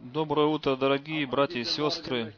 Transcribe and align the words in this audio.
Доброе 0.00 0.46
утро, 0.46 0.76
дорогие 0.76 1.26
братья 1.26 1.58
и 1.58 1.64
сестры. 1.64 2.32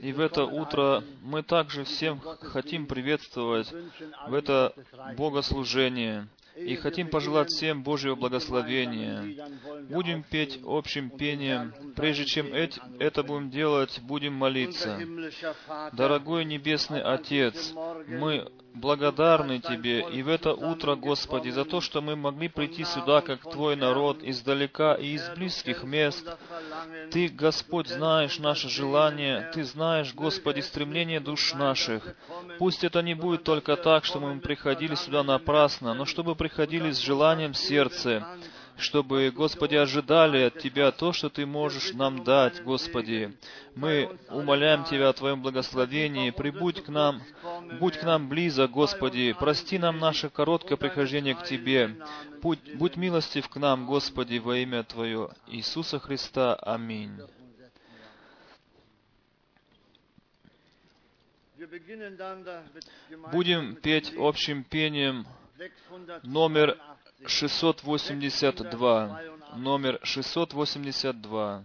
И 0.00 0.12
в 0.12 0.20
это 0.20 0.44
утро 0.44 1.02
мы 1.22 1.42
также 1.42 1.84
всем 1.84 2.20
хотим 2.20 2.86
приветствовать 2.86 3.70
в 4.28 4.34
это 4.34 4.72
богослужение 5.16 6.28
и 6.56 6.76
хотим 6.76 7.08
пожелать 7.08 7.50
всем 7.50 7.82
Божьего 7.82 8.14
благословения. 8.14 9.50
Будем 9.88 10.22
петь 10.22 10.60
общим 10.64 11.10
пением. 11.10 11.72
Прежде 11.96 12.24
чем 12.26 12.52
это 12.52 13.22
будем 13.22 13.50
делать, 13.50 14.00
будем 14.02 14.34
молиться. 14.34 14.98
Дорогой 15.92 16.44
Небесный 16.44 17.02
Отец, 17.02 17.72
мы 18.06 18.50
благодарны 18.74 19.60
Тебе 19.60 20.08
и 20.10 20.22
в 20.22 20.28
это 20.28 20.52
утро, 20.52 20.94
Господи, 20.94 21.50
за 21.50 21.64
то, 21.64 21.80
что 21.80 22.00
мы 22.00 22.16
могли 22.16 22.48
прийти 22.48 22.84
сюда, 22.84 23.20
как 23.20 23.40
Твой 23.50 23.76
народ, 23.76 24.22
издалека 24.22 24.94
и 24.94 25.14
из 25.14 25.28
близких 25.30 25.82
мест. 25.84 26.28
Ты, 27.10 27.28
Господь, 27.28 27.88
знаешь 27.88 28.38
наше 28.38 28.68
желание, 28.68 29.50
Ты 29.52 29.64
знаешь, 29.64 30.14
Господи, 30.14 30.60
стремление 30.60 31.20
душ 31.20 31.54
наших. 31.54 32.14
Пусть 32.58 32.84
это 32.84 33.02
не 33.02 33.14
будет 33.14 33.44
только 33.44 33.76
так, 33.76 34.04
что 34.04 34.20
мы 34.20 34.38
приходили 34.40 34.94
сюда 34.94 35.22
напрасно, 35.22 35.94
но 35.94 36.04
чтобы 36.04 36.34
приходили 36.36 36.90
с 36.90 36.98
желанием 36.98 37.54
сердца, 37.54 38.26
чтобы, 38.78 39.30
Господи, 39.34 39.74
ожидали 39.74 40.44
от 40.44 40.58
Тебя 40.58 40.92
то, 40.92 41.12
что 41.12 41.28
Ты 41.28 41.46
можешь 41.46 41.92
нам 41.92 42.24
дать, 42.24 42.62
Господи. 42.62 43.36
Мы 43.74 44.16
умоляем 44.30 44.84
Тебя 44.84 45.08
о 45.08 45.12
Твоем 45.12 45.42
благословении, 45.42 46.30
прибудь 46.30 46.84
к 46.84 46.88
нам, 46.88 47.20
будь 47.80 47.96
к 47.98 48.04
нам 48.04 48.28
близок, 48.28 48.70
Господи, 48.70 49.34
прости 49.38 49.78
нам 49.78 49.98
наше 49.98 50.30
короткое 50.30 50.76
прихождение 50.76 51.34
к 51.34 51.44
Тебе. 51.44 51.96
Будь, 52.40 52.74
будь 52.76 52.96
милостив 52.96 53.48
к 53.48 53.56
нам, 53.56 53.86
Господи, 53.86 54.38
во 54.38 54.56
имя 54.56 54.84
Твое, 54.84 55.30
Иисуса 55.48 55.98
Христа. 55.98 56.54
Аминь. 56.54 57.18
Будем 63.32 63.74
петь 63.74 64.14
общим 64.16 64.62
пением 64.62 65.26
номер 66.22 66.78
682. 67.26 69.18
Номер 69.56 70.00
682. 70.02 71.64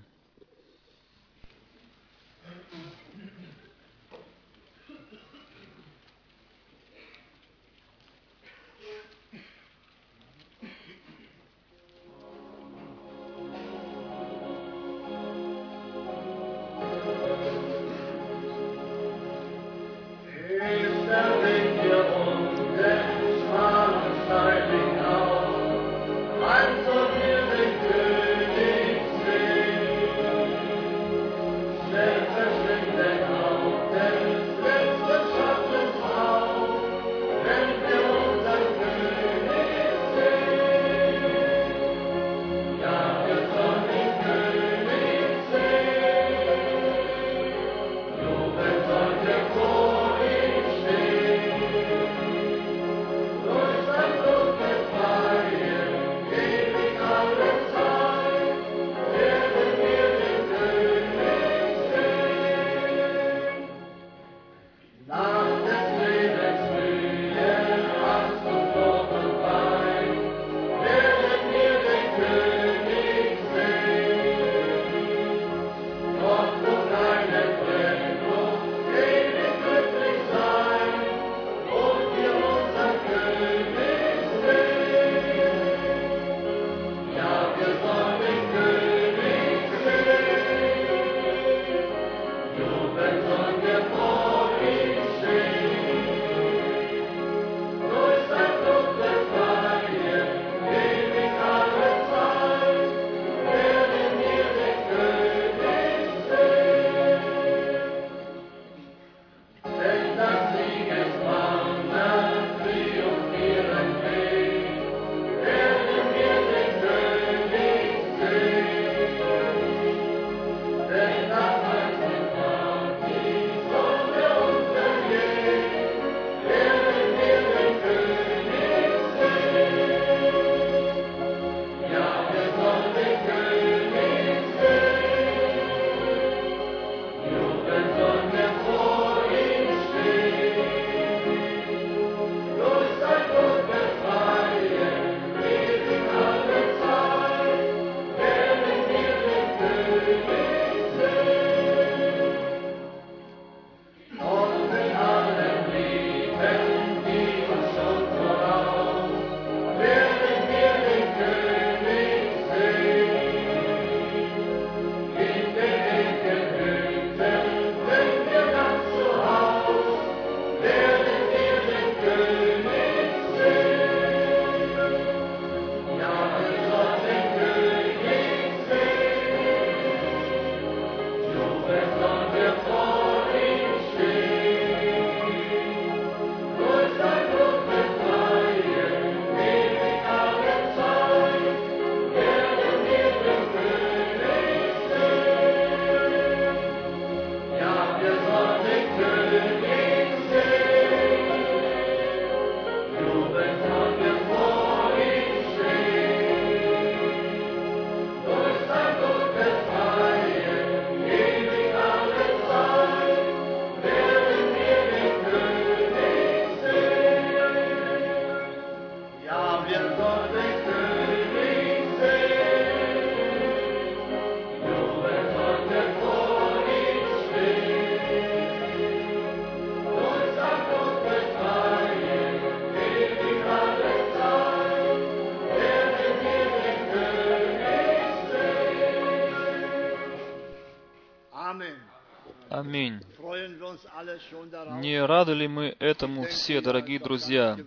Не 245.04 245.08
рады 245.08 245.34
ли 245.34 245.50
мы 245.50 245.76
этому 245.80 246.24
все, 246.24 246.62
дорогие 246.62 246.98
друзья? 246.98 247.60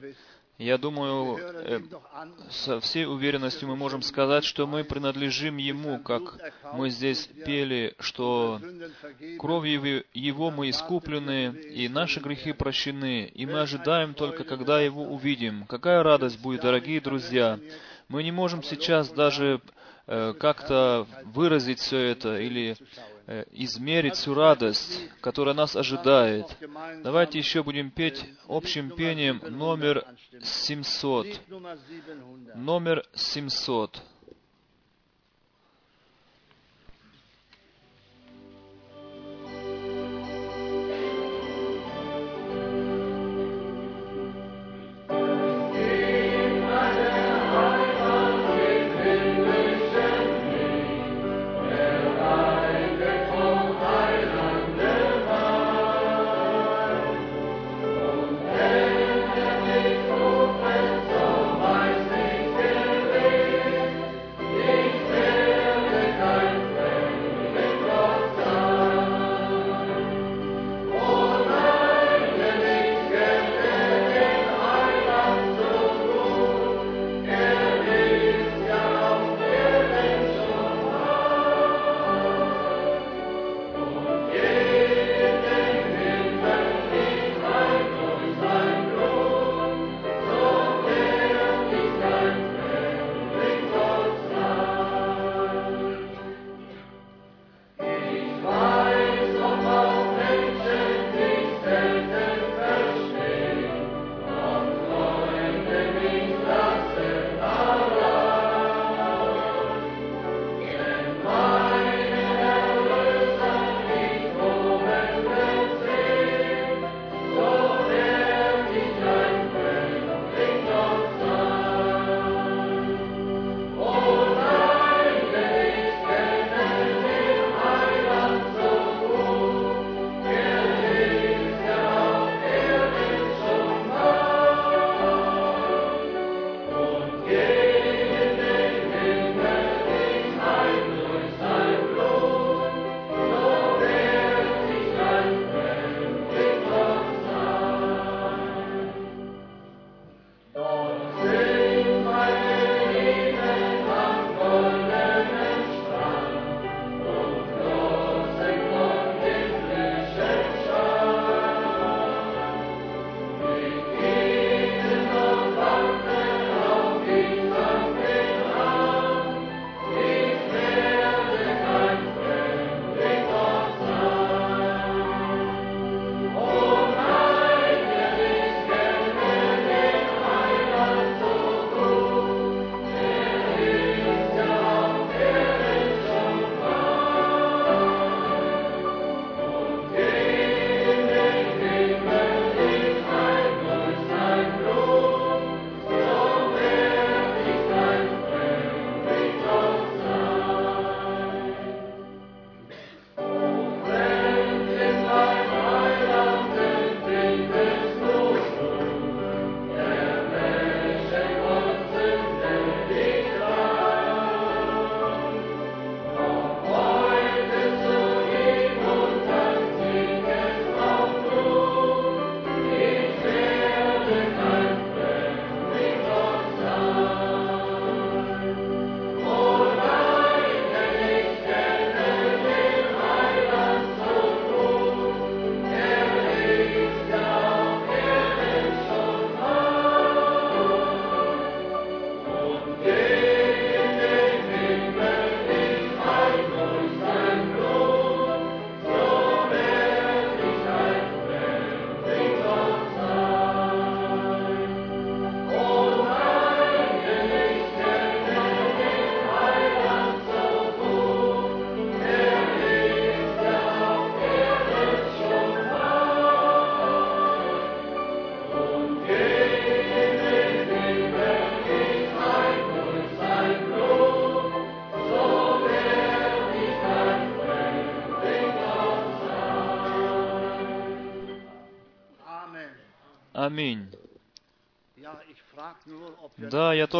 Я 0.57 0.79
думаю, 0.79 1.37
э, 1.39 1.81
со 2.49 2.81
всей 2.81 3.05
уверенностью 3.05 3.69
мы 3.69 3.77
можем 3.77 4.01
сказать, 4.01 4.43
что 4.43 4.67
мы 4.67 4.85
принадлежим 4.85 5.59
Ему, 5.59 5.99
как 5.99 6.23
мы 6.73 6.89
здесь 6.89 7.29
пели, 7.45 7.95
что 8.01 8.59
кровью 9.39 10.07
Его 10.15 10.51
мы 10.51 10.71
искуплены, 10.71 11.49
и 11.51 11.91
наши 11.91 12.21
грехи 12.21 12.53
прощены, 12.53 13.27
и 13.27 13.45
мы 13.45 13.61
ожидаем 13.61 14.15
только, 14.15 14.45
когда 14.45 14.81
Его 14.81 15.03
увидим. 15.03 15.67
Какая 15.67 16.03
радость 16.03 16.41
будет, 16.41 16.63
дорогие 16.63 17.03
друзья! 17.03 17.61
Мы 18.09 18.23
не 18.23 18.33
можем 18.33 18.63
сейчас 18.63 19.11
даже 19.11 19.61
э, 20.07 20.33
как-то 20.41 21.07
выразить 21.25 21.81
все 21.81 21.99
это 21.99 22.41
или 22.41 22.79
измерить 23.53 24.15
всю 24.15 24.35
радость, 24.35 25.01
которая 25.21 25.55
нас 25.55 25.75
ожидает. 25.75 26.47
Давайте 27.03 27.39
еще 27.39 27.63
будем 27.63 27.91
петь 27.91 28.25
общим 28.49 28.91
пением 28.91 29.41
номер 29.49 30.05
700. 30.43 31.41
Номер 32.55 33.05
700. 33.15 34.03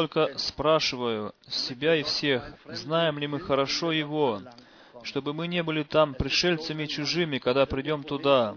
Только 0.07 0.39
спрашиваю 0.39 1.35
себя 1.49 1.97
и 1.97 2.03
всех, 2.05 2.53
знаем 2.67 3.19
ли 3.19 3.27
мы 3.27 3.41
хорошо 3.41 3.91
Его, 3.91 4.41
чтобы 5.03 5.35
мы 5.35 5.49
не 5.49 5.63
были 5.63 5.83
там 5.83 6.15
пришельцами 6.15 6.85
и 6.85 6.89
чужими, 6.89 7.39
когда 7.39 7.67
придем 7.67 8.05
туда. 8.05 8.55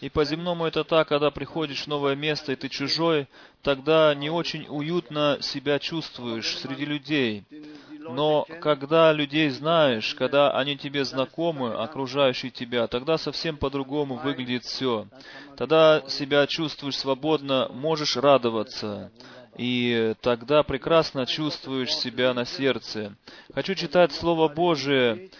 И 0.00 0.08
по-земному 0.08 0.66
это 0.66 0.84
так, 0.84 1.08
когда 1.08 1.30
приходишь 1.30 1.82
в 1.82 1.86
новое 1.88 2.14
место, 2.14 2.52
и 2.52 2.56
ты 2.56 2.68
чужой, 2.68 3.26
тогда 3.62 4.14
не 4.14 4.30
очень 4.30 4.66
уютно 4.68 5.38
себя 5.40 5.78
чувствуешь 5.78 6.58
среди 6.58 6.84
людей. 6.84 7.44
Но 7.98 8.46
когда 8.60 9.12
людей 9.12 9.48
знаешь, 9.48 10.14
когда 10.14 10.50
они 10.52 10.76
тебе 10.76 11.04
знакомы, 11.04 11.74
окружающие 11.74 12.50
тебя, 12.50 12.86
тогда 12.86 13.18
совсем 13.18 13.56
по-другому 13.56 14.16
выглядит 14.16 14.64
все. 14.64 15.06
Тогда 15.56 16.02
себя 16.08 16.46
чувствуешь 16.46 16.98
свободно, 16.98 17.68
можешь 17.72 18.16
радоваться. 18.16 19.10
И 19.56 20.14
тогда 20.20 20.62
прекрасно 20.62 21.26
чувствуешь 21.26 21.94
себя 21.94 22.34
на 22.34 22.44
сердце. 22.44 23.14
Хочу 23.54 23.74
читать 23.74 24.12
Слово 24.12 24.48
Божие, 24.48 25.30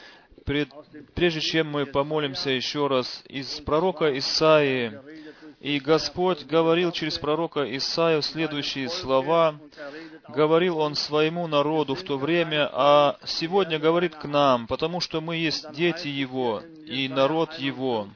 пред, 0.45 0.69
прежде 1.15 1.41
чем 1.41 1.71
мы 1.71 1.87
помолимся 1.87 2.51
еще 2.51 2.87
раз, 2.87 3.23
из 3.29 3.61
пророка 3.61 4.17
Исаии. 4.17 4.99
И 5.61 5.81
Господь 5.81 6.45
говорил 6.45 6.93
через 6.93 7.19
пророка 7.19 7.65
Исаию 7.77 8.23
следующие 8.23 8.89
слова. 8.89 9.59
Говорил 10.29 10.79
Он 10.79 10.95
своему 10.95 11.47
народу 11.47 11.95
в 11.95 12.03
то 12.03 12.19
время, 12.19 12.69
а 12.73 13.17
сегодня 13.25 13.79
говорит 13.79 14.15
к 14.15 14.25
нам, 14.27 14.67
потому 14.67 15.01
что 15.01 15.21
мы 15.21 15.37
есть 15.37 15.71
дети 15.73 16.09
Его 16.09 16.63
и 16.87 17.09
народ 17.09 17.55
Его. 17.55 18.09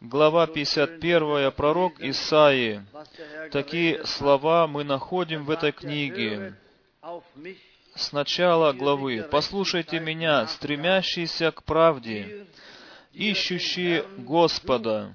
Глава 0.00 0.46
51, 0.46 1.52
пророк 1.52 2.00
Исаии. 2.00 2.82
Такие 3.50 4.04
слова 4.04 4.66
мы 4.66 4.84
находим 4.84 5.44
в 5.44 5.50
этой 5.50 5.72
книге. 5.72 6.54
С 7.94 8.12
начала 8.12 8.74
главы. 8.74 9.26
«Послушайте 9.30 9.98
меня, 9.98 10.46
стремящиеся 10.48 11.50
к 11.50 11.62
правде, 11.62 12.46
ищущие 13.14 14.04
Господа, 14.18 15.14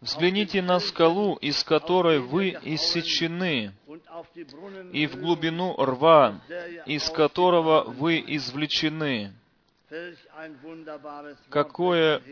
Взгляните 0.00 0.62
на 0.62 0.78
скалу, 0.78 1.34
из 1.36 1.64
которой 1.64 2.20
вы 2.20 2.56
иссечены, 2.62 3.74
и 4.92 5.06
в 5.06 5.16
глубину 5.16 5.74
рва, 5.76 6.40
из 6.86 7.10
которого 7.10 7.82
вы 7.82 8.24
извлечены. 8.26 9.34
Какое 11.48 12.22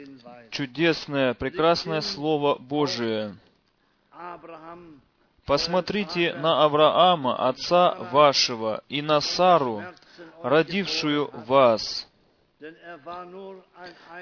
чудесное, 0.50 1.32
прекрасное 1.34 2.02
Слово 2.02 2.56
Божие. 2.58 3.36
Посмотрите 5.46 6.34
на 6.34 6.64
Авраама, 6.64 7.48
отца 7.48 7.94
вашего, 8.12 8.82
и 8.88 9.00
на 9.00 9.20
Сару, 9.20 9.82
родившую 10.42 11.30
вас. 11.46 12.06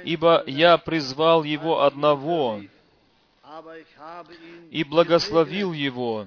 Ибо 0.05 0.45
я 0.47 0.79
призвал 0.79 1.45
его 1.45 1.83
одного, 1.83 2.61
и 4.71 4.85
благословил 4.85 5.73
его, 5.73 6.26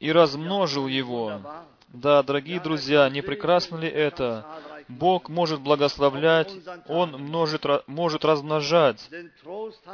и 0.00 0.12
размножил 0.12 0.86
его. 0.86 1.40
Да, 1.88 2.22
дорогие 2.22 2.60
друзья, 2.60 3.08
не 3.08 3.22
прекрасно 3.22 3.76
ли 3.76 3.88
это? 3.88 4.44
Бог 4.88 5.28
может 5.28 5.60
благословлять, 5.60 6.52
Он 6.86 7.12
множит, 7.12 7.64
может 7.86 8.24
размножать. 8.24 9.08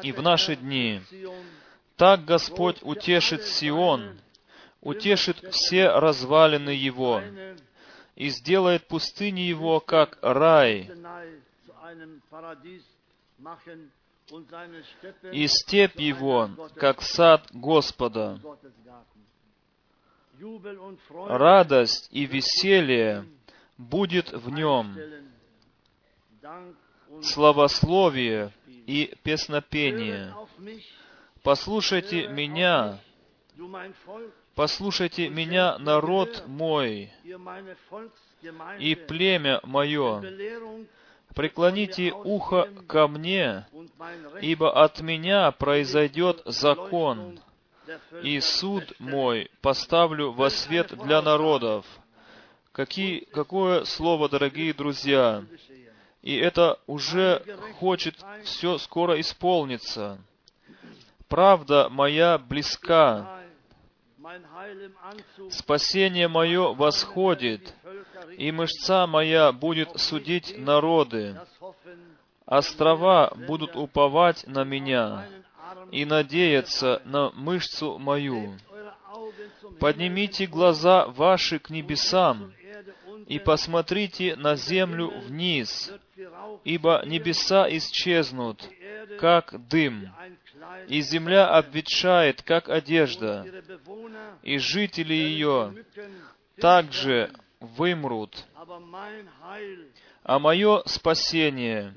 И 0.03 0.13
в 0.13 0.23
наши 0.23 0.57
дни 0.57 1.01
так 1.97 2.25
Господь 2.25 2.79
утешит 2.83 3.45
Сион, 3.45 4.19
утешит 4.81 5.39
все 5.53 5.89
развалины 5.89 6.71
его, 6.71 7.23
и 8.17 8.29
сделает 8.29 8.87
пустыни 8.89 9.41
его, 9.41 9.81
как 9.81 10.19
рай, 10.21 10.91
и 15.33 15.47
степь 15.47 16.01
его, 16.01 16.51
как 16.77 17.03
сад 17.03 17.47
Господа. 17.53 18.41
Радость 21.29 22.09
и 22.11 22.27
веселье 22.27 23.25
будет 23.79 24.33
в 24.33 24.51
нем, 24.51 24.97
славословие 27.23 28.53
и 28.67 29.15
песнопение. 29.23 30.35
Послушайте 31.43 32.29
меня, 32.29 32.99
послушайте 34.55 35.29
меня, 35.29 35.79
народ 35.79 36.45
мой, 36.47 37.13
и 38.79 38.95
племя 38.95 39.61
мое, 39.63 40.23
преклоните 41.35 42.13
ухо 42.13 42.69
ко 42.87 43.07
мне, 43.07 43.67
ибо 44.41 44.73
от 44.83 45.01
меня 45.01 45.51
произойдет 45.53 46.43
закон, 46.47 47.39
и 48.23 48.41
суд 48.41 48.93
мой 48.99 49.51
поставлю 49.61 50.33
во 50.33 50.51
свет 50.51 50.97
для 51.05 51.23
народов. 51.23 51.87
Какие, 52.73 53.25
какое 53.27 53.85
слово, 53.85 54.29
дорогие 54.29 54.73
друзья! 54.73 55.45
И 56.23 56.37
это 56.37 56.79
уже 56.87 57.43
хочет 57.79 58.17
все 58.45 58.79
скоро 58.79 59.21
исполниться. 59.21 60.19
Правда 61.29 61.89
моя 61.91 62.39
близка, 62.39 63.41
Спасение 65.51 66.29
мое 66.29 66.73
восходит, 66.73 67.75
и 68.39 68.53
мышца 68.53 69.07
моя 69.09 69.51
будет 69.51 69.99
судить 69.99 70.57
народы. 70.57 71.41
Острова 72.47 73.33
будут 73.35 73.75
уповать 73.75 74.47
на 74.47 74.63
меня 74.63 75.27
и 75.93 76.07
надеяться 76.07 77.03
на 77.05 77.31
мышцу 77.33 77.99
мою. 77.99 78.57
Поднимите 79.79 80.47
глаза 80.47 81.07
ваши 81.07 81.59
к 81.59 81.71
небесам 81.71 82.53
и 83.29 83.39
посмотрите 83.39 84.35
на 84.37 84.57
землю 84.57 85.13
вниз, 85.27 85.93
ибо 86.65 87.03
небеса 87.07 87.69
исчезнут, 87.69 88.69
как 89.21 89.69
дым, 89.69 90.09
и 90.89 91.01
земля 91.03 91.49
обветшает, 91.51 92.43
как 92.43 92.69
одежда, 92.69 93.47
и 94.43 94.59
жители 94.59 95.15
ее 95.15 95.75
также 96.57 97.33
вымрут. 97.61 98.45
А 100.25 100.39
мое 100.39 100.83
спасение 100.87 101.95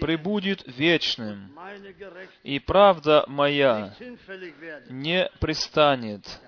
пребудет 0.00 0.62
вечным, 0.66 1.56
и 2.42 2.58
правда 2.58 3.24
моя 3.26 3.94
не 4.88 5.30
пристанет. 5.40 6.40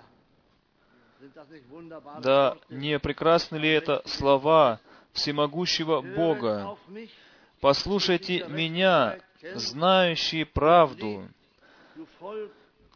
Да 2.23 2.57
не 2.69 2.99
прекрасны 2.99 3.57
ли 3.57 3.69
это 3.69 4.03
слова 4.07 4.81
всемогущего 5.13 6.01
Бога? 6.01 6.77
Послушайте 7.61 8.45
меня, 8.49 9.19
знающие 9.55 10.45
правду, 10.45 11.29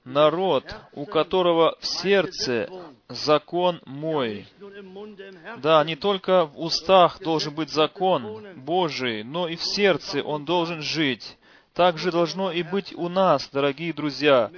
народ, 0.06 0.64
у 0.92 1.04
которого 1.04 1.76
в 1.80 1.86
сердце 1.86 2.70
закон 3.08 3.80
мой. 3.84 4.46
Да, 5.58 5.84
не 5.84 5.96
только 5.96 6.46
в 6.46 6.58
устах 6.58 7.18
должен 7.20 7.54
быть 7.54 7.70
закон 7.70 8.46
Божий, 8.56 9.24
но 9.24 9.48
и 9.48 9.56
в 9.56 9.62
сердце 9.62 10.22
он 10.22 10.44
должен 10.44 10.80
жить. 10.80 11.36
Так 11.74 11.98
же 11.98 12.10
должно 12.10 12.52
и 12.52 12.62
быть 12.62 12.94
у 12.94 13.10
нас, 13.10 13.50
дорогие 13.52 13.92
друзья. 13.92 14.50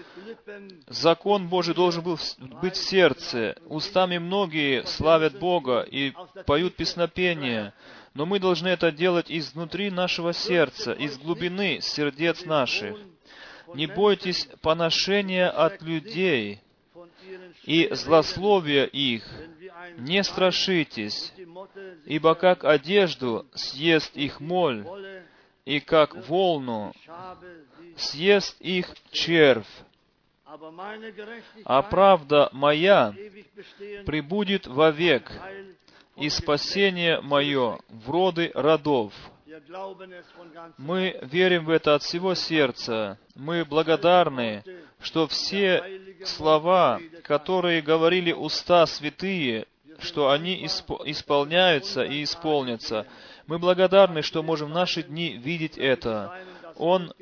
Закон 0.86 1.48
Божий 1.48 1.74
должен 1.74 2.04
был 2.04 2.18
быть 2.62 2.76
в 2.76 2.88
сердце. 2.88 3.56
Устами 3.66 4.18
многие 4.18 4.84
славят 4.86 5.36
Бога 5.38 5.80
и 5.80 6.12
поют 6.46 6.76
песнопения. 6.76 7.74
Но 8.14 8.24
мы 8.24 8.38
должны 8.38 8.68
это 8.68 8.92
делать 8.92 9.26
изнутри 9.30 9.90
нашего 9.90 10.32
сердца, 10.32 10.92
из 10.92 11.18
глубины 11.18 11.80
сердец 11.80 12.44
наших. 12.44 12.96
Не 13.74 13.86
бойтесь 13.86 14.48
поношения 14.62 15.48
от 15.48 15.82
людей 15.82 16.60
и 17.64 17.88
злословия 17.92 18.84
их. 18.84 19.24
Не 19.98 20.22
страшитесь, 20.22 21.32
ибо 22.04 22.34
как 22.34 22.64
одежду 22.64 23.46
съест 23.54 24.16
их 24.16 24.40
моль, 24.40 24.86
и 25.64 25.80
как 25.80 26.28
волну 26.28 26.92
съест 27.96 28.56
их 28.60 28.86
червь. 29.10 29.66
А 31.64 31.82
правда 31.82 32.48
моя 32.52 33.14
прибудет 34.06 34.66
вовек, 34.66 35.30
и 36.16 36.28
спасение 36.30 37.20
мое 37.20 37.78
в 37.88 38.10
роды 38.10 38.50
родов. 38.54 39.12
Мы 40.78 41.18
верим 41.22 41.64
в 41.64 41.70
это 41.70 41.94
от 41.94 42.02
всего 42.02 42.34
сердца. 42.34 43.18
Мы 43.34 43.64
благодарны, 43.64 44.64
что 45.00 45.26
все 45.26 45.82
слова, 46.24 47.00
которые 47.24 47.82
говорили 47.82 48.32
уста 48.32 48.86
святые, 48.86 49.66
что 49.98 50.30
они 50.30 50.64
исполняются 50.64 52.04
и 52.04 52.22
исполнятся. 52.22 53.06
Мы 53.46 53.58
благодарны, 53.58 54.22
что 54.22 54.42
можем 54.42 54.70
в 54.70 54.74
наши 54.74 55.02
дни 55.02 55.32
видеть 55.32 55.78
это. 55.78 56.40
Он 56.76 57.12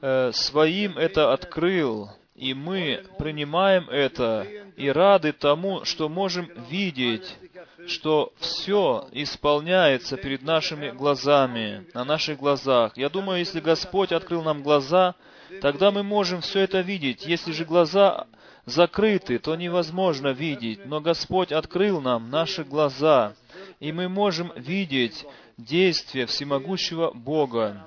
э, 0.00 0.32
своим 0.32 0.98
это 0.98 1.32
открыл, 1.32 2.10
и 2.34 2.54
мы 2.54 3.04
принимаем 3.18 3.88
это 3.88 4.46
и 4.76 4.88
рады 4.88 5.32
тому, 5.32 5.84
что 5.84 6.08
можем 6.08 6.50
видеть, 6.68 7.36
что 7.86 8.32
все 8.38 9.08
исполняется 9.12 10.16
перед 10.16 10.42
нашими 10.42 10.90
глазами, 10.90 11.86
на 11.94 12.04
наших 12.04 12.38
глазах. 12.38 12.96
Я 12.96 13.08
думаю, 13.08 13.38
если 13.40 13.60
Господь 13.60 14.12
открыл 14.12 14.42
нам 14.42 14.62
глаза, 14.62 15.14
тогда 15.60 15.90
мы 15.90 16.02
можем 16.02 16.40
все 16.40 16.60
это 16.60 16.80
видеть. 16.80 17.26
Если 17.26 17.52
же 17.52 17.64
глаза 17.64 18.26
закрыты, 18.66 19.38
то 19.38 19.56
невозможно 19.56 20.28
видеть. 20.28 20.86
Но 20.86 21.00
Господь 21.00 21.52
открыл 21.52 22.00
нам 22.00 22.30
наши 22.30 22.64
глаза, 22.64 23.34
и 23.80 23.92
мы 23.92 24.08
можем 24.08 24.52
видеть 24.56 25.24
действие 25.56 26.26
всемогущего 26.26 27.10
Бога. 27.12 27.86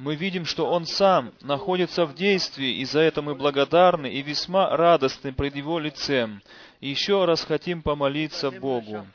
Мы 0.00 0.14
видим, 0.14 0.46
что 0.46 0.64
Он 0.64 0.86
сам 0.86 1.30
находится 1.42 2.06
в 2.06 2.14
действии, 2.14 2.76
и 2.76 2.86
за 2.86 3.00
это 3.00 3.20
мы 3.20 3.34
благодарны 3.34 4.06
и 4.06 4.22
весьма 4.22 4.74
радостны 4.74 5.30
пред 5.30 5.56
Его 5.56 5.78
лицем. 5.78 6.40
И 6.80 6.88
еще 6.88 7.26
раз 7.26 7.44
хотим 7.44 7.82
помолиться 7.82 8.50
Богу. 8.50 9.06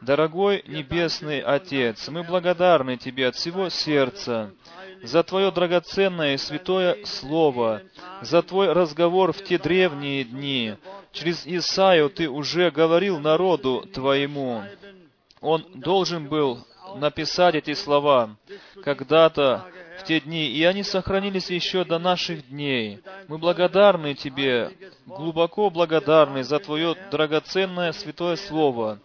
Дорогой 0.00 0.64
Небесный 0.66 1.40
Отец, 1.40 2.08
мы 2.08 2.22
благодарны 2.22 2.96
Тебе 2.96 3.26
от 3.28 3.36
всего 3.36 3.68
сердца 3.68 4.50
за 5.02 5.22
Твое 5.24 5.50
драгоценное 5.50 6.32
и 6.32 6.38
святое 6.38 7.04
Слово, 7.04 7.82
за 8.22 8.42
Твой 8.42 8.72
разговор 8.72 9.34
в 9.34 9.44
те 9.44 9.58
древние 9.58 10.24
дни. 10.24 10.76
Через 11.12 11.46
Исаию 11.46 12.08
Ты 12.08 12.30
уже 12.30 12.70
говорил 12.70 13.20
народу 13.20 13.86
Твоему. 13.92 14.62
Он 15.42 15.66
должен 15.74 16.28
был 16.28 16.66
написать 16.96 17.56
эти 17.56 17.74
слова 17.74 18.36
когда-то 18.82 19.66
в 19.98 20.04
те 20.04 20.20
дни, 20.20 20.48
и 20.48 20.64
они 20.64 20.82
сохранились 20.82 21.50
еще 21.50 21.84
до 21.84 21.98
наших 21.98 22.48
дней. 22.48 23.00
Мы 23.28 23.38
благодарны 23.38 24.14
Тебе, 24.14 24.70
глубоко 25.06 25.70
благодарны 25.70 26.44
за 26.44 26.58
Твое 26.58 26.96
драгоценное 27.10 27.92
святое 27.92 28.36
Слово. 28.36 28.98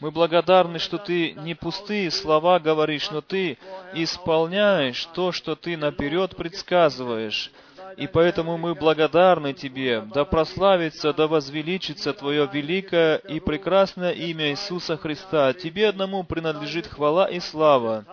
Мы 0.00 0.10
благодарны, 0.10 0.78
что 0.78 0.98
Ты 0.98 1.32
не 1.32 1.54
пустые 1.54 2.10
слова 2.10 2.58
говоришь, 2.58 3.10
но 3.10 3.20
Ты 3.20 3.58
исполняешь 3.94 5.06
то, 5.14 5.32
что 5.32 5.56
Ты 5.56 5.76
наперед 5.76 6.36
предсказываешь. 6.36 7.50
И 7.96 8.08
поэтому 8.08 8.58
мы 8.58 8.74
благодарны 8.74 9.52
Тебе. 9.52 10.00
Да 10.00 10.24
прославится, 10.24 11.12
да 11.12 11.26
возвеличится 11.26 12.12
Твое 12.12 12.48
великое 12.52 13.16
и 13.16 13.40
прекрасное 13.40 14.12
имя 14.12 14.50
Иисуса 14.50 14.96
Христа. 14.96 15.52
Тебе 15.52 15.88
одному 15.88 16.24
принадлежит 16.24 16.86
хвала 16.86 17.26
и 17.26 17.38
слава. 17.40 18.04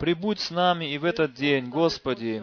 Прибудь 0.00 0.40
с 0.40 0.50
нами 0.50 0.86
и 0.86 0.96
в 0.96 1.04
этот 1.04 1.34
день, 1.34 1.68
Господи. 1.68 2.42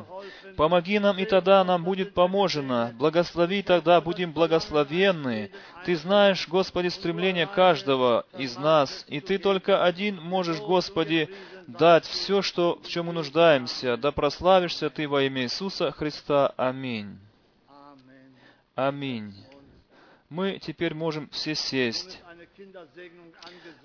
Помоги 0.56 1.00
нам, 1.00 1.18
и 1.18 1.26
тогда 1.26 1.64
нам 1.64 1.84
будет 1.84 2.14
поможено. 2.14 2.94
Благослови, 3.00 3.64
тогда 3.64 4.00
будем 4.00 4.32
благословенны. 4.32 5.50
Ты 5.84 5.96
знаешь, 5.96 6.48
Господи, 6.48 6.90
стремление 6.90 7.48
каждого 7.48 8.28
из 8.38 8.58
нас, 8.58 9.06
и 9.08 9.20
Ты 9.20 9.40
только 9.40 9.84
один 9.84 10.22
можешь, 10.22 10.60
Господи, 10.60 11.30
дать 11.66 12.06
все, 12.06 12.44
что, 12.44 12.80
в 12.84 12.88
чем 12.88 13.08
мы 13.08 13.14
нуждаемся. 13.14 13.98
Да 13.98 14.12
прославишься 14.12 14.92
Ты 14.92 15.10
во 15.10 15.24
имя 15.24 15.42
Иисуса 15.42 15.92
Христа. 15.92 16.54
Аминь. 16.58 17.18
Аминь. 18.76 19.34
Мы 20.30 20.60
теперь 20.60 20.94
можем 20.94 21.28
все 21.30 21.56
сесть. 21.56 22.22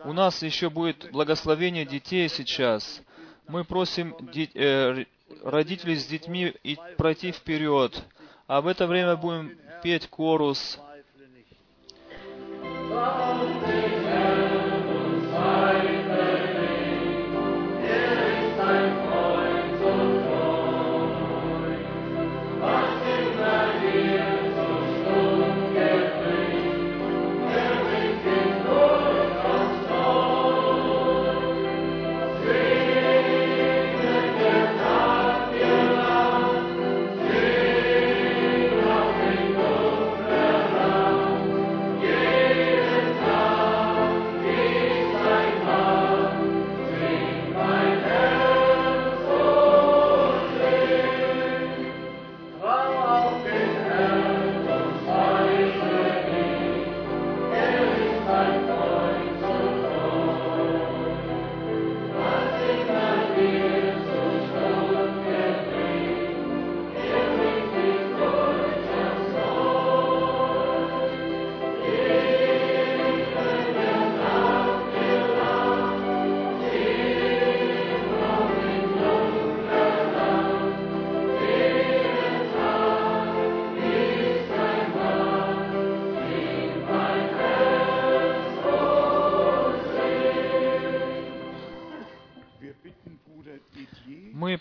У 0.04 0.12
нас 0.12 0.42
еще 0.42 0.68
будет 0.68 1.10
благословение 1.10 1.86
детей 1.86 2.28
сейчас. 2.28 3.00
Мы 3.48 3.64
просим 3.64 4.14
э, 4.54 5.04
родителей 5.42 5.96
с 5.96 6.06
детьми 6.06 6.54
и 6.62 6.78
пройти 6.96 7.32
вперед, 7.32 8.02
а 8.46 8.60
в 8.60 8.66
это 8.66 8.86
время 8.86 9.16
будем 9.16 9.56
петь 9.82 10.08
корус. 10.08 10.78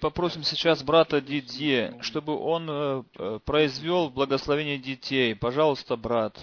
Попросим 0.02 0.44
сейчас 0.44 0.84
брата 0.84 1.22
Дидье, 1.22 1.98
чтобы 2.02 2.38
он 2.38 2.68
э, 2.70 3.04
э, 3.18 3.40
произвел 3.46 4.10
благословение 4.10 4.78
детей. 4.78 5.36
Пожалуйста, 5.36 5.96
брат. 5.96 6.38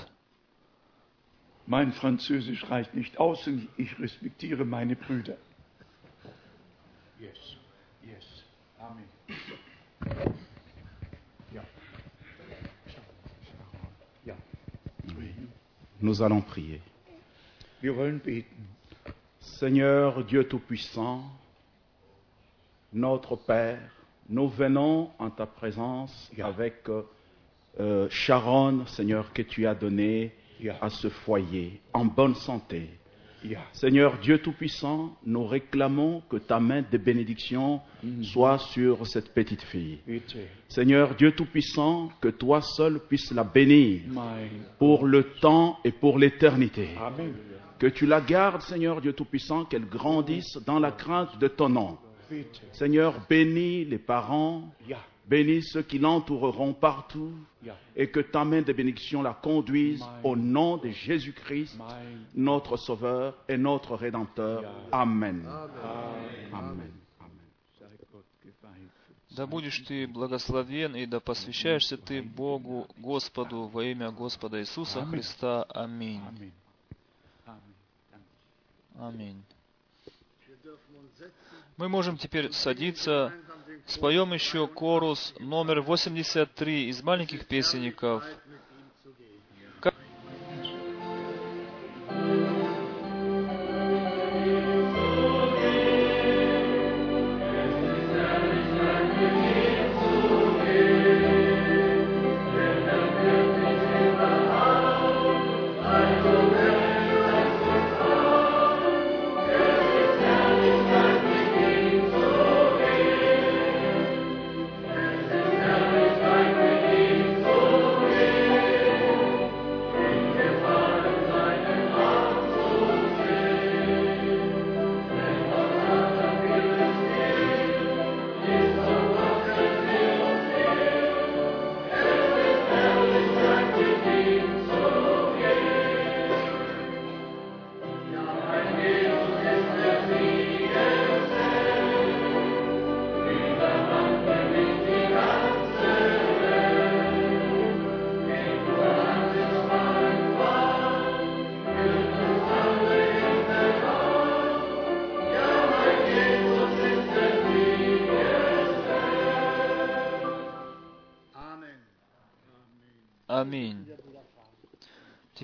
Mein 1.66 1.92
Französisch 1.92 2.64
reicht 2.70 2.94
nicht 2.94 3.18
aus 3.18 3.46
und 3.46 3.68
ich 3.76 3.98
respektiere 3.98 4.64
meine 4.64 4.96
Brüder. 4.96 5.36
Yes, 7.20 7.36
yes, 8.02 8.24
Amen. 8.78 9.04
Ja. 11.52 11.62
Ja. 14.24 14.34
Nous 16.00 16.22
allons 16.22 16.44
prier. 16.46 16.80
Wir 17.82 17.94
wollen 17.96 18.20
beten. 18.20 18.68
Seigneur 19.40 20.22
Dieu 20.22 20.44
Tout-Puissant, 20.44 21.24
notre 22.92 23.36
Père, 23.36 23.80
nous 24.28 24.48
venons 24.48 25.10
en 25.18 25.30
ta 25.30 25.46
présence 25.46 26.30
yeah. 26.36 26.46
avec 26.46 26.88
euh, 26.88 27.02
euh, 27.80 28.06
Sharon, 28.10 28.86
Seigneur, 28.86 29.32
que 29.32 29.42
tu 29.42 29.66
as 29.66 29.74
donné 29.74 30.32
yeah. 30.60 30.76
à 30.80 30.90
ce 30.90 31.08
foyer 31.08 31.80
en 31.92 32.04
bonne 32.04 32.34
santé. 32.34 32.90
Yeah. 33.44 33.60
Seigneur 33.72 34.18
Dieu 34.18 34.38
Tout-Puissant, 34.38 35.16
nous 35.24 35.46
réclamons 35.46 36.22
que 36.28 36.38
ta 36.38 36.58
main 36.58 36.82
de 36.90 36.98
bénédiction 36.98 37.80
mm. 38.02 38.24
soit 38.24 38.58
sur 38.58 39.06
cette 39.06 39.32
petite 39.32 39.62
fille. 39.62 40.00
Seigneur 40.68 41.14
Dieu 41.14 41.32
Tout-Puissant, 41.32 42.10
que 42.20 42.28
toi 42.28 42.60
seul 42.62 42.98
puisses 42.98 43.30
la 43.30 43.44
bénir 43.44 44.02
pour 44.78 45.06
le 45.06 45.22
temps 45.40 45.78
et 45.84 45.92
pour 45.92 46.18
l'éternité. 46.18 46.88
Que 47.78 47.86
tu 47.86 48.06
la 48.06 48.20
gardes, 48.20 48.62
Seigneur 48.62 49.00
Dieu 49.00 49.12
Tout-Puissant, 49.12 49.64
qu'elle 49.66 49.86
grandisse 49.86 50.58
dans 50.66 50.80
la 50.80 50.90
crainte 50.90 51.38
de 51.38 51.46
ton 51.46 51.68
nom. 51.68 51.96
Seigneur, 52.73 53.25
bénis 53.29 53.85
les 53.85 53.99
parents, 53.99 54.63
bénis 55.27 55.63
ceux 55.63 55.83
qui 55.83 55.99
l'entoureront 55.99 56.73
partout, 56.73 57.33
et 57.95 58.09
que 58.09 58.19
ta 58.19 58.43
main 58.43 58.61
de 58.61 58.73
bénédiction 58.73 59.21
la 59.21 59.33
conduise 59.33 60.03
au 60.23 60.35
nom 60.35 60.77
de 60.77 60.89
Jésus-Christ, 60.89 61.77
notre 62.35 62.77
Sauveur 62.77 63.35
et 63.47 63.57
notre 63.57 63.95
Rédempteur. 63.95 64.63
Amen. 64.91 65.47
Amen. 66.51 66.91
Да 69.35 69.47
будешь 69.47 69.79
ты 69.87 70.05
благословен 70.05 70.95
и 70.95 71.07
да 71.07 71.19
посвящаешься 71.19 71.97
ты 71.97 72.21
Богу, 72.21 72.87
Господу, 72.97 73.63
во 73.63 73.83
имя 73.83 74.11
Господа 74.11 74.61
Иисуса 74.61 75.03
Христа. 75.05 75.63
Аминь. 75.73 76.21
Аминь. 78.95 79.41
Мы 81.78 81.88
можем 81.88 82.18
теперь 82.18 82.50
садиться, 82.52 83.32
споем 83.86 84.32
еще 84.32 84.66
корус 84.66 85.32
номер 85.38 85.80
83 85.80 86.88
из 86.88 87.04
маленьких 87.04 87.46
песенников. 87.46 88.24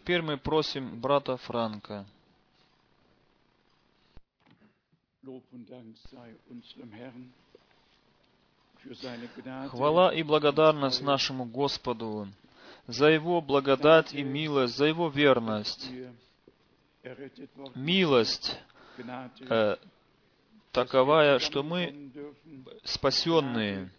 Теперь 0.05 0.21
мы 0.21 0.37
просим 0.37 1.01
брата 1.01 1.39
Франка. 1.39 2.05
Хвала 9.71 10.15
и 10.15 10.23
благодарность 10.23 11.01
нашему 11.01 11.47
Господу 11.47 12.29
за 12.87 13.07
Его 13.07 13.41
благодать 13.41 14.13
и 14.13 14.23
милость, 14.23 14.77
за 14.77 14.85
Его 14.85 15.09
верность. 15.09 15.91
Милость 17.75 18.59
э, 19.49 19.77
таковая, 20.71 21.39
что 21.39 21.63
мы 21.63 22.13
спасенные. 22.83 23.91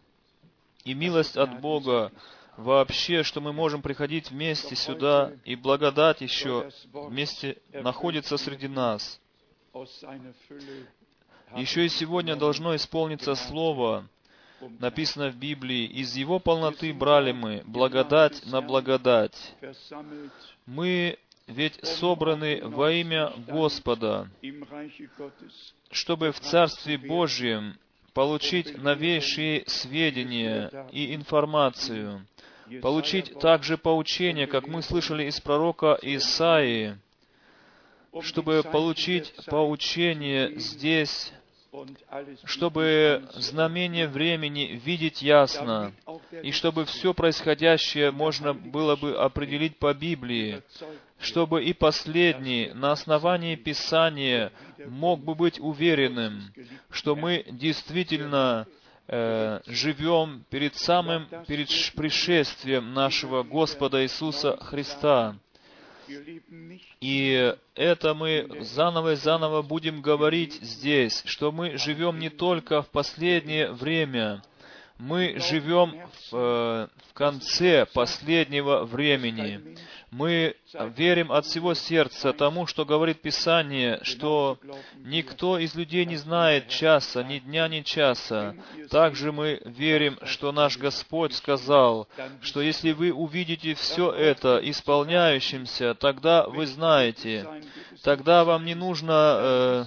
И 0.83 0.93
милость 0.93 1.35
от 1.35 1.59
Бога 1.61 2.11
вообще, 2.57 3.23
что 3.23 3.41
мы 3.41 3.53
можем 3.53 3.81
приходить 3.81 4.31
вместе 4.31 4.75
сюда, 4.75 5.33
и 5.43 5.55
благодать 5.55 6.21
еще 6.21 6.69
вместе 6.93 7.57
находится 7.73 8.37
среди 8.37 8.67
нас. 8.67 9.19
Еще 11.55 11.85
и 11.85 11.89
сегодня 11.89 12.35
должно 12.35 12.75
исполниться 12.75 13.35
Слово, 13.35 14.07
написано 14.79 15.29
в 15.29 15.35
Библии, 15.35 15.85
«Из 15.85 16.15
Его 16.15 16.39
полноты 16.39 16.93
брали 16.93 17.31
мы 17.31 17.61
благодать 17.65 18.45
на 18.45 18.61
благодать». 18.61 19.55
Мы 20.65 21.19
ведь 21.47 21.85
собраны 21.85 22.61
во 22.63 22.91
имя 22.91 23.31
Господа, 23.47 24.29
чтобы 25.91 26.31
в 26.31 26.39
Царстве 26.39 26.97
Божьем 26.97 27.77
получить 28.13 28.77
новейшие 28.77 29.63
сведения 29.67 30.87
и 30.91 31.13
информацию, 31.13 32.25
получить 32.81 33.37
также 33.39 33.77
поучение, 33.77 34.47
как 34.47 34.67
мы 34.67 34.81
слышали 34.81 35.25
из 35.25 35.39
пророка 35.39 35.97
Исаии, 36.01 36.97
чтобы 38.21 38.63
получить 38.63 39.33
поучение 39.47 40.57
здесь, 40.59 41.33
чтобы 42.45 43.27
знамение 43.33 44.07
времени 44.07 44.79
видеть 44.83 45.21
ясно, 45.21 45.93
и 46.41 46.51
чтобы 46.51 46.85
все 46.85 47.13
происходящее 47.13 48.11
можно 48.11 48.53
было 48.53 48.95
бы 48.95 49.17
определить 49.17 49.77
по 49.77 49.93
Библии, 49.93 50.61
чтобы 51.19 51.63
и 51.63 51.73
последний 51.73 52.71
на 52.73 52.91
основании 52.91 53.55
Писания 53.55 54.51
мог 54.85 55.21
бы 55.21 55.35
быть 55.35 55.59
уверенным, 55.59 56.53
что 56.89 57.15
мы 57.15 57.45
действительно 57.49 58.67
э, 59.07 59.59
живем 59.65 60.45
перед 60.49 60.75
самым, 60.75 61.27
перед 61.47 61.69
пришествием 61.95 62.93
нашего 62.93 63.43
Господа 63.43 64.03
Иисуса 64.03 64.57
Христа. 64.57 65.35
И 67.01 67.55
это 67.73 68.13
мы 68.13 68.47
заново 68.61 69.13
и 69.13 69.15
заново 69.15 69.61
будем 69.61 70.01
говорить 70.01 70.53
здесь, 70.61 71.23
что 71.25 71.51
мы 71.51 71.77
живем 71.77 72.19
не 72.19 72.29
только 72.29 72.83
в 72.83 72.89
последнее 72.89 73.71
время, 73.71 74.43
мы 74.97 75.39
живем 75.39 75.93
в, 76.31 76.35
э, 76.35 76.87
в 77.09 77.13
конце 77.13 77.85
последнего 77.93 78.85
времени. 78.85 79.77
Мы 80.11 80.55
верим 80.95 81.31
от 81.31 81.45
всего 81.45 81.73
сердца 81.73 82.31
тому, 82.31 82.67
что 82.67 82.85
говорит 82.85 83.21
Писание, 83.21 83.99
что 84.03 84.57
никто 84.99 85.57
из 85.57 85.75
людей 85.75 86.05
не 86.05 86.15
знает 86.15 86.69
часа, 86.69 87.23
ни 87.23 87.39
дня, 87.39 87.67
ни 87.67 87.81
часа. 87.81 88.55
Также 88.89 89.33
мы 89.33 89.61
верим, 89.65 90.17
что 90.23 90.53
наш 90.53 90.77
Господь 90.77 91.33
сказал, 91.33 92.07
что 92.41 92.61
если 92.61 92.93
вы 92.93 93.11
увидите 93.11 93.73
все 93.73 94.11
это 94.11 94.61
исполняющимся, 94.63 95.95
тогда 95.95 96.47
вы 96.47 96.65
знаете, 96.65 97.45
тогда 98.01 98.45
вам 98.45 98.63
не 98.63 98.75
нужно 98.75 99.37
э, 99.39 99.85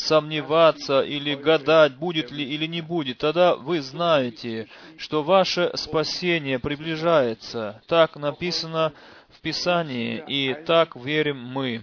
сомневаться 0.00 1.00
или 1.00 1.34
гадать, 1.34 1.96
будет 1.96 2.30
ли 2.30 2.44
или 2.44 2.66
не 2.66 2.80
будет, 2.80 3.18
тогда 3.18 3.56
вы 3.56 3.80
знаете, 3.80 4.68
что 4.96 5.22
ваше 5.22 5.70
спасение 5.74 6.58
приближается. 6.58 7.82
Так 7.86 8.16
написано 8.16 8.92
в 9.28 9.40
Писании, 9.40 10.22
и 10.26 10.54
так 10.54 10.96
верим 10.96 11.38
мы. 11.38 11.82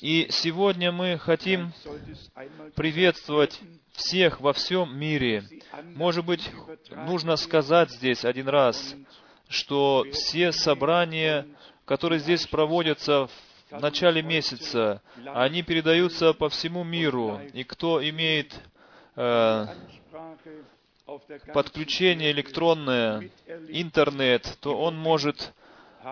И 0.00 0.28
сегодня 0.30 0.92
мы 0.92 1.18
хотим 1.18 1.72
приветствовать 2.76 3.60
всех 3.92 4.40
во 4.40 4.52
всем 4.52 4.96
мире. 4.96 5.44
Может 5.94 6.24
быть, 6.24 6.50
нужно 6.90 7.36
сказать 7.36 7.90
здесь 7.90 8.24
один 8.24 8.48
раз, 8.48 8.94
что 9.48 10.06
все 10.12 10.52
собрания, 10.52 11.46
которые 11.84 12.20
здесь 12.20 12.46
проводятся 12.46 13.26
в 13.26 13.51
начале 13.80 14.22
месяца, 14.22 15.02
они 15.26 15.62
передаются 15.62 16.32
по 16.32 16.48
всему 16.48 16.84
миру. 16.84 17.40
И 17.52 17.64
кто 17.64 18.06
имеет 18.08 18.54
э, 19.16 19.66
подключение 21.52 22.30
электронное, 22.32 23.30
интернет, 23.68 24.58
то 24.60 24.76
он 24.78 24.96
может 24.96 25.52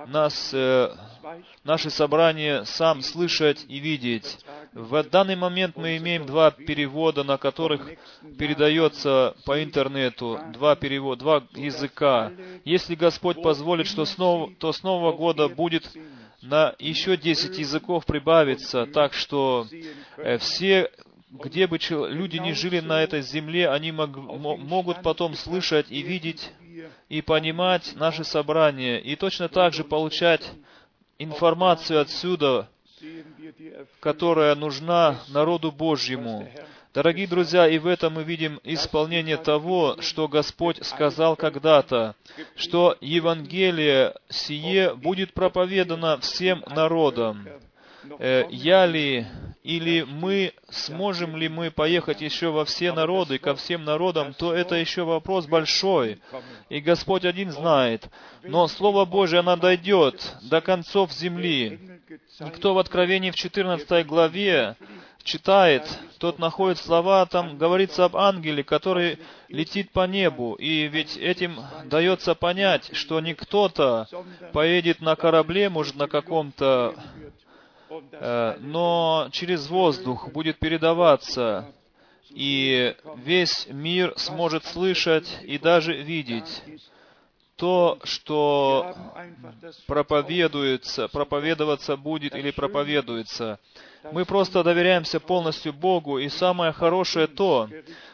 нас, 0.06 0.50
э, 0.52 0.90
наши 1.64 1.90
собрания 1.90 2.64
сам 2.64 3.02
слышать 3.02 3.64
и 3.68 3.78
видеть. 3.78 4.38
В 4.72 5.02
данный 5.02 5.36
момент 5.36 5.76
мы 5.76 5.96
имеем 5.96 6.26
два 6.26 6.50
перевода, 6.50 7.24
на 7.24 7.38
которых 7.38 7.88
передается 8.38 9.34
по 9.44 9.62
интернету, 9.62 10.40
два 10.52 10.76
перевода, 10.76 11.20
два 11.20 11.42
языка. 11.54 12.32
Если 12.64 12.94
Господь 12.94 13.42
позволит, 13.42 13.86
что 13.86 14.04
снова, 14.04 14.52
то 14.58 14.72
с 14.72 14.82
Нового 14.82 15.12
года 15.12 15.48
будет 15.48 15.90
на 16.40 16.74
еще 16.78 17.16
10 17.16 17.58
языков 17.58 18.06
прибавиться, 18.06 18.86
так 18.86 19.12
что 19.12 19.66
э, 20.16 20.38
все 20.38 20.90
где 21.30 21.68
бы 21.68 21.78
люди 22.08 22.38
не 22.38 22.54
жили 22.54 22.80
на 22.80 23.02
этой 23.02 23.22
земле, 23.22 23.68
они 23.68 23.92
мог, 23.92 24.16
могут 24.16 25.02
потом 25.02 25.34
слышать 25.34 25.86
и 25.88 26.02
видеть 26.02 26.50
и 27.08 27.22
понимать 27.22 27.94
наши 27.96 28.24
собрания, 28.24 28.98
и 28.98 29.16
точно 29.16 29.48
так 29.48 29.72
же 29.72 29.84
получать 29.84 30.50
информацию 31.18 32.00
отсюда, 32.00 32.68
которая 34.00 34.54
нужна 34.54 35.20
народу 35.28 35.70
Божьему. 35.70 36.48
Дорогие 36.92 37.28
друзья, 37.28 37.68
и 37.68 37.78
в 37.78 37.86
этом 37.86 38.14
мы 38.14 38.24
видим 38.24 38.58
исполнение 38.64 39.36
того, 39.36 39.96
что 40.00 40.26
Господь 40.26 40.84
сказал 40.84 41.36
когда-то, 41.36 42.16
что 42.56 42.96
Евангелие 43.00 44.16
сие 44.28 44.94
будет 44.96 45.32
проповедано 45.32 46.18
всем 46.18 46.64
народам. 46.66 47.46
Э, 48.18 48.44
я 48.50 48.86
ли 48.86 49.26
или 49.62 50.02
мы, 50.02 50.54
сможем 50.70 51.36
ли 51.36 51.48
мы 51.48 51.70
поехать 51.70 52.20
еще 52.20 52.50
во 52.50 52.64
все 52.64 52.92
народы, 52.92 53.38
ко 53.38 53.54
всем 53.54 53.84
народам, 53.84 54.32
то 54.32 54.54
это 54.54 54.74
еще 54.74 55.04
вопрос 55.04 55.46
большой. 55.46 56.20
И 56.68 56.80
Господь 56.80 57.24
один 57.24 57.50
знает. 57.50 58.08
Но 58.42 58.68
Слово 58.68 59.04
Божие, 59.04 59.40
оно 59.40 59.56
дойдет 59.56 60.34
до 60.42 60.60
концов 60.60 61.12
земли. 61.12 61.78
Никто 62.40 62.74
в 62.74 62.78
Откровении 62.78 63.30
в 63.30 63.36
14 63.36 64.06
главе 64.06 64.76
читает, 65.22 65.86
тот 66.18 66.38
находит 66.38 66.78
слова, 66.78 67.26
там 67.26 67.58
говорится 67.58 68.04
об 68.04 68.16
ангеле, 68.16 68.64
который 68.64 69.18
летит 69.48 69.90
по 69.90 70.06
небу. 70.06 70.54
И 70.54 70.86
ведь 70.88 71.16
этим 71.16 71.60
дается 71.84 72.34
понять, 72.34 72.90
что 72.94 73.20
не 73.20 73.34
кто-то 73.34 74.08
поедет 74.52 75.00
на 75.00 75.16
корабле, 75.16 75.68
может, 75.68 75.96
на 75.96 76.08
каком-то, 76.08 76.94
но 78.60 79.28
через 79.32 79.68
воздух 79.68 80.28
будет 80.28 80.58
передаваться, 80.58 81.66
и 82.30 82.94
весь 83.16 83.66
мир 83.70 84.14
сможет 84.16 84.64
слышать 84.64 85.38
и 85.42 85.58
даже 85.58 85.94
видеть 85.94 86.62
то, 87.56 87.98
что 88.04 88.94
проповедуется, 89.86 91.08
проповедоваться 91.08 91.96
будет 91.96 92.34
или 92.34 92.50
проповедуется. 92.52 93.58
Мы 94.12 94.24
просто 94.24 94.64
доверяемся 94.64 95.20
полностью 95.20 95.74
Богу, 95.74 96.18
и 96.18 96.30
самое 96.30 96.72
хорошее 96.72 97.26
то, 97.26 97.68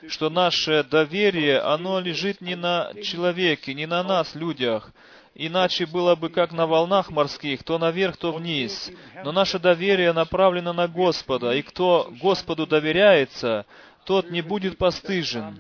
что 0.09 0.31
наше 0.31 0.83
доверие, 0.83 1.61
оно 1.61 2.01
лежит 2.01 2.41
не 2.41 2.57
на 2.57 2.93
человеке, 3.05 3.73
не 3.73 3.87
на 3.87 4.03
нас, 4.03 4.35
людях, 4.35 4.91
Иначе 5.39 5.85
было 5.85 6.15
бы 6.15 6.31
как 6.31 6.53
на 6.53 6.67
волнах 6.67 7.11
морских, 7.11 7.63
то 7.63 7.79
наверх, 7.79 8.17
то 8.17 8.33
вниз. 8.33 8.91
Но 9.23 9.33
наше 9.33 9.59
доверие 9.59 10.15
направлено 10.15 10.73
на 10.73 10.89
Господа, 10.89 11.55
и 11.55 11.61
кто 11.61 12.11
Господу 12.23 12.67
доверяется, 12.67 13.67
тот 14.05 14.31
не 14.31 14.41
будет 14.41 14.79
постыжен. 14.79 15.59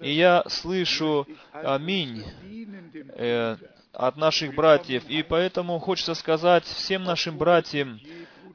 И 0.00 0.10
я 0.10 0.42
слышу 0.48 1.28
аминь 1.52 2.24
э, 3.16 3.56
от 3.92 4.16
наших 4.16 4.56
братьев. 4.56 5.04
И 5.08 5.22
поэтому 5.22 5.78
хочется 5.78 6.14
сказать 6.14 6.64
всем 6.64 7.04
нашим 7.04 7.38
братьям, 7.38 8.00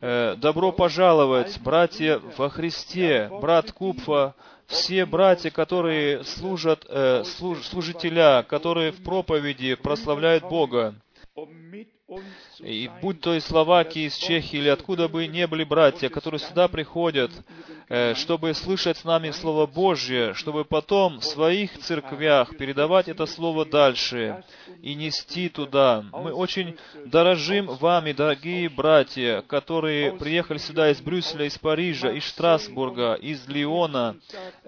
э, 0.02 0.36
добро 0.36 0.74
пожаловать, 0.74 1.58
братья 1.62 2.20
во 2.36 2.50
Христе, 2.50 3.30
брат 3.42 3.72
Купфа, 3.72 4.36
все 4.70 5.06
братья, 5.06 5.50
которые 5.50 6.24
служат, 6.24 6.86
э, 6.88 7.24
служ, 7.26 7.66
служителя, 7.66 8.44
которые 8.44 8.92
в 8.92 9.04
проповеди 9.04 9.76
прославляют 9.76 10.44
Бога. 10.48 10.96
И 12.62 12.90
будь 13.02 13.22
то 13.22 13.36
из 13.36 13.46
Словакии, 13.46 14.08
из 14.08 14.16
Чехии 14.16 14.58
или 14.58 14.70
откуда 14.70 15.08
бы 15.08 15.28
не 15.28 15.48
были 15.48 15.64
братья, 15.64 16.10
которые 16.10 16.40
сюда 16.40 16.68
приходят, 16.68 17.32
э, 17.88 18.16
чтобы 18.16 18.54
слышать 18.54 18.98
с 18.98 19.04
нами 19.04 19.32
Слово 19.32 19.66
Божье, 19.66 20.34
чтобы 20.34 20.66
потом 20.66 21.20
в 21.20 21.24
своих 21.24 21.78
церквях 21.80 22.58
передавать 22.58 23.08
это 23.08 23.26
Слово 23.26 23.66
дальше 23.66 24.44
и 24.82 24.94
нести 24.94 25.50
туда. 25.50 26.04
Мы 26.12 26.34
очень 26.34 26.78
дорожим 27.06 27.68
вами, 27.68 28.12
дорогие 28.12 28.68
братья, 28.70 29.42
которые 29.48 30.14
приехали 30.14 30.58
сюда 30.58 30.92
из 30.92 31.00
Брюсселя, 31.02 31.46
из 31.46 31.58
Парижа, 31.58 32.12
из 32.12 32.24
Штрасбурга, 32.24 33.14
из 33.14 33.48
Лиона, 33.48 34.18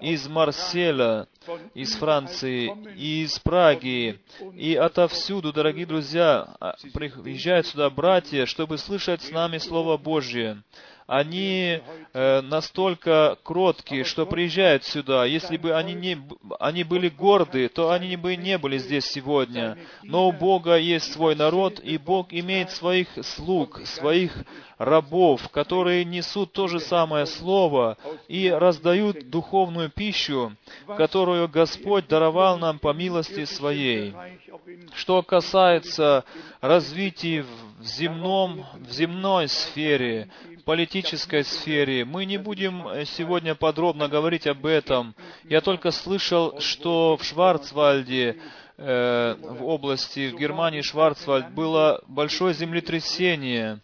из 0.00 0.26
Марселя, 0.28 1.26
из 1.74 1.94
Франции, 1.96 2.72
из 2.96 3.38
Праги 3.38 4.18
и 4.54 4.74
отовсюду, 4.74 5.52
дорогие 5.52 5.86
друзья, 5.86 6.54
а, 6.60 6.76
приезжают 6.92 7.66
сюда 7.66 7.81
братья, 7.90 8.46
чтобы 8.46 8.78
слышать 8.78 9.22
с 9.22 9.30
нами 9.30 9.58
Слово 9.58 9.96
Божье 9.96 10.62
они 11.12 11.82
э, 12.14 12.40
настолько 12.40 13.36
кроткие, 13.42 14.04
что 14.04 14.24
приезжают 14.24 14.84
сюда. 14.84 15.26
Если 15.26 15.58
бы 15.58 15.74
они, 15.74 15.92
не, 15.92 16.18
они 16.58 16.84
были 16.84 17.10
горды, 17.10 17.68
то 17.68 17.90
они 17.90 18.16
бы 18.16 18.34
не 18.34 18.56
были 18.56 18.78
здесь 18.78 19.04
сегодня. 19.04 19.76
Но 20.02 20.28
у 20.28 20.32
Бога 20.32 20.76
есть 20.76 21.12
свой 21.12 21.34
народ, 21.34 21.80
и 21.80 21.98
Бог 21.98 22.28
имеет 22.32 22.70
своих 22.70 23.08
слуг, 23.22 23.82
своих 23.84 24.32
рабов, 24.78 25.48
которые 25.50 26.04
несут 26.04 26.52
то 26.52 26.66
же 26.66 26.80
самое 26.80 27.26
слово 27.26 27.98
и 28.26 28.48
раздают 28.48 29.28
духовную 29.28 29.90
пищу, 29.90 30.56
которую 30.86 31.46
Господь 31.48 32.08
даровал 32.08 32.58
нам 32.58 32.78
по 32.78 32.92
милости 32.92 33.44
своей. 33.44 34.14
Что 34.94 35.22
касается 35.22 36.24
развития 36.60 37.44
в 37.78 37.84
земном, 37.84 38.66
в 38.76 38.90
земной 38.90 39.48
сфере, 39.48 40.28
политической 40.64 41.44
сфере. 41.44 42.04
Мы 42.04 42.24
не 42.24 42.38
будем 42.38 42.86
э, 42.88 43.04
сегодня 43.04 43.54
подробно 43.54 44.08
говорить 44.08 44.46
об 44.46 44.66
этом. 44.66 45.14
Я 45.44 45.60
только 45.60 45.90
слышал, 45.90 46.60
что 46.60 47.16
в 47.16 47.24
Шварцвальде, 47.24 48.38
э, 48.76 49.36
в 49.40 49.64
области, 49.64 50.30
в 50.30 50.38
Германии 50.38 50.80
Шварцвальд, 50.80 51.50
было 51.50 52.02
большое 52.06 52.54
землетрясение. 52.54 53.80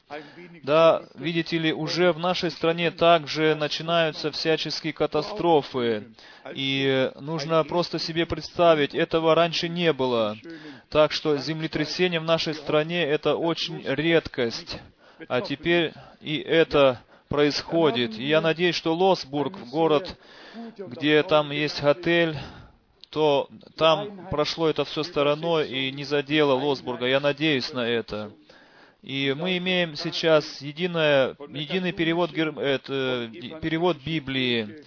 Да, 0.63 1.03
видите 1.15 1.59
ли, 1.59 1.73
уже 1.73 2.13
в 2.13 2.19
нашей 2.19 2.51
стране 2.51 2.91
также 2.91 3.55
начинаются 3.55 4.31
всяческие 4.31 4.93
катастрофы. 4.93 6.09
И 6.55 7.11
нужно 7.21 7.63
просто 7.65 7.99
себе 7.99 8.27
представить, 8.27 8.95
этого 8.95 9.35
раньше 9.35 9.69
не 9.69 9.93
было. 9.93 10.37
Так 10.89 11.13
что 11.13 11.37
землетрясение 11.37 12.21
в 12.21 12.25
нашей 12.25 12.55
стране– 12.55 13.05
это 13.05 13.37
очень 13.37 13.83
редкость. 13.85 14.79
А 15.27 15.41
теперь 15.41 15.93
и 16.21 16.39
это 16.39 17.03
происходит. 17.29 18.19
И 18.19 18.27
я 18.27 18.41
надеюсь, 18.41 18.77
что 18.77 18.95
Лосбург, 18.95 19.59
город, 19.71 20.17
где 20.79 21.23
там 21.23 21.51
есть 21.51 21.81
отель, 21.81 22.37
то 23.11 23.49
там 23.77 24.29
прошло 24.29 24.69
это 24.69 24.85
все 24.85 25.03
стороной 25.03 25.69
и 25.69 25.91
не 25.91 26.05
задело 26.05 26.53
Лосбурга. 26.53 27.07
Я 27.07 27.21
надеюсь 27.21 27.73
на 27.73 27.87
это. 27.87 28.33
И 29.03 29.35
мы 29.37 29.57
имеем 29.59 29.95
сейчас 29.95 30.61
единое, 30.61 31.37
единый 31.49 31.93
перевод, 31.93 32.33
это, 32.37 33.31
перевод 33.63 33.97
Библии. 34.05 34.85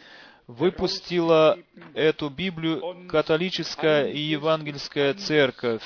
Выпустила 0.48 1.58
эту 1.94 2.30
Библию 2.30 3.08
католическая 3.08 4.08
и 4.08 4.20
евангельская 4.20 5.14
церковь. 5.14 5.84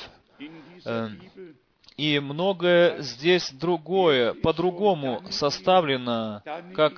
И 1.98 2.20
многое 2.20 3.02
здесь 3.02 3.52
другое, 3.52 4.34
по-другому 4.34 5.22
составлено, 5.30 6.42
как 6.76 6.94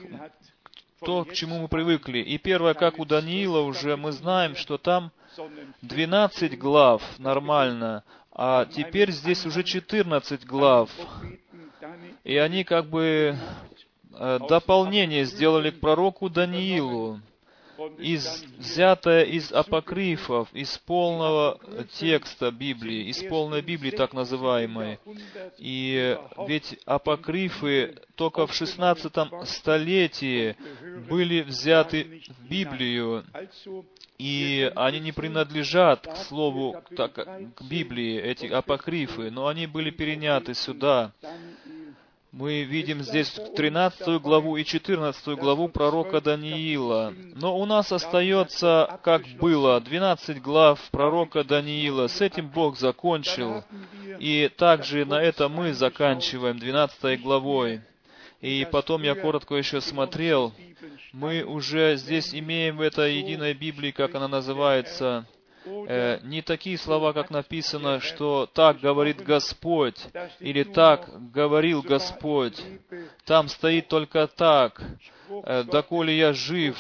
то, 1.06 1.24
к 1.24 1.34
чему 1.34 1.60
мы 1.60 1.68
привыкли. 1.68 2.20
И 2.20 2.38
первое, 2.40 2.74
как 2.74 2.98
у 2.98 3.06
Даниила 3.06 3.60
уже, 3.60 3.96
мы 3.96 4.12
знаем, 4.12 4.56
что 4.56 4.78
там 4.80 5.12
12 5.84 6.58
глав 6.58 7.04
нормально, 7.20 8.04
а 8.32 8.66
теперь 8.66 9.12
здесь 9.12 9.46
уже 9.46 9.64
14 9.64 10.46
глав. 10.46 10.90
И 12.24 12.36
они 12.38 12.64
как 12.64 12.88
бы 12.88 13.38
э, 14.14 14.40
дополнение 14.50 15.26
сделали 15.26 15.70
к 15.70 15.80
пророку 15.80 16.30
Даниилу 16.30 17.22
из, 17.98 18.44
взятое 18.58 19.24
из 19.24 19.52
апокрифов, 19.52 20.50
из 20.54 20.78
полного 20.78 21.60
текста 21.94 22.52
Библии, 22.52 23.10
из 23.10 23.24
полной 23.24 23.62
Библии 23.62 23.92
так 23.92 24.14
называемой. 24.14 25.00
И 25.58 26.18
ведь 26.48 26.80
апокрифы 26.86 27.96
только 28.16 28.48
в 28.48 28.54
16 28.54 29.14
столетии 29.46 30.56
были 31.10 31.42
взяты 31.42 32.22
в 32.40 32.50
Библию, 32.50 33.24
и 34.18 34.72
они 34.76 35.00
не 35.00 35.12
принадлежат 35.12 36.08
к 36.08 36.16
слову, 36.18 36.82
так, 36.96 37.14
к 37.14 37.62
Библии, 37.70 38.20
эти 38.20 38.48
апокрифы, 38.48 39.30
но 39.30 39.48
они 39.48 39.68
были 39.68 39.92
переняты 39.92 40.54
сюда 40.54 41.14
мы 42.38 42.62
видим 42.62 43.02
здесь 43.02 43.32
13 43.56 44.22
главу 44.22 44.58
и 44.58 44.64
14 44.64 45.28
главу 45.40 45.70
пророка 45.70 46.22
Даниила. 46.22 47.12
Но 47.34 47.58
у 47.58 47.66
нас 47.66 47.92
остается, 47.92 49.00
как 49.04 49.26
было, 49.40 49.82
12 49.82 50.40
глав 50.40 50.80
пророка 50.92 51.44
Даниила. 51.44 52.06
С 52.06 52.22
этим 52.22 52.48
Бог 52.50 52.78
закончил. 52.78 53.64
И 54.20 54.52
также 54.56 55.04
на 55.06 55.20
это 55.20 55.50
мы 55.50 55.74
заканчиваем 55.74 56.60
12 56.60 57.20
главой. 57.24 57.82
И 58.42 58.68
потом 58.72 59.02
я 59.02 59.16
коротко 59.16 59.56
еще 59.56 59.82
смотрел. 59.82 60.54
Мы 61.14 61.42
уже 61.42 61.96
здесь 61.96 62.36
имеем 62.36 62.78
в 62.78 62.82
этой 62.82 63.16
единой 63.16 63.56
Библии, 63.56 63.90
как 63.90 64.14
она 64.14 64.28
называется, 64.28 65.26
э, 65.88 66.20
не 66.24 66.42
такие 66.42 66.78
слова, 66.78 67.14
как 67.14 67.30
написано, 67.30 68.00
что 68.00 68.48
так 68.54 68.80
говорит 68.80 69.24
Господь, 69.24 70.00
или 70.40 70.64
так 70.64 71.32
говорил 71.32 71.82
Господь. 71.82 72.62
Там 73.26 73.48
стоит 73.48 73.88
только 73.88 74.28
так. 74.28 74.82
э, 75.30 75.64
доколе 75.64 76.18
я 76.18 76.34
жив, 76.34 76.78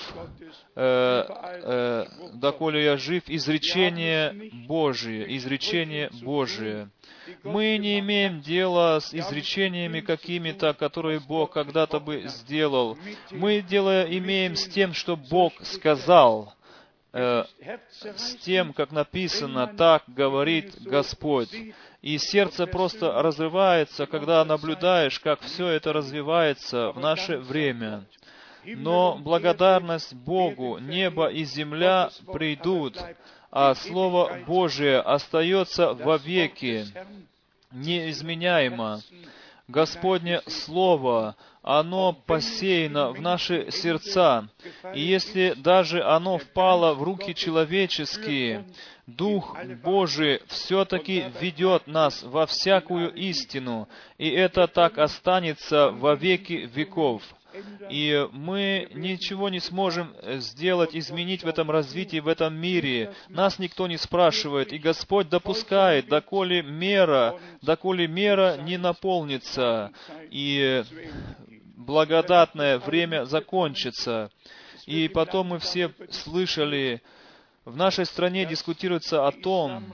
э, 0.75 2.05
доколе 2.33 2.83
я 2.85 2.97
жив, 2.97 3.23
изречение 3.27 4.51
Божие, 4.67 5.35
изречение 5.37 6.09
Божие. 6.21 6.89
Мы 7.43 7.77
не 7.77 7.99
имеем 7.99 8.41
дела 8.41 8.99
с 8.99 9.13
изречениями 9.13 9.99
какими-то, 9.99 10.73
которые 10.73 11.19
Бог 11.19 11.51
когда-то 11.53 11.99
бы 11.99 12.23
сделал. 12.27 12.97
Мы 13.31 13.61
дело 13.61 14.03
имеем 14.03 14.55
с 14.55 14.67
тем, 14.67 14.93
что 14.93 15.15
Бог 15.15 15.53
сказал, 15.63 16.53
э, 17.13 17.43
с 18.15 18.35
тем, 18.37 18.73
как 18.73 18.91
написано, 18.91 19.67
так 19.67 20.03
говорит 20.07 20.81
Господь. 20.81 21.53
И 22.01 22.17
сердце 22.17 22.67
просто 22.67 23.21
разрывается, 23.21 24.05
когда 24.05 24.45
наблюдаешь, 24.45 25.19
как 25.19 25.41
все 25.41 25.67
это 25.67 25.93
развивается 25.93 26.91
в 26.91 26.99
наше 26.99 27.37
время. 27.37 28.05
Но 28.63 29.17
благодарность 29.17 30.13
Богу, 30.13 30.77
небо 30.77 31.27
и 31.27 31.43
земля 31.43 32.09
придут, 32.31 32.97
а 33.49 33.73
Слово 33.75 34.39
Божие 34.45 34.99
остается 34.99 35.93
вовеки, 35.93 36.85
неизменяемо. 37.71 39.01
Господне 39.67 40.41
Слово, 40.47 41.35
оно 41.61 42.13
посеяно 42.13 43.11
в 43.11 43.19
наши 43.19 43.69
сердца, 43.69 44.47
и 44.93 45.01
если 45.01 45.53
даже 45.57 46.01
оно 46.03 46.37
впало 46.37 46.93
в 46.93 47.03
руки 47.03 47.35
человеческие, 47.35 48.65
Дух 49.07 49.57
Божий 49.83 50.41
все-таки 50.47 51.25
ведет 51.41 51.85
нас 51.87 52.23
во 52.23 52.45
всякую 52.45 53.13
истину, 53.13 53.89
и 54.17 54.29
это 54.29 54.67
так 54.67 54.97
останется 54.97 55.91
во 55.91 56.15
веки 56.15 56.69
веков. 56.73 57.21
И 57.89 58.27
мы 58.31 58.89
ничего 58.93 59.49
не 59.49 59.59
сможем 59.59 60.13
сделать, 60.39 60.95
изменить 60.95 61.43
в 61.43 61.47
этом 61.47 61.71
развитии, 61.71 62.19
в 62.19 62.27
этом 62.27 62.55
мире. 62.55 63.13
Нас 63.29 63.59
никто 63.59 63.87
не 63.87 63.97
спрашивает, 63.97 64.73
и 64.73 64.77
Господь 64.77 65.29
допускает, 65.29 66.07
доколе 66.07 66.61
мера, 66.61 67.39
доколе 67.61 68.07
мера 68.07 68.57
не 68.57 68.77
наполнится, 68.77 69.91
и 70.29 70.83
благодатное 71.75 72.79
время 72.79 73.25
закончится. 73.25 74.29
И 74.85 75.07
потом 75.07 75.47
мы 75.47 75.59
все 75.59 75.91
слышали, 76.11 77.01
в 77.65 77.75
нашей 77.75 78.05
стране 78.05 78.45
дискутируется 78.45 79.27
о 79.27 79.31
том, 79.31 79.93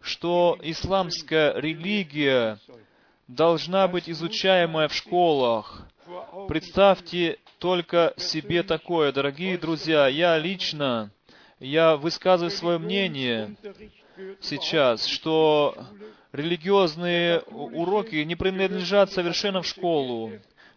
что 0.00 0.58
исламская 0.62 1.58
религия 1.58 2.58
должна 3.28 3.88
быть 3.88 4.08
изучаемая 4.08 4.88
в 4.88 4.94
школах. 4.94 5.86
Представьте 6.48 7.38
только 7.58 8.14
себе 8.16 8.62
такое, 8.62 9.12
дорогие 9.12 9.58
друзья, 9.58 10.06
я 10.06 10.38
лично, 10.38 11.10
я 11.58 11.96
высказываю 11.96 12.50
свое 12.50 12.78
мнение 12.78 13.56
сейчас, 14.40 15.06
что 15.06 15.76
религиозные 16.32 17.40
уроки 17.40 18.16
не 18.16 18.36
принадлежат 18.36 19.12
совершенно 19.12 19.62
в 19.62 19.66
школу. 19.66 20.32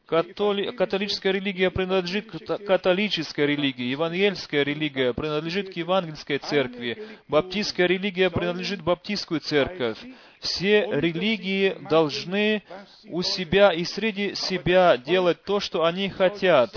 Католи... 0.10 0.72
Католическая 0.72 1.32
религия 1.32 1.70
принадлежит 1.70 2.32
к 2.32 2.57
католической 2.66 3.45
религии, 3.45 3.91
евангельская 3.91 4.64
религия 4.64 5.14
принадлежит 5.14 5.72
к 5.72 5.78
евангельской 5.78 6.39
церкви, 6.39 6.97
баптистская 7.28 7.86
религия 7.86 8.32
принадлежит 8.32 8.82
баптистскую 8.82 9.39
церковь. 9.39 9.99
Все 10.39 10.88
религии 10.89 11.78
должны 11.91 12.64
у 13.07 13.22
себя 13.22 13.72
и 13.72 13.84
среди 13.84 14.34
себя 14.34 14.97
делать 14.97 15.43
то, 15.43 15.60
что 15.60 15.86
они 15.86 16.10
хотят. 16.10 16.72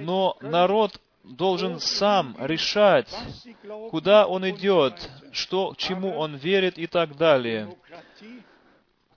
Но 0.00 0.36
народ 0.40 1.00
должен 1.22 1.78
сам 1.78 2.34
решать, 2.40 3.14
куда 3.90 4.26
он 4.26 4.48
идет, 4.50 5.08
что, 5.30 5.74
чему 5.76 6.16
он 6.16 6.34
верит 6.34 6.78
и 6.78 6.88
так 6.88 7.16
далее. 7.16 7.68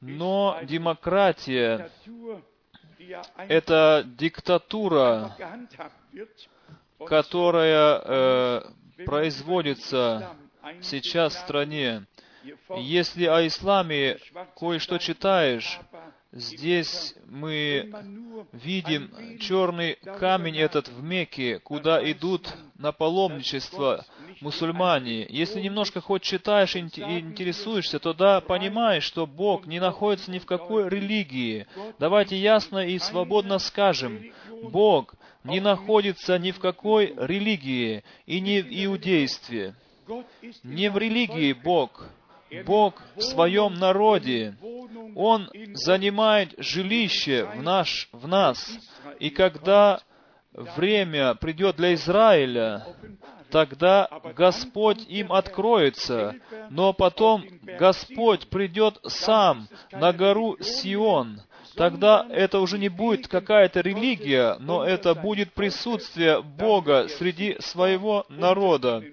Но 0.01 0.59
демократия 0.63 1.89
это 3.37 4.03
диктатура, 4.05 5.35
которая 7.05 8.01
э, 8.03 8.61
производится 9.05 10.35
сейчас 10.81 11.35
в 11.35 11.39
стране. 11.39 12.05
Если 12.75 13.25
о 13.25 13.45
исламе 13.47 14.19
кое-что 14.57 14.97
читаешь, 14.97 15.79
здесь 16.33 17.15
мы 17.27 17.91
видим 18.51 19.37
черный 19.39 19.97
камень 20.19 20.57
этот 20.57 20.87
в 20.87 21.03
Мекке, 21.03 21.59
куда 21.59 21.99
идут 22.11 22.53
на 22.77 22.91
паломничество 22.91 24.05
мусульмане. 24.41 25.25
Если 25.29 25.61
немножко 25.61 26.01
хоть 26.01 26.23
читаешь 26.23 26.75
и 26.75 26.79
интересуешься, 26.79 27.99
то 27.99 28.13
да, 28.13 28.41
понимаешь, 28.41 29.03
что 29.03 29.25
Бог 29.25 29.65
не 29.67 29.79
находится 29.79 30.31
ни 30.31 30.39
в 30.39 30.45
какой 30.45 30.89
религии. 30.89 31.67
Давайте 31.99 32.37
ясно 32.37 32.85
и 32.85 32.97
свободно 32.99 33.59
скажем, 33.59 34.31
Бог 34.63 35.15
не 35.43 35.59
находится 35.59 36.37
ни 36.39 36.51
в 36.51 36.59
какой 36.59 37.13
религии 37.17 38.03
и 38.25 38.39
не 38.39 38.61
в 38.61 38.67
иудействе. 38.69 39.75
Не 40.63 40.89
в 40.89 40.97
религии 40.97 41.53
Бог. 41.53 42.07
Бог 42.65 43.01
в 43.15 43.21
своем 43.21 43.75
народе. 43.75 44.55
Он 45.15 45.49
занимает 45.73 46.53
жилище 46.57 47.45
в, 47.45 47.61
наш, 47.61 48.09
в 48.11 48.27
нас. 48.27 48.77
И 49.19 49.29
когда 49.29 49.99
время 50.53 51.35
придет 51.35 51.75
для 51.77 51.93
Израиля, 51.93 52.85
тогда 53.49 54.09
Господь 54.35 55.05
им 55.07 55.31
откроется, 55.31 56.35
но 56.69 56.93
потом 56.93 57.43
Господь 57.61 58.47
придет 58.49 58.99
сам 59.07 59.67
на 59.91 60.11
гору 60.13 60.57
Сион. 60.61 61.41
Тогда 61.75 62.25
это 62.29 62.59
уже 62.59 62.77
не 62.77 62.89
будет 62.89 63.27
какая-то 63.27 63.81
религия, 63.81 64.57
но 64.59 64.83
это 64.83 65.15
будет 65.15 65.53
присутствие 65.53 66.41
Бога 66.41 67.07
среди 67.07 67.57
своего 67.59 68.25
народа. 68.29 69.03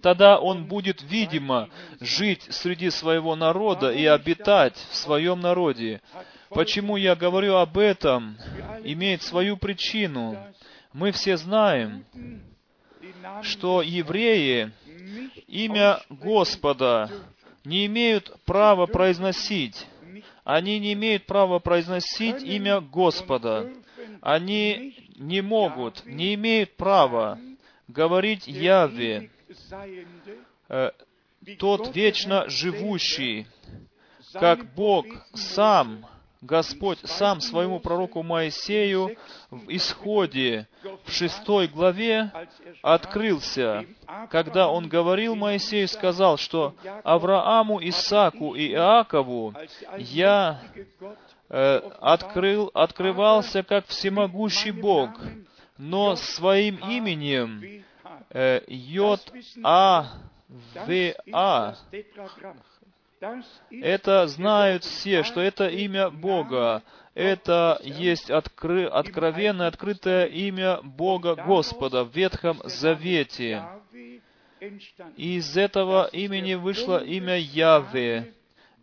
Тогда 0.00 0.38
Он 0.38 0.64
будет, 0.64 1.02
видимо, 1.02 1.68
жить 2.00 2.46
среди 2.50 2.90
своего 2.90 3.36
народа 3.36 3.90
и 3.92 4.04
обитать 4.06 4.74
в 4.90 4.96
своем 4.96 5.40
народе. 5.40 6.00
Почему 6.50 6.96
я 6.96 7.14
говорю 7.14 7.56
об 7.56 7.78
этом? 7.78 8.36
Имеет 8.84 9.22
свою 9.22 9.56
причину. 9.56 10.36
Мы 10.92 11.12
все 11.12 11.36
знаем, 11.36 12.04
что 13.42 13.82
евреи 13.82 14.72
имя 15.46 16.00
Господа 16.08 17.10
не 17.64 17.86
имеют 17.86 18.34
права 18.44 18.86
произносить. 18.86 19.86
Они 20.44 20.80
не 20.80 20.94
имеют 20.94 21.26
права 21.26 21.58
произносить 21.60 22.42
имя 22.42 22.80
Господа. 22.80 23.72
Они 24.20 24.96
не 25.16 25.40
могут, 25.40 26.04
не 26.04 26.34
имеют 26.34 26.76
права 26.76 27.38
говорить 27.86 28.46
Яве, 28.46 29.30
э, 30.68 30.90
тот 31.58 31.94
вечно 31.94 32.48
живущий, 32.48 33.46
как 34.32 34.74
Бог 34.74 35.06
сам 35.34 36.06
Господь 36.42 36.98
сам 37.04 37.40
своему 37.40 37.78
пророку 37.78 38.24
Моисею 38.24 39.16
в 39.50 39.68
Исходе, 39.68 40.66
в 41.04 41.12
шестой 41.12 41.68
главе, 41.68 42.32
открылся, 42.82 43.86
когда 44.28 44.68
он 44.68 44.88
говорил 44.88 45.36
Моисею, 45.36 45.86
сказал, 45.86 46.36
что 46.38 46.74
Аврааму, 47.04 47.78
Исааку 47.80 48.56
и 48.56 48.72
Иакову 48.72 49.54
я 49.98 50.60
э, 51.48 51.76
открыл, 52.00 52.72
открывался 52.74 53.62
как 53.62 53.86
всемогущий 53.86 54.72
Бог, 54.72 55.10
но 55.78 56.16
своим 56.16 56.76
именем 56.90 57.84
э, 58.30 58.62
Йод 58.66 59.32
А 59.62 60.08
В 60.48 61.14
А 61.32 61.76
это 63.70 64.26
знают 64.26 64.84
все, 64.84 65.22
что 65.22 65.40
это 65.40 65.68
имя 65.68 66.10
Бога. 66.10 66.82
Это 67.14 67.78
есть 67.82 68.30
откры, 68.30 68.86
откровенное, 68.86 69.68
открытое 69.68 70.26
имя 70.26 70.80
Бога 70.82 71.34
Господа 71.34 72.04
в 72.04 72.14
Ветхом 72.16 72.60
Завете. 72.64 73.62
из 75.16 75.56
этого 75.56 76.08
имени 76.12 76.54
вышло 76.54 77.02
имя 77.02 77.36
Яве. 77.36 78.32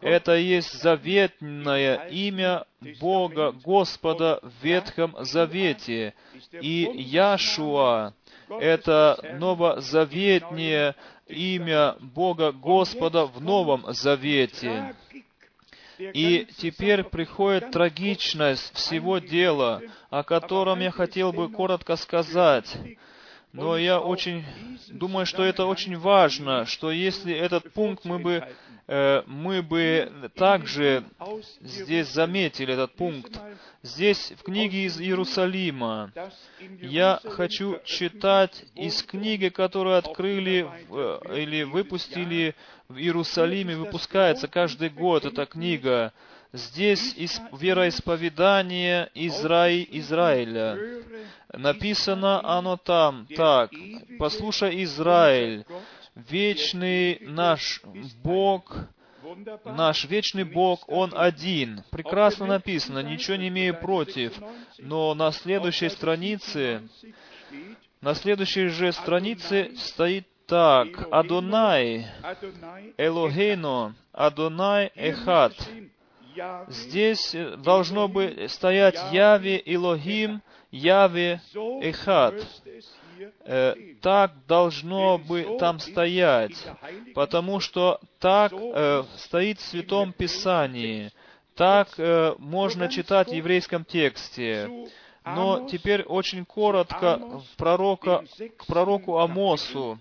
Это 0.02 0.36
есть 0.36 0.74
заветное 0.82 2.08
имя 2.08 2.66
Бога 3.02 3.52
Господа 3.52 4.40
в 4.42 4.64
Ветхом 4.64 5.16
Завете. 5.20 6.14
И 6.62 6.90
Яшуа— 6.96 8.14
это 8.50 9.20
новозаветнее 9.40 10.96
имя 11.28 11.96
Бога 12.00 12.52
Господа 12.52 13.26
в 13.26 13.42
Новом 13.42 13.86
Завете. 13.94 14.96
И 16.00 16.48
теперь 16.58 17.04
приходит 17.04 17.72
трагичность 17.72 18.74
всего 18.74 19.20
дела, 19.20 19.82
о 20.10 20.24
котором 20.24 20.80
я 20.80 20.92
хотел 20.92 21.34
бы 21.34 21.50
коротко 21.50 21.98
сказать. 21.98 22.78
Но 23.52 23.78
я 23.78 24.00
очень 24.00 24.46
думаю, 24.88 25.26
что 25.26 25.44
это 25.44 25.66
очень 25.66 25.98
важно, 25.98 26.66
что 26.66 26.92
если 26.92 27.34
этот 27.34 27.74
пункт 27.74 28.06
мы 28.06 28.20
бы 28.20 28.48
мы 29.28 29.62
бы 29.62 30.32
также 30.36 31.04
здесь 31.62 32.08
заметили 32.08 32.74
этот 32.74 32.96
пункт. 32.96 33.40
Здесь 33.84 34.34
в 34.38 34.44
книге 34.44 34.86
из 34.86 35.00
Иерусалима 35.00 36.12
я 36.82 37.20
хочу 37.24 37.80
читать 37.86 38.66
из 38.76 39.04
книги, 39.04 39.50
которую 39.50 39.98
открыли 39.98 40.68
э, 40.90 41.38
или 41.38 41.64
выпустили 41.64 42.56
в 42.88 42.98
Иерусалиме, 42.98 43.78
выпускается 43.78 44.48
каждый 44.48 44.90
год 44.90 45.24
эта 45.26 45.46
книга. 45.46 46.12
Здесь 46.52 47.14
из 47.16 47.40
вероисповедание 47.54 49.12
Израи, 49.14 49.88
Израиля. 49.92 50.78
Написано 51.54 52.44
оно 52.44 52.76
там 52.76 53.28
так. 53.36 53.72
«Послушай, 54.18 54.84
Израиль, 54.84 55.66
вечный 56.30 57.20
наш 57.22 57.82
Бог, 58.24 58.76
наш 59.66 60.06
вечный 60.06 60.44
Бог, 60.44 60.88
Он 60.88 61.14
один. 61.16 61.84
Прекрасно 61.92 62.46
написано, 62.46 63.00
ничего 63.00 63.38
не 63.38 63.50
имею 63.50 63.80
против. 63.80 64.34
Но 64.78 65.14
на 65.14 65.32
следующей 65.32 65.90
странице, 65.90 66.82
на 68.02 68.14
следующей 68.16 68.68
же 68.68 68.92
странице 68.92 69.72
стоит 69.78 70.28
так. 70.50 70.88
Адонай, 71.12 72.08
Элогейно, 72.98 73.96
Адонай 74.12 74.92
Эхат. 74.96 75.54
Здесь 76.68 77.36
должно 77.58 78.08
бы 78.08 78.48
стоять 78.50 78.96
Яви 79.12 79.62
Илохим, 79.66 80.42
Яви 80.72 81.40
Эхат. 81.82 82.36
Э, 83.46 83.76
так 84.02 84.32
должно 84.48 85.18
бы 85.18 85.58
там 85.60 85.80
стоять, 85.80 86.56
потому 87.14 87.60
что 87.60 88.00
так 88.20 88.54
э, 88.54 89.04
стоит 89.18 89.60
в 89.60 89.64
Святом 89.64 90.14
Писании, 90.14 91.12
так 91.56 91.90
э, 91.98 92.36
можно 92.38 92.88
читать 92.88 93.30
в 93.30 93.34
еврейском 93.34 93.84
тексте. 93.84 94.70
Но 95.26 95.68
теперь 95.70 96.04
очень 96.04 96.46
коротко 96.46 97.42
пророка, 97.58 98.24
к 98.58 98.66
пророку 98.66 99.20
Амосу, 99.20 100.00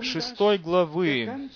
шестой 0.00 0.58
главы, 0.58 1.50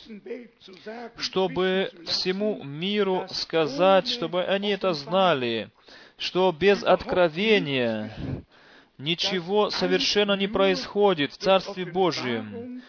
чтобы 1.17 1.91
всему 2.07 2.63
миру 2.63 3.27
сказать, 3.31 4.07
чтобы 4.07 4.45
они 4.45 4.69
это 4.71 4.93
знали, 4.93 5.71
что 6.19 6.53
без 6.53 6.85
откровения 6.85 8.45
ничего 9.01 9.71
совершенно 9.71 10.35
не 10.35 10.47
происходит 10.47 11.33
в 11.33 11.39
Царстве 11.39 11.85
Божьем, 11.85 12.83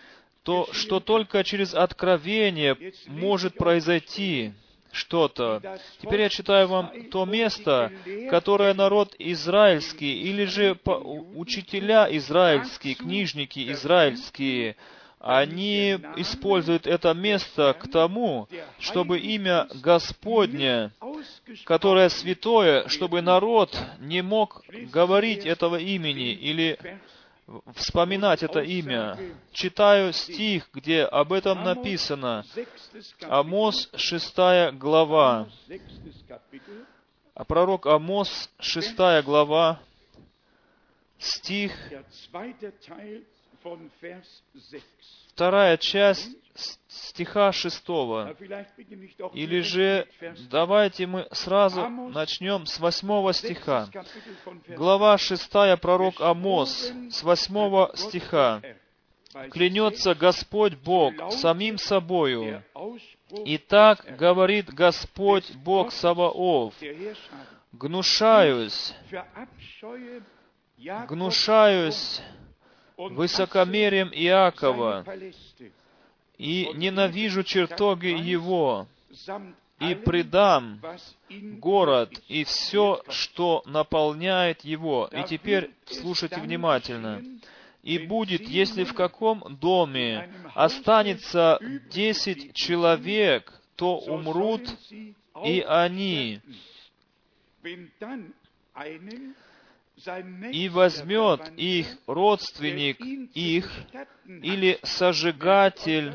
то 0.43 0.67
что 0.71 0.99
только 0.99 1.43
через 1.43 1.73
откровение 1.73 2.77
может 3.07 3.55
произойти 3.55 4.53
что-то. 4.91 5.79
Теперь 6.01 6.21
я 6.21 6.29
читаю 6.29 6.67
вам 6.67 6.91
то 7.11 7.25
место, 7.25 7.91
которое 8.29 8.73
народ 8.73 9.15
израильский, 9.19 10.21
или 10.21 10.45
же 10.45 10.77
учителя 11.35 12.07
израильские, 12.17 12.95
книжники 12.95 13.71
израильские, 13.71 14.75
они 15.21 15.99
используют 16.15 16.87
это 16.87 17.13
место 17.13 17.75
к 17.79 17.89
тому, 17.91 18.47
чтобы 18.79 19.19
имя 19.19 19.67
Господне, 19.75 20.91
которое 21.65 22.09
святое, 22.09 22.87
чтобы 22.87 23.21
народ 23.21 23.77
не 23.99 24.23
мог 24.23 24.63
говорить 24.91 25.45
этого 25.45 25.75
имени 25.75 26.31
или 26.31 26.79
вспоминать 27.75 28.41
это 28.41 28.61
имя. 28.61 29.17
Читаю 29.51 30.11
стих, 30.11 30.69
где 30.73 31.03
об 31.03 31.33
этом 31.33 31.63
написано. 31.63 32.43
Амос, 33.21 33.89
шестая 33.95 34.71
глава. 34.71 35.47
А 37.35 37.45
пророк 37.45 37.85
Амос, 37.85 38.49
шестая 38.59 39.21
глава, 39.21 39.79
стих 41.19 41.73
вторая 45.33 45.77
часть 45.77 46.29
стиха 46.87 47.51
шестого. 47.51 48.35
Или 49.33 49.61
же 49.61 50.07
давайте 50.49 51.07
мы 51.07 51.27
сразу 51.31 51.87
начнем 51.87 52.65
с 52.65 52.79
восьмого 52.79 53.33
стиха. 53.33 53.89
Глава 54.67 55.17
шестая, 55.17 55.77
пророк 55.77 56.21
Амос, 56.21 56.91
с 57.09 57.23
восьмого 57.23 57.91
стиха. 57.95 58.61
«Клянется 59.51 60.13
Господь 60.13 60.75
Бог 60.75 61.13
самим 61.31 61.77
собою, 61.77 62.63
и 63.45 63.57
так 63.57 64.17
говорит 64.17 64.73
Господь 64.73 65.49
Бог 65.55 65.93
Саваоф, 65.93 66.73
гнушаюсь, 67.71 68.93
гнушаюсь 71.07 72.21
высокомерием 73.09 74.09
Иакова, 74.13 75.05
и 76.37 76.69
ненавижу 76.73 77.43
чертоги 77.43 78.07
его, 78.07 78.87
и 79.79 79.95
предам 79.95 80.79
город 81.59 82.11
и 82.27 82.43
все, 82.43 83.01
что 83.09 83.63
наполняет 83.65 84.61
его. 84.61 85.09
И 85.11 85.23
теперь 85.23 85.71
слушайте 85.85 86.39
внимательно. 86.39 87.23
И 87.81 87.97
будет, 87.97 88.41
если 88.41 88.83
в 88.83 88.93
каком 88.93 89.57
доме 89.59 90.31
останется 90.53 91.59
десять 91.89 92.53
человек, 92.53 93.59
то 93.75 93.97
умрут 93.97 94.61
и 95.43 95.61
они 95.67 96.41
и 100.51 100.69
возьмет 100.69 101.51
их 101.57 101.87
родственник 102.07 102.99
их 103.35 103.69
или 104.25 104.79
сожигатель, 104.83 106.13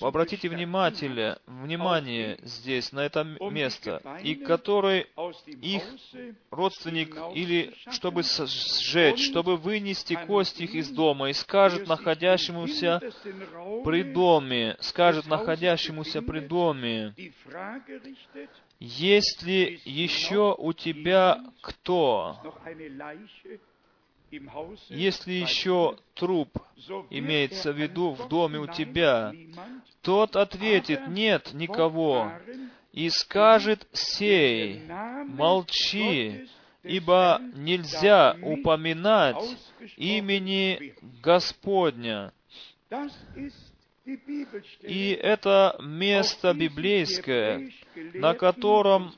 Обратите 0.00 0.48
внимание, 0.48 1.38
внимание 1.46 2.38
здесь, 2.42 2.92
на 2.92 3.00
это 3.00 3.24
место, 3.24 4.00
и 4.22 4.34
который 4.34 5.06
их 5.60 5.82
родственник, 6.50 7.16
или 7.34 7.74
чтобы 7.90 8.22
сжечь, 8.22 9.24
чтобы 9.24 9.56
вынести 9.56 10.14
кости 10.26 10.62
их 10.62 10.74
из 10.74 10.90
дома, 10.90 11.30
и 11.30 11.32
скажет 11.32 11.88
находящемуся 11.88 13.00
при 13.84 14.02
доме, 14.02 14.76
скажет 14.80 15.26
находящемуся 15.26 16.22
при 16.22 16.40
доме, 16.40 17.14
есть 18.78 19.42
ли 19.42 19.80
еще 19.84 20.54
у 20.56 20.72
тебя 20.72 21.40
кто? 21.60 22.38
Если 24.88 25.32
еще 25.32 25.96
труп 26.14 26.58
имеется 27.10 27.72
в 27.72 27.76
виду 27.76 28.10
в 28.10 28.28
доме 28.28 28.58
у 28.58 28.66
тебя, 28.66 29.32
тот 30.02 30.36
ответит, 30.36 31.08
нет 31.08 31.52
никого, 31.54 32.32
и 32.92 33.08
скажет 33.10 33.88
сей, 33.92 34.82
молчи, 35.26 36.48
ибо 36.82 37.40
нельзя 37.54 38.36
упоминать 38.42 39.56
имени 39.96 40.94
Господня. 41.22 42.32
И 44.82 45.18
это 45.20 45.76
место 45.80 46.52
библейское, 46.52 47.70
на 48.12 48.34
котором 48.34 49.14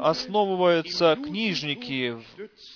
основываются 0.00 1.16
книжники 1.16 2.16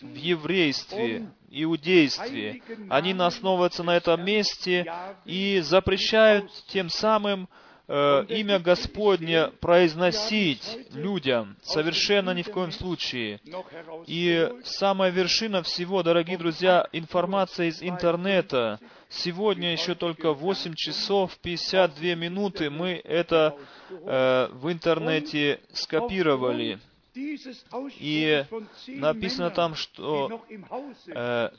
в 0.03 0.14
еврействе, 0.14 1.30
иудействе. 1.62 2.62
Они 2.88 3.12
основываются 3.12 3.82
на 3.82 3.96
этом 3.96 4.24
месте 4.24 4.92
и 5.24 5.61
запрещают 5.61 6.50
тем 6.68 6.88
самым 6.88 7.48
э, 7.88 8.24
имя 8.28 8.59
Господне 8.59 9.48
произносить 9.61 10.78
людям, 10.92 11.57
совершенно 11.62 12.30
ни 12.30 12.42
в 12.42 12.50
коем 12.50 12.72
случае. 12.72 13.40
И 14.07 14.50
самая 14.64 15.11
вершина 15.11 15.62
всего, 15.62 16.02
дорогие 16.02 16.38
друзья, 16.38 16.86
информация 16.92 17.66
из 17.66 17.82
интернета. 17.82 18.80
Сегодня 19.09 19.72
еще 19.72 19.94
только 19.94 20.32
8 20.32 20.74
часов 20.74 21.36
52 21.38 22.14
минуты 22.14 22.70
мы 22.70 23.00
это 23.04 23.57
э, 23.88 24.48
в 24.52 24.70
интернете 24.70 25.61
скопировали. 25.72 26.80
И 27.98 28.44
написано 28.88 29.50
там, 29.50 29.74
что 29.74 30.42
э, 31.08 31.50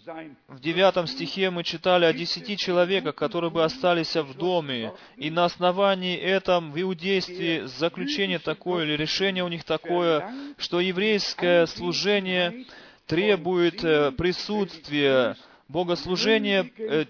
в 0.47 0.60
девятом 0.60 1.08
стихе 1.08 1.49
мы 1.49 1.64
читали 1.64 2.05
о 2.05 2.14
десяти 2.14 2.58
человеках, 2.58 3.16
которые 3.16 3.49
бы 3.49 3.64
остались 3.64 4.16
в 4.16 4.36
доме. 4.36 4.93
И 5.16 5.32
на 5.32 5.45
основании 5.45 6.18
этом 6.18 6.72
в 6.72 6.82
иудействе 6.82 7.68
заключение 7.68 8.39
такое 8.39 8.86
или 8.86 8.93
решение 8.93 9.43
у 9.43 9.47
них 9.47 9.64
такое, 9.64 10.32
что 10.58 10.80
еврейское 10.80 11.66
служение 11.66 12.66
требует 13.08 13.84
э, 13.84 14.12
присутствия, 14.12 15.36
богослужение 15.70 16.72
э, 16.78 17.05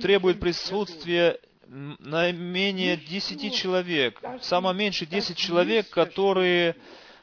требует 0.00 0.40
присутствия 0.40 1.38
наименее 1.68 2.96
десяти 2.96 3.50
человек, 3.50 4.20
самое 4.42 4.76
меньше 4.76 5.06
десять 5.06 5.38
человек, 5.38 5.88
которые 5.88 6.76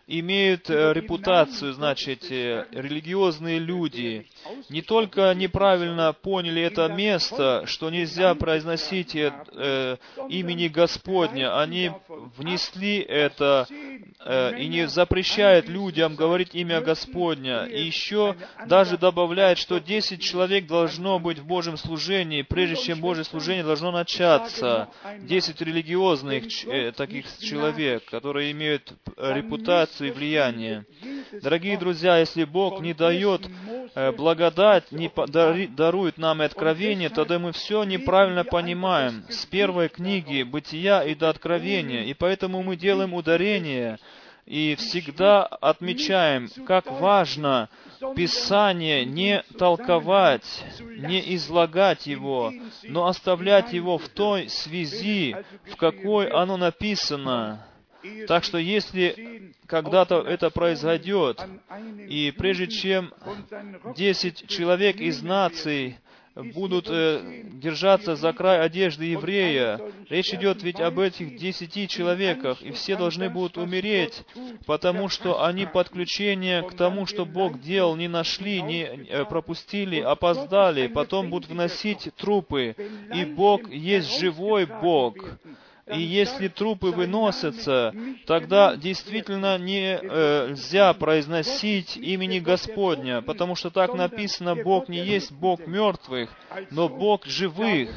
имеют 0.10 0.72
э, 0.72 0.92
репутацию, 0.94 1.74
значит, 1.74 2.32
э, 2.32 2.66
религиозные 2.72 3.60
люди, 3.60 4.26
не 4.70 4.82
только 4.82 5.32
неправильно 5.36 6.14
поняли 6.14 6.64
это 6.64 6.88
место, 6.88 7.64
что 7.68 7.92
нельзя 7.92 8.34
произносить 8.34 9.16
э, 9.16 9.98
имени 10.30 10.68
Господня, 10.68 11.62
они 11.62 11.92
внесли 12.38 13.00
это 13.00 13.68
э, 14.20 14.60
и 14.60 14.68
не 14.68 14.88
запрещают 14.88 15.70
людям 15.70 16.16
говорить 16.16 16.56
имя 16.56 16.82
Господня. 16.82 17.66
И 17.66 17.84
еще 17.84 18.36
даже 18.66 18.98
добавляет, 18.98 19.60
что 19.60 19.78
10 19.80 20.20
человек 20.22 20.66
должно 20.66 21.20
быть 21.20 21.38
в 21.38 21.46
Божьем 21.46 21.78
служении, 21.78 22.42
прежде 22.42 22.78
чем 22.78 23.00
Божье 23.00 23.24
служение 23.24 23.64
должно 23.64 23.92
начаться. 23.92 24.90
10 25.20 25.62
религиозных 25.62 26.66
э, 26.66 26.94
таких 26.94 27.26
человек, 27.40 28.06
которые 28.06 28.52
имеют 28.52 28.92
репутацию 29.16 29.99
и 30.06 30.12
влияние. 30.12 30.86
Дорогие 31.42 31.78
друзья, 31.78 32.18
если 32.18 32.44
Бог 32.44 32.82
не 32.82 32.94
дает 32.94 33.48
э, 33.96 34.12
благодать, 34.12 34.92
не 34.92 35.12
дарует 35.68 36.18
нам 36.18 36.42
откровение, 36.42 37.10
тогда 37.10 37.40
мы 37.40 37.52
все 37.52 37.84
неправильно 37.84 38.44
понимаем. 38.44 39.24
С 39.30 39.46
первой 39.46 39.90
книги 39.90 40.44
Бытия 40.44 41.04
и 41.04 41.16
до 41.16 41.30
Откровения. 41.30 42.04
И 42.04 42.14
поэтому 42.14 42.64
мы 42.64 42.76
делаем 42.76 43.14
ударение 43.14 44.00
и 44.50 44.76
всегда 44.76 45.46
отмечаем, 45.46 46.50
как 46.66 46.92
важно 46.92 47.70
Писание 48.16 49.06
не 49.06 49.44
толковать, 49.58 50.66
не 50.80 51.36
излагать 51.36 52.08
его, 52.08 52.52
но 52.84 53.06
оставлять 53.06 53.74
его 53.74 53.98
в 53.98 54.10
той 54.10 54.50
связи, 54.50 55.36
в 55.72 55.76
какой 55.76 56.30
оно 56.30 56.58
написано. 56.58 57.66
Так 58.28 58.44
что 58.44 58.58
если 58.58 59.54
когда-то 59.66 60.22
это 60.22 60.50
произойдет, 60.50 61.42
и 62.08 62.34
прежде 62.38 62.68
чем 62.68 63.14
десять 63.96 64.48
человек 64.48 64.98
из 64.98 65.22
наций 65.22 65.98
будут 66.36 66.88
э, 66.90 67.44
держаться 67.54 68.16
за 68.16 68.34
край 68.34 68.62
одежды 68.62 69.06
еврея. 69.06 69.80
Речь 70.10 70.34
идет 70.34 70.64
ведь 70.64 70.80
об 70.80 71.00
этих 71.00 71.38
десяти 71.38 71.88
человеках, 71.88 72.62
и 72.62 72.72
все 72.72 72.96
должны 72.96 73.30
будут 73.30 73.58
умереть, 73.58 74.24
потому 74.66 75.10
что 75.10 75.44
они 75.44 75.66
подключение 75.66 76.64
к 76.64 76.74
тому, 76.76 77.06
что 77.06 77.26
Бог 77.26 77.60
делал, 77.60 77.96
не 77.96 78.08
нашли, 78.08 78.62
не 78.62 78.84
э, 78.84 79.26
пропустили, 79.26 80.00
опоздали, 80.00 80.88
потом 80.88 81.30
будут 81.30 81.50
вносить 81.50 82.10
трупы. 82.16 82.76
И 83.14 83.26
Бог 83.26 83.70
есть 83.70 84.20
живой 84.20 84.66
Бог. 84.66 85.16
И 85.94 86.02
если 86.02 86.48
трупы 86.48 86.88
выносятся, 86.88 87.94
тогда 88.26 88.76
действительно 88.76 89.58
нельзя 89.58 90.92
э, 90.92 90.94
произносить 90.94 91.98
имени 91.98 92.40
Господня, 92.40 93.22
потому 93.22 93.56
что 93.56 93.70
так 93.70 93.94
написано, 93.94 94.56
Бог 94.56 94.88
не 94.88 95.00
есть 95.00 95.32
Бог 95.32 95.66
мертвых, 95.66 96.30
но 96.72 96.90
Бог 96.90 97.26
живых. 97.26 97.90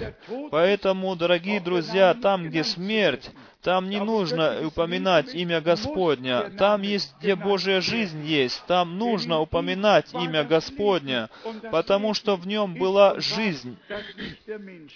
Поэтому, 0.50 1.14
дорогие 1.16 1.60
друзья, 1.60 2.14
там, 2.14 2.48
где 2.48 2.64
смерть, 2.64 3.30
там 3.62 3.88
не 3.88 4.00
нужно 4.00 4.66
упоминать 4.66 5.34
имя 5.34 5.60
Господня. 5.60 6.50
Там 6.58 6.82
есть, 6.82 7.14
где 7.20 7.36
Божья 7.36 7.80
жизнь 7.80 8.24
есть. 8.24 8.62
Там 8.66 8.98
нужно 8.98 9.38
упоминать 9.38 10.12
имя 10.12 10.42
Господня, 10.42 11.30
потому 11.70 12.12
что 12.12 12.34
в 12.36 12.46
нем 12.46 12.74
была 12.74 13.20
жизнь. 13.20 13.78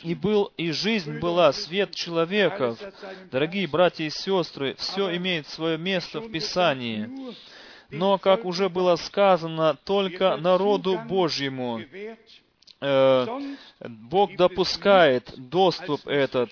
И, 0.03 0.15
был, 0.17 0.53
и 0.57 0.73
жизнь 0.73 1.19
была 1.21 1.53
свет 1.53 1.95
человеков. 1.95 2.79
Дорогие 3.31 3.69
братья 3.69 4.05
и 4.05 4.11
сестры, 4.11 4.75
все 4.79 5.17
имеет 5.17 5.47
свое 5.47 5.79
место 5.79 6.21
в 6.21 6.31
Писании. 6.31 7.09
Но, 7.91 8.19
как 8.19 8.45
уже 8.45 8.69
было 8.69 8.97
сказано, 8.97 9.79
только 9.85 10.37
народу 10.39 10.99
Божьему 11.09 11.83
э, 12.81 13.27
Бог 13.81 14.35
допускает 14.35 15.33
доступ 15.37 16.07
этот 16.09 16.51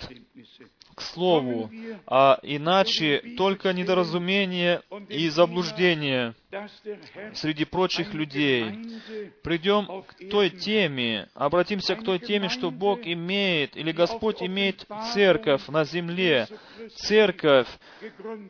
к 0.95 1.03
Слову, 1.03 1.71
а 2.07 2.39
иначе 2.43 3.35
только 3.37 3.73
недоразумение 3.73 4.83
и 5.09 5.29
заблуждение 5.29 6.35
среди 7.35 7.65
прочих 7.65 8.15
людей. 8.15 8.65
Придем 9.43 10.03
к 10.03 10.31
той 10.31 10.51
теме, 10.51 11.29
обратимся 11.35 11.97
к 11.97 12.05
той 12.05 12.19
теме, 12.19 12.49
что 12.49 12.71
Бог 12.71 13.01
имеет, 13.05 13.77
или 13.77 13.93
Господь 13.93 14.43
имеет 14.43 14.87
церковь 15.13 15.67
на 15.69 15.85
земле. 15.85 16.47
Церковь, 16.95 17.69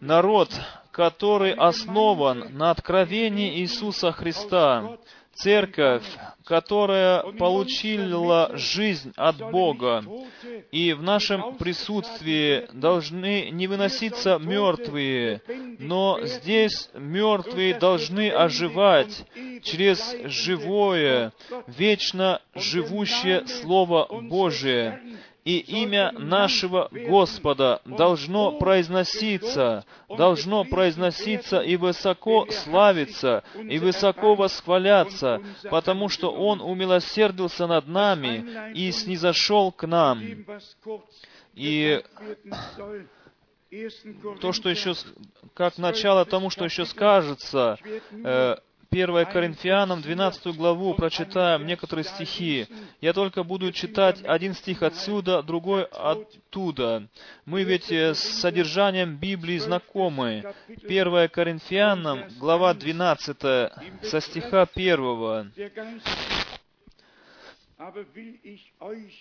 народ, 0.01 0.51
который 0.91 1.53
основан 1.53 2.57
на 2.57 2.71
откровении 2.71 3.61
Иисуса 3.61 4.13
Христа 4.13 4.99
церковь, 5.35 6.05
которая 6.45 7.22
получила 7.32 8.51
жизнь 8.55 9.12
от 9.16 9.39
Бога. 9.51 10.05
И 10.70 10.93
в 10.93 11.03
нашем 11.03 11.57
присутствии 11.57 12.68
должны 12.72 13.51
не 13.51 13.66
выноситься 13.66 14.39
мертвые, 14.39 15.43
но 15.78 16.18
здесь 16.22 16.91
мертвые 16.95 17.74
должны 17.74 18.30
оживать 18.30 19.24
через 19.62 20.14
живое, 20.24 21.32
вечно 21.66 22.41
живущее 22.55 23.47
Слово 23.47 24.07
Божие 24.22 25.01
и 25.45 25.59
имя 25.59 26.11
нашего 26.13 26.89
Господа 26.91 27.83
должно 27.85 28.59
произноситься, 28.59 29.85
должно 30.09 30.65
произноситься 30.65 31.61
и 31.61 31.77
высоко 31.77 32.47
славиться, 32.51 33.45
и 33.55 33.79
высоко 33.79 34.35
восхваляться, 34.35 35.43
потому 35.71 36.09
что 36.09 36.33
Он 36.33 36.63
умилосердился 36.63 37.67
над 37.67 37.87
нами 37.89 38.73
и 38.75 38.91
снизошел 38.91 39.71
к 39.71 39.87
нам. 39.87 40.23
И 41.55 42.03
то, 44.41 44.53
что 44.53 44.71
еще, 44.71 44.95
как 45.53 45.79
начало 45.79 46.25
тому, 46.25 46.49
что 46.49 46.65
еще 46.65 46.87
скажется, 46.87 47.79
э, 48.13 48.57
1 48.95 49.27
Коринфянам 49.27 50.03
12 50.03 50.57
главу 50.57 50.95
прочитаем 50.95 51.67
некоторые 51.67 52.05
стихи. 52.05 52.69
Я 53.01 53.13
только 53.13 53.43
буду 53.43 53.73
читать 53.73 54.23
один 54.25 54.55
стих 54.55 54.85
отсюда, 54.85 55.43
другой 55.43 55.83
оттуда. 55.87 57.09
Мы 57.45 57.65
ведь 57.65 57.91
э, 57.91 58.15
с 58.15 58.21
содержанием 58.21 59.17
Библии 59.17 59.59
знакомы. 59.59 60.45
1 60.69 61.29
Коринфянам, 61.29 62.23
глава 62.39 62.73
12, 62.73 63.37
со 64.03 64.21
стиха 64.21 64.69
1. 64.73 65.53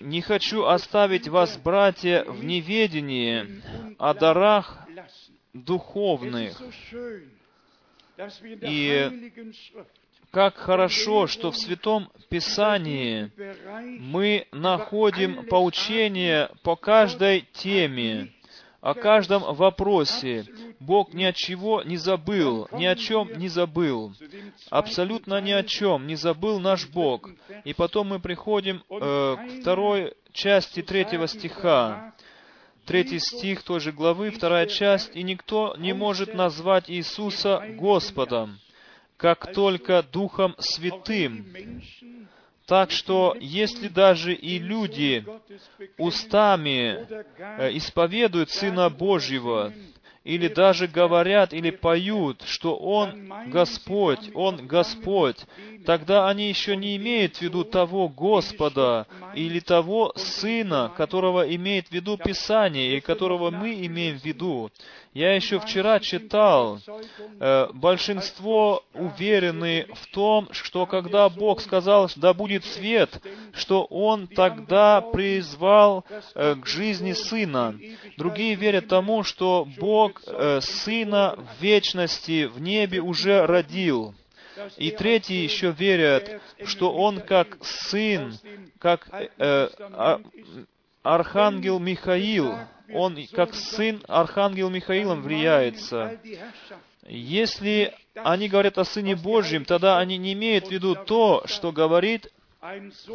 «Не 0.02 0.22
хочу 0.22 0.66
оставить 0.66 1.28
вас, 1.28 1.58
братья, 1.58 2.26
в 2.26 2.44
неведении 2.44 3.64
о 3.98 4.14
дарах 4.14 4.88
духовных, 5.54 6.62
и 8.62 9.32
как 10.32 10.56
хорошо, 10.58 11.28
что 11.28 11.52
в 11.52 11.58
Святом 11.58 12.10
Писании 12.30 13.32
мы 14.00 14.48
находим 14.52 15.46
поучение 15.46 16.50
по 16.64 16.76
каждой 16.76 17.42
теме, 17.54 18.34
о 18.82 18.96
каждом 18.96 19.44
вопросе. 19.56 20.46
Бог 20.80 21.14
ни 21.14 21.24
от 21.24 21.36
чего 21.36 21.84
не 21.84 21.98
забыл, 21.98 22.68
ни 22.72 22.86
о 22.86 22.96
чем 22.96 23.32
не 23.38 23.48
забыл. 23.48 24.14
Абсолютно 24.70 25.40
ни 25.40 25.52
о 25.52 25.64
чем 25.64 26.08
не 26.08 26.16
забыл 26.16 26.60
наш 26.60 26.88
Бог. 26.90 27.30
И 27.64 27.74
потом 27.74 28.08
мы 28.08 28.20
приходим 28.20 28.84
э, 28.90 29.36
к 29.38 29.62
второй 29.62 30.14
части 30.34 30.82
третьего 30.82 31.28
стиха. 31.28 32.14
Третий 32.86 33.20
стих 33.20 33.64
той 33.64 33.80
же 33.80 33.92
главы, 33.92 34.30
вторая 34.30 34.66
часть, 34.66 35.16
«И 35.16 35.24
никто 35.24 35.76
не 35.78 35.94
может 35.94 36.34
назвать 36.34 36.90
Иисуса 36.90 37.64
Господом, 37.78 38.60
как 39.18 39.54
только 39.54 40.04
Духом 40.04 40.56
Святым». 40.60 41.82
Так 42.66 42.92
что, 42.92 43.36
если 43.40 43.90
даже 43.90 44.34
и 44.34 44.58
люди 44.58 45.26
устами 45.98 47.06
э, 47.38 47.76
исповедуют 47.76 48.52
Сына 48.52 48.90
Божьего, 48.90 49.74
или 50.24 50.48
даже 50.48 50.88
говорят 50.88 51.54
или 51.54 51.70
поют, 51.70 52.44
что 52.46 52.78
Он 52.78 53.34
Господь, 53.48 54.32
Он 54.34 54.68
Господь, 54.68 55.38
тогда 55.86 56.30
они 56.30 56.48
еще 56.48 56.78
не 56.78 56.96
имеют 56.96 57.38
в 57.38 57.42
виду 57.42 57.66
того 57.66 58.08
Господа 58.08 59.06
или 59.36 59.60
того 59.60 60.14
Сына, 60.16 60.92
которого 60.96 61.42
имеет 61.56 61.88
в 61.88 61.92
виду 61.92 62.18
Писание 62.18 62.98
и 62.98 63.02
которого 63.02 63.52
мы 63.52 63.86
имеем 63.86 64.18
в 64.18 64.24
виду. 64.24 64.72
Я 65.14 65.36
еще 65.36 65.60
вчера 65.60 66.00
читал, 66.00 66.80
э, 67.40 67.68
большинство 67.74 68.84
уверены 68.94 69.86
в 69.94 70.08
том, 70.08 70.48
что 70.52 70.88
когда 70.88 71.30
Бог 71.30 71.62
сказал, 71.62 72.10
да 72.16 72.34
будет 72.34 72.66
свет, 72.66 73.22
что 73.54 73.84
Он 73.86 74.26
тогда 74.28 75.02
призвал 75.02 76.04
э, 76.34 76.56
к 76.56 76.66
жизни 76.66 77.14
Сына. 77.14 77.78
Другие 78.18 78.56
верят 78.56 78.88
тому, 78.88 79.24
что 79.24 79.68
Бог 79.78 80.24
э, 80.26 80.62
Сына 80.62 81.36
в 81.38 81.62
вечности, 81.62 82.46
в 82.46 82.60
небе 82.60 83.00
уже 83.00 83.46
родил. 83.46 84.16
И 84.78 84.90
третьи 84.90 85.36
еще 85.36 85.72
верят, 85.72 86.42
что 86.66 86.92
Он 86.92 87.20
как 87.20 87.64
Сын, 87.64 88.36
как 88.80 89.08
э, 89.12 89.28
а, 89.38 90.22
Архангел 91.04 91.80
Михаил, 91.80 92.56
он 92.92 93.18
как 93.32 93.54
сын 93.54 94.02
Архангел 94.08 94.70
Михаилом 94.70 95.22
влияется. 95.22 96.20
Если 97.08 97.94
они 98.16 98.48
говорят 98.48 98.78
о 98.78 98.86
Сыне 98.86 99.16
Божьем, 99.16 99.66
тогда 99.66 100.00
они 100.00 100.18
не 100.18 100.34
имеют 100.34 100.68
в 100.68 100.72
виду 100.72 100.96
то, 100.96 101.44
что 101.46 101.72
говорит 101.72 102.32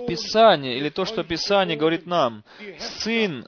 Писание, 0.06 0.76
или 0.76 0.90
то, 0.90 1.04
что 1.04 1.24
Писание 1.24 1.76
говорит 1.76 2.06
нам. 2.06 2.44
Сын 2.78 3.46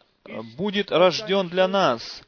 будет 0.56 0.90
рожден 0.90 1.48
для 1.48 1.68
нас 1.68 2.22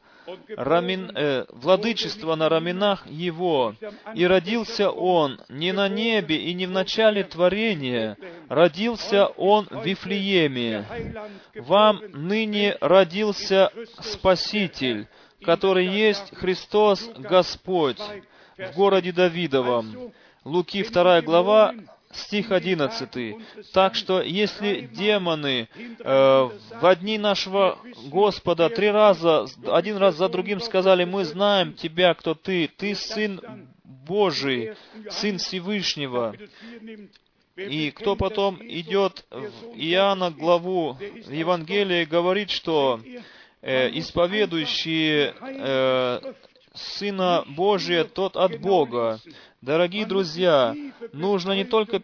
рамен, 0.55 1.11
э, 1.15 1.45
владычество 1.49 2.35
на 2.35 2.49
раменах 2.49 3.05
Его. 3.07 3.75
И 4.15 4.25
родился 4.25 4.89
Он 4.89 5.39
не 5.49 5.71
на 5.71 5.89
небе 5.89 6.37
и 6.37 6.53
не 6.53 6.65
в 6.65 6.71
начале 6.71 7.23
творения, 7.23 8.17
родился 8.49 9.27
Он 9.27 9.67
в 9.69 9.85
Вифлееме. 9.85 10.85
Вам 11.55 12.01
ныне 12.13 12.77
родился 12.81 13.71
Спаситель, 13.99 15.07
который 15.43 15.87
есть 15.87 16.35
Христос 16.35 17.09
Господь 17.17 17.99
в 18.57 18.75
городе 18.75 19.11
Давидовом. 19.11 20.13
Луки 20.43 20.83
2 20.83 21.21
глава, 21.21 21.73
стих 22.15 22.51
11. 22.51 23.35
Так 23.73 23.95
что, 23.95 24.21
если 24.21 24.81
демоны 24.81 25.67
э, 25.77 26.49
в 26.81 26.95
дни 26.95 27.17
нашего 27.17 27.79
Господа 28.07 28.69
три 28.69 28.89
раза, 28.89 29.45
один 29.67 29.97
раз 29.97 30.15
за 30.15 30.29
другим 30.29 30.59
сказали, 30.59 31.05
мы 31.05 31.25
знаем 31.25 31.73
Тебя, 31.73 32.13
кто 32.13 32.33
Ты, 32.33 32.69
Ты 32.77 32.95
Сын 32.95 33.41
Божий, 33.83 34.73
Сын 35.09 35.37
Всевышнего, 35.37 36.35
и 37.55 37.91
кто 37.91 38.15
потом 38.15 38.57
идет 38.61 39.25
в 39.29 39.75
Иоанна 39.75 40.31
главу 40.31 40.97
Евангелия 41.29 42.01
и 42.01 42.05
говорит, 42.05 42.49
что 42.49 42.99
э, 43.61 43.89
исповедующие 43.91 45.35
э, 45.39 46.33
Сына 46.73 47.43
Божия, 47.47 48.03
тот 48.03 48.35
от 48.35 48.59
Бога. 48.59 49.19
Дорогие 49.65 50.05
друзья, 50.05 50.75
нужно 51.13 51.53
не 51.53 51.63
только 51.63 52.01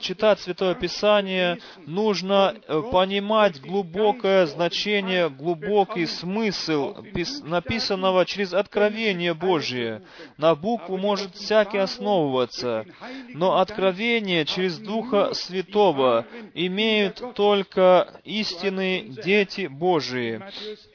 читать 0.00 0.40
Святое 0.40 0.74
Писание, 0.74 1.60
нужно 1.86 2.56
э, 2.66 2.82
понимать 2.90 3.60
глубокое 3.60 4.46
значение, 4.46 5.30
глубокий 5.30 6.06
смысл 6.06 6.96
написанного 7.44 8.26
через 8.26 8.52
откровение 8.52 9.32
Божие. 9.32 10.02
На 10.38 10.56
букву 10.56 10.96
может 10.96 11.36
всякий 11.36 11.78
основываться, 11.78 12.84
но 13.28 13.58
откровение 13.58 14.44
через 14.44 14.78
Духа 14.78 15.34
Святого 15.34 16.26
имеют 16.54 17.22
только 17.36 18.20
истинные 18.24 19.02
дети 19.02 19.68
Божии. 19.68 20.42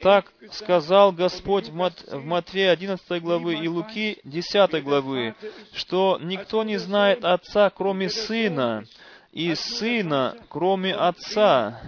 Так 0.02 0.30
сказал 0.50 1.12
Господь 1.12 1.70
в 1.70 2.24
Матвея 2.24 2.72
11 2.72 3.22
главы 3.22 3.54
и 3.54 3.68
Луки 3.68 4.18
10 4.24 4.84
главы, 4.84 5.34
что 5.72 5.93
что 5.94 6.18
никто 6.20 6.64
не 6.64 6.76
знает 6.76 7.24
Отца, 7.24 7.70
кроме 7.70 8.08
Сына, 8.08 8.84
и 9.30 9.54
Сына, 9.54 10.36
кроме 10.48 10.92
Отца, 10.92 11.82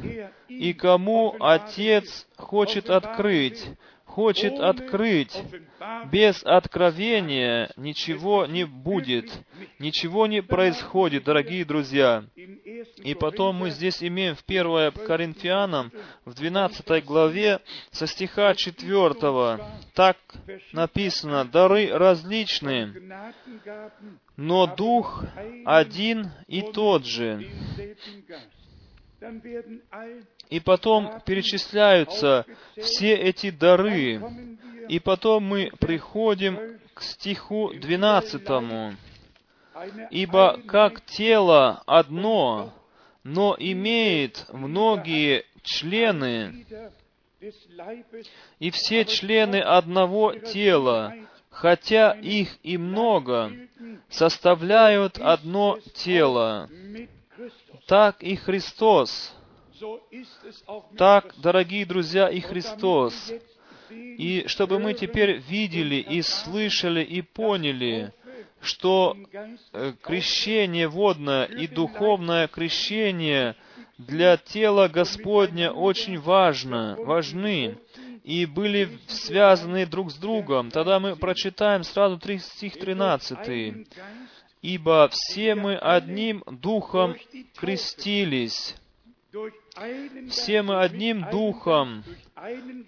и 0.46 0.72
кому 0.74 1.34
Отец 1.40 2.24
хочет 2.36 2.88
открыть, 2.88 3.66
хочет 4.16 4.58
открыть. 4.58 5.36
Без 6.10 6.42
откровения 6.42 7.70
ничего 7.76 8.46
не 8.46 8.64
будет, 8.64 9.30
ничего 9.78 10.26
не 10.26 10.42
происходит, 10.42 11.24
дорогие 11.24 11.66
друзья. 11.66 12.24
И 13.04 13.14
потом 13.14 13.56
мы 13.56 13.70
здесь 13.70 14.02
имеем 14.02 14.34
в 14.34 14.42
1 14.46 15.06
Коринфянам, 15.06 15.92
в 16.24 16.32
12 16.32 17.04
главе, 17.04 17.60
со 17.90 18.06
стиха 18.06 18.54
4, 18.54 19.60
так 19.92 20.16
написано, 20.72 21.44
«Дары 21.44 21.90
различные, 21.92 22.94
но 24.36 24.66
Дух 24.66 25.24
один 25.66 26.30
и 26.46 26.62
тот 26.62 27.04
же». 27.04 27.46
И 30.50 30.60
потом 30.60 31.20
перечисляются 31.24 32.44
все 32.76 33.14
эти 33.14 33.50
дары. 33.50 34.20
И 34.88 35.00
потом 35.00 35.44
мы 35.44 35.70
приходим 35.80 36.78
к 36.94 37.02
стиху 37.02 37.72
12. 37.74 38.94
«Ибо 40.10 40.60
как 40.66 41.02
тело 41.04 41.82
одно, 41.86 42.72
но 43.22 43.56
имеет 43.58 44.46
многие 44.52 45.44
члены, 45.62 46.66
и 48.58 48.70
все 48.70 49.04
члены 49.04 49.56
одного 49.56 50.34
тела, 50.34 51.14
хотя 51.50 52.12
их 52.12 52.56
и 52.62 52.78
много, 52.78 53.52
составляют 54.08 55.18
одно 55.18 55.78
тело. 55.94 56.68
Так 57.87 58.22
и 58.22 58.34
Христос. 58.34 59.32
Так, 60.97 61.34
дорогие 61.39 61.87
друзья, 61.87 62.28
и 62.28 62.41
Христос. 62.41 63.32
И 63.91 64.45
чтобы 64.49 64.80
мы 64.80 64.95
теперь 64.95 65.39
видели 65.39 65.97
и 65.97 66.20
слышали 66.22 67.05
и 67.05 67.22
поняли, 67.22 68.12
что 68.61 69.16
э, 69.72 69.93
крещение 70.03 70.89
водное 70.89 71.45
и 71.45 71.68
духовное 71.68 72.49
крещение 72.49 73.55
для 73.99 74.37
тела 74.37 74.89
Господня 74.89 75.70
очень 75.70 76.18
важно, 76.18 76.97
важны 76.99 77.78
и 78.24 78.45
были 78.45 78.99
связаны 79.07 79.87
друг 79.87 80.11
с 80.11 80.16
другом. 80.16 80.72
Тогда 80.72 80.99
мы 80.99 81.14
прочитаем 81.14 81.84
сразу 81.84 82.18
стих 82.41 82.72
13. 82.72 83.87
«Ибо 84.66 85.08
все 85.12 85.54
мы 85.54 85.76
одним 85.76 86.42
духом 86.44 87.14
крестились, 87.56 88.74
все 90.28 90.62
мы 90.62 90.80
одним 90.80 91.24
духом 91.30 92.02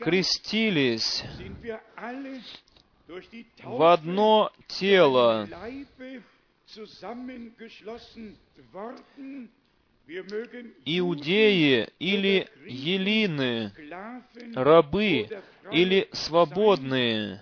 крестились 0.01 1.23
в 3.63 3.83
одно 3.93 4.51
тело. 4.67 5.49
Иудеи 10.85 11.89
или 12.01 12.49
елины, 12.67 13.73
рабы 14.57 15.29
или 15.71 16.09
свободные, 16.11 17.41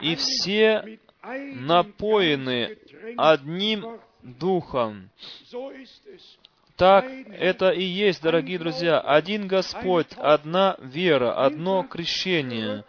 и 0.00 0.14
все 0.14 1.00
напоены 1.22 2.78
одним 3.16 4.00
духом. 4.22 5.10
Так 6.76 7.04
это 7.38 7.70
и 7.70 7.82
есть, 7.82 8.22
дорогие 8.22 8.58
друзья, 8.58 9.00
один 9.00 9.46
Господь, 9.46 10.08
одна 10.16 10.76
вера, 10.78 11.44
одно 11.44 11.82
крещение. 11.82 12.84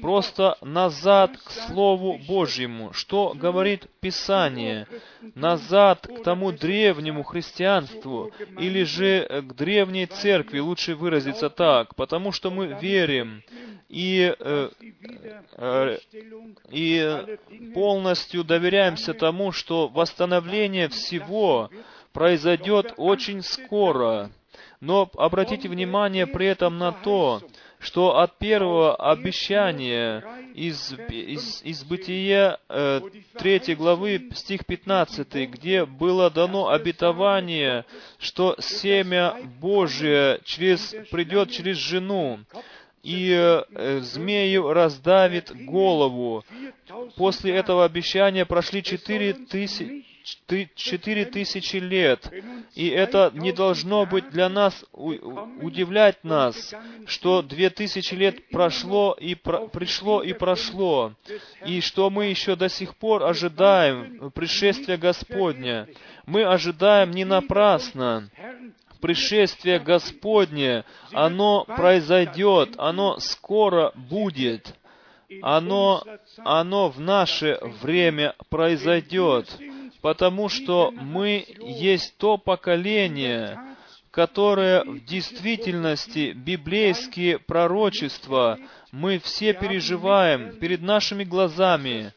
Просто 0.00 0.56
назад 0.60 1.36
к 1.36 1.50
Слову 1.50 2.18
Божьему. 2.26 2.92
Что 2.92 3.32
говорит 3.34 3.86
Писание? 4.00 4.86
Назад 5.34 6.06
к 6.06 6.22
тому 6.22 6.52
древнему 6.52 7.22
христианству, 7.22 8.30
или 8.58 8.84
же 8.84 9.26
к 9.42 9.54
древней 9.54 10.06
церкви, 10.06 10.58
лучше 10.58 10.94
выразиться 10.94 11.50
так, 11.50 11.94
потому 11.94 12.32
что 12.32 12.50
мы 12.50 12.78
верим 12.80 13.42
и, 13.88 14.34
э, 14.38 14.70
э, 15.56 15.98
и 16.70 17.38
полностью 17.74 18.44
доверяемся 18.44 19.14
тому, 19.14 19.52
что 19.52 19.88
восстановление 19.88 20.88
всего 20.88 21.70
произойдет 22.12 22.94
очень 22.96 23.42
скоро. 23.42 24.30
Но 24.80 25.10
обратите 25.16 25.68
внимание 25.68 26.26
при 26.26 26.46
этом 26.46 26.78
на 26.78 26.92
то, 26.92 27.42
что 27.84 28.18
от 28.18 28.38
первого 28.38 28.96
обещания 28.96 30.24
из, 30.54 30.94
из, 31.10 31.60
из 31.62 31.84
Бытия 31.84 32.58
э, 32.70 33.02
3 33.36 33.74
главы, 33.74 34.30
стих 34.34 34.64
15, 34.64 35.50
где 35.50 35.84
было 35.84 36.30
дано 36.30 36.70
обетование, 36.70 37.84
что 38.18 38.56
семя 38.58 39.36
Божие 39.60 40.40
через, 40.44 40.94
придет 41.10 41.50
через 41.50 41.76
жену, 41.76 42.40
и 43.02 43.30
э, 43.30 44.00
змею 44.00 44.72
раздавит 44.72 45.52
голову. 45.66 46.42
После 47.16 47.54
этого 47.54 47.84
обещания 47.84 48.46
прошли 48.46 48.82
четыре 48.82 49.34
тысячи 49.34 50.13
четыре 50.74 51.24
тысячи 51.26 51.76
лет. 51.76 52.30
И 52.74 52.88
это 52.88 53.30
не 53.34 53.52
должно 53.52 54.06
быть 54.06 54.30
для 54.30 54.48
нас, 54.48 54.84
удивлять 54.92 56.24
нас, 56.24 56.74
что 57.06 57.42
две 57.42 57.70
тысячи 57.70 58.14
лет 58.14 58.48
прошло 58.48 59.16
и 59.18 59.34
про, 59.34 59.66
пришло 59.68 60.22
и 60.22 60.32
прошло, 60.32 61.12
и 61.66 61.80
что 61.80 62.10
мы 62.10 62.26
еще 62.26 62.56
до 62.56 62.68
сих 62.68 62.96
пор 62.96 63.24
ожидаем 63.24 64.30
пришествия 64.32 64.96
Господня. 64.96 65.88
Мы 66.26 66.44
ожидаем 66.44 67.10
не 67.10 67.24
напрасно. 67.24 68.30
Пришествие 69.00 69.78
Господне, 69.80 70.84
оно 71.12 71.64
произойдет, 71.64 72.70
оно 72.78 73.18
скоро 73.18 73.92
будет, 73.94 74.74
оно, 75.42 76.02
оно 76.38 76.88
в 76.88 77.00
наше 77.00 77.58
время 77.82 78.34
произойдет, 78.48 79.54
потому 80.04 80.50
что 80.50 80.90
мы 80.90 81.46
есть 81.60 82.18
то 82.18 82.36
поколение, 82.36 83.58
которое 84.10 84.84
в 84.84 85.02
действительности 85.02 86.32
библейские 86.32 87.38
пророчества 87.38 88.58
мы 88.92 89.18
все 89.18 89.54
переживаем 89.54 90.56
перед 90.56 90.82
нашими 90.82 91.24
глазами 91.24 92.12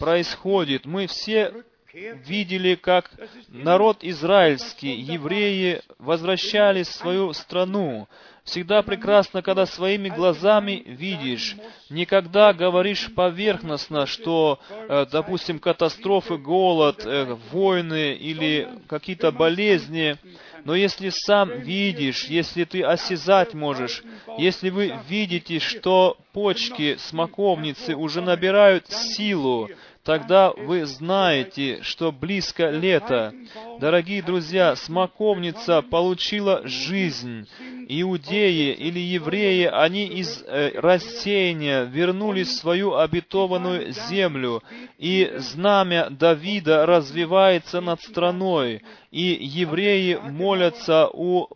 происходит. 0.00 0.86
Мы 0.86 1.06
все 1.06 1.54
видели, 1.94 2.74
как 2.74 3.12
народ 3.46 3.98
израильский, 4.02 4.92
евреи 4.92 5.82
возвращались 6.00 6.88
в 6.88 6.96
свою 6.96 7.32
страну. 7.32 8.08
Всегда 8.44 8.82
прекрасно, 8.82 9.42
когда 9.42 9.66
своими 9.66 10.08
глазами 10.08 10.82
видишь. 10.86 11.56
Никогда 11.90 12.52
говоришь 12.52 13.12
поверхностно, 13.14 14.06
что, 14.06 14.58
э, 14.70 15.06
допустим, 15.12 15.58
катастрофы, 15.58 16.38
голод, 16.38 17.04
э, 17.04 17.36
войны 17.52 18.14
или 18.14 18.68
какие-то 18.88 19.30
болезни. 19.30 20.16
Но 20.64 20.74
если 20.74 21.10
сам 21.10 21.50
видишь, 21.60 22.24
если 22.24 22.64
ты 22.64 22.82
осязать 22.82 23.54
можешь, 23.54 24.02
если 24.38 24.70
вы 24.70 24.94
видите, 25.08 25.58
что 25.58 26.16
почки 26.32 26.96
смоковницы 26.96 27.94
уже 27.94 28.20
набирают 28.20 28.86
силу, 28.90 29.68
тогда 30.04 30.52
вы 30.52 30.86
знаете, 30.86 31.82
что 31.82 32.12
близко 32.12 32.70
лето. 32.70 33.34
Дорогие 33.80 34.22
друзья, 34.22 34.76
смоковница 34.76 35.82
получила 35.82 36.62
жизнь. 36.66 37.46
Иудеи 37.88 38.72
или 38.72 39.00
евреи, 39.00 39.64
они 39.64 40.06
из 40.06 40.44
э, 40.46 40.70
рассеяния 40.74 41.84
вернулись 41.84 42.48
в 42.48 42.56
свою 42.56 42.94
обетованную 42.94 43.92
землю, 43.92 44.62
и 44.96 45.32
знамя 45.38 46.08
Давида 46.10 46.86
развивается 46.86 47.80
над 47.80 48.00
страной 48.00 48.82
и 49.10 49.38
евреи 49.40 50.20
молятся 50.22 51.08
у 51.12 51.48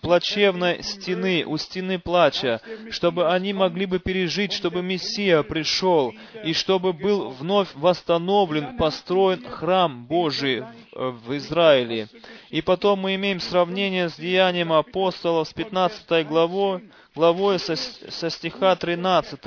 плачевной 0.00 0.82
стены, 0.84 1.44
у 1.44 1.56
стены 1.56 1.98
плача, 1.98 2.60
чтобы 2.90 3.32
они 3.32 3.52
могли 3.52 3.86
бы 3.86 3.98
пережить, 3.98 4.52
чтобы 4.52 4.82
Мессия 4.82 5.42
пришел, 5.42 6.14
и 6.44 6.52
чтобы 6.52 6.92
был 6.92 7.30
вновь 7.30 7.68
восстановлен, 7.74 8.76
построен 8.76 9.44
храм 9.44 10.06
Божий 10.06 10.62
в 10.92 11.36
Израиле. 11.36 12.08
И 12.50 12.62
потом 12.62 13.00
мы 13.00 13.16
имеем 13.16 13.40
сравнение 13.40 14.08
с 14.08 14.16
деянием 14.16 14.72
апостолов 14.72 15.48
с 15.48 15.52
15 15.52 16.26
главой, 16.28 16.82
главой 17.14 17.58
со, 17.58 17.76
со 17.76 18.30
стиха 18.30 18.74
13. 18.76 19.40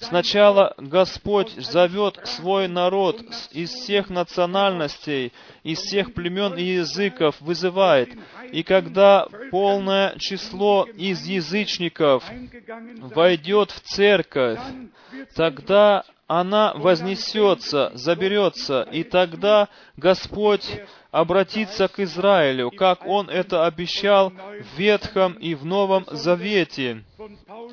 Сначала 0.00 0.74
Господь 0.76 1.50
зовет 1.56 2.20
свой 2.24 2.68
народ 2.68 3.20
из 3.52 3.70
всех 3.70 4.10
национальностей, 4.10 5.32
из 5.62 5.78
всех 5.78 6.14
племен 6.14 6.54
и 6.54 6.62
языков 6.62 7.36
вызывает. 7.40 8.10
И 8.52 8.62
когда 8.62 9.26
полное 9.50 10.14
число 10.18 10.86
из 10.96 11.24
язычников 11.26 12.24
войдет 12.98 13.70
в 13.70 13.80
церковь, 13.80 14.60
тогда 15.34 16.04
она 16.30 16.74
вознесется, 16.76 17.90
заберется, 17.94 18.82
и 18.82 19.02
тогда 19.02 19.68
Господь 19.96 20.64
обратиться 21.10 21.88
к 21.88 21.98
Израилю, 21.98 22.70
как 22.70 23.04
Он 23.04 23.28
это 23.28 23.66
обещал 23.66 24.30
в 24.30 24.78
Ветхом 24.78 25.32
и 25.32 25.56
в 25.56 25.64
Новом 25.64 26.04
Завете. 26.08 27.02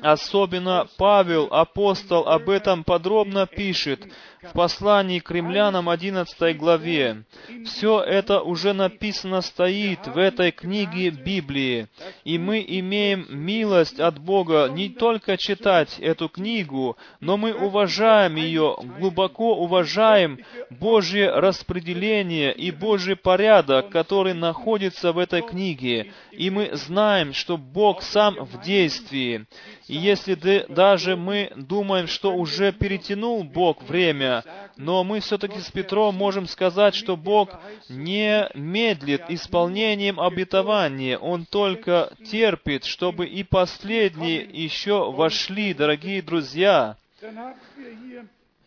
Особенно 0.02 0.88
Павел, 0.96 1.46
апостол, 1.52 2.26
об 2.26 2.50
этом 2.50 2.82
подробно 2.82 3.46
пишет 3.46 4.04
в 4.48 4.52
послании 4.52 5.18
к 5.18 5.30
римлянам 5.30 5.88
11 5.88 6.56
главе. 6.56 7.24
Все 7.64 8.00
это 8.00 8.40
уже 8.40 8.72
написано 8.72 9.40
стоит 9.40 10.06
в 10.06 10.16
этой 10.18 10.50
книге 10.50 11.10
Библии, 11.10 11.88
и 12.24 12.38
мы 12.38 12.64
имеем 12.66 13.26
милость 13.28 14.00
от 14.00 14.18
Бога 14.18 14.68
не 14.70 14.88
только 14.88 15.36
читать 15.36 15.98
эту 15.98 16.28
книгу, 16.28 16.96
но 17.20 17.36
мы 17.36 17.52
уважаем 17.52 18.36
ее, 18.36 18.76
глубоко 18.98 19.56
уважаем 19.56 20.38
Божье 20.70 21.30
распределение 21.30 22.52
и 22.52 22.70
Божий 22.70 23.16
порядок, 23.16 23.90
который 23.90 24.34
находится 24.34 25.12
в 25.12 25.18
этой 25.18 25.42
книге, 25.42 26.12
и 26.32 26.50
мы 26.50 26.70
знаем, 26.74 27.32
что 27.32 27.56
Бог 27.56 28.02
сам 28.02 28.34
в 28.34 28.62
действии. 28.62 29.46
И 29.88 29.96
если 29.96 30.34
даже 30.68 31.16
мы 31.16 31.50
думаем, 31.56 32.06
что 32.06 32.34
уже 32.34 32.72
перетянул 32.72 33.42
Бог 33.42 33.82
время, 33.82 34.37
но 34.76 35.04
мы 35.04 35.20
все-таки 35.20 35.60
с 35.60 35.70
Петром 35.70 36.14
можем 36.14 36.46
сказать, 36.46 36.94
что 36.94 37.16
Бог 37.16 37.50
не 37.88 38.48
медлит 38.54 39.22
исполнением 39.28 40.20
обетования, 40.20 41.18
Он 41.18 41.44
только 41.44 42.12
терпит, 42.30 42.84
чтобы 42.84 43.26
и 43.26 43.42
последние 43.42 44.40
еще 44.40 45.10
вошли, 45.12 45.74
дорогие 45.74 46.22
друзья. 46.22 46.96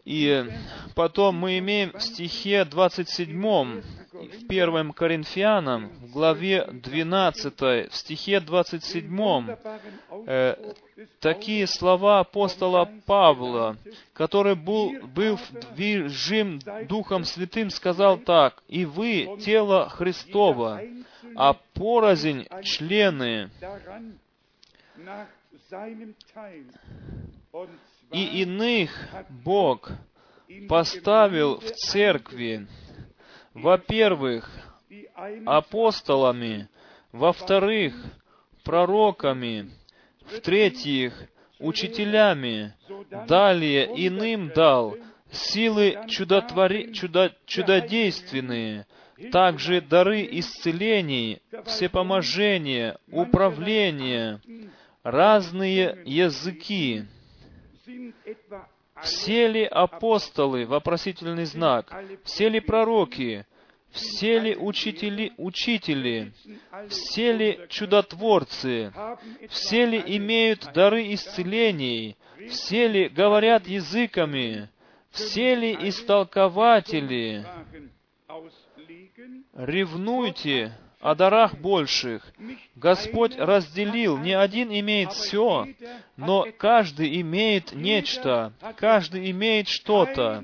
И 0.06 0.46
потом 0.96 1.36
мы 1.36 1.60
имеем 1.60 1.92
в 1.92 2.02
стихе 2.02 2.66
27 2.66 3.82
в 4.12 4.46
1 4.50 4.94
Коринфянам, 4.94 5.90
в 5.90 6.12
главе 6.12 6.66
12, 6.66 7.60
в 7.60 7.96
стихе 7.96 8.40
27, 8.40 9.56
э, 10.28 10.56
такие 11.20 11.68
слова 11.68 12.20
апостола 12.20 12.90
Павла, 13.06 13.78
который 14.14 14.56
был, 14.56 14.92
был 15.08 15.40
движим 15.76 16.60
Духом 16.88 17.24
Святым, 17.24 17.70
сказал 17.70 18.18
так, 18.18 18.64
«И 18.68 18.86
вы— 18.86 19.38
тело 19.42 19.90
Христова, 19.90 20.82
а 21.36 21.54
порознь— 21.74 22.48
члены». 22.64 23.50
И 28.12 28.42
иных 28.42 28.92
Бог 29.30 29.92
поставил 30.68 31.60
в 31.60 31.72
церкви, 31.72 32.68
во-первых, 33.54 34.50
апостолами, 35.46 36.68
во-вторых, 37.12 37.96
пророками, 38.64 39.72
в-третьих, 40.26 41.14
учителями, 41.60 42.74
далее 43.28 43.86
иным 44.08 44.50
дал 44.50 44.98
силы 45.32 45.98
чудотвори... 46.08 46.94
чудо... 46.94 47.34
чудодейственные, 47.46 48.88
также 49.32 49.82
дары 49.82 50.28
исцелений, 50.32 51.42
всепоможения, 51.66 52.98
управления, 53.12 54.42
разные 55.04 56.02
языки. 56.06 57.06
Все 59.02 59.48
ли 59.48 59.64
апостолы, 59.64 60.66
вопросительный 60.66 61.46
знак, 61.46 61.94
все 62.24 62.50
ли 62.50 62.60
пророки, 62.60 63.46
все 63.90 64.40
ли 64.40 64.56
учители, 64.56 65.34
учители, 65.38 66.34
все 66.90 67.32
ли 67.34 67.60
чудотворцы, 67.70 68.94
все 69.50 69.86
ли 69.86 70.02
имеют 70.18 70.72
дары 70.74 71.14
исцелений, 71.14 72.16
все 72.50 72.88
ли 72.88 73.08
говорят 73.10 73.68
языками, 73.68 74.70
все 75.10 75.56
ли 75.56 75.74
истолкователи, 75.90 77.46
ревнуйте 79.54 80.78
о 81.02 81.16
дарах 81.16 81.56
больших. 81.56 82.32
Господь 82.76 83.36
разделил, 83.38 84.18
не 84.18 84.34
один 84.34 84.70
имеет 84.70 85.12
все, 85.14 85.68
но 86.16 86.48
каждый 86.58 87.20
имеет 87.22 87.74
нечто, 87.74 88.54
каждый 88.78 89.32
имеет 89.32 89.68
что-то. 89.68 90.44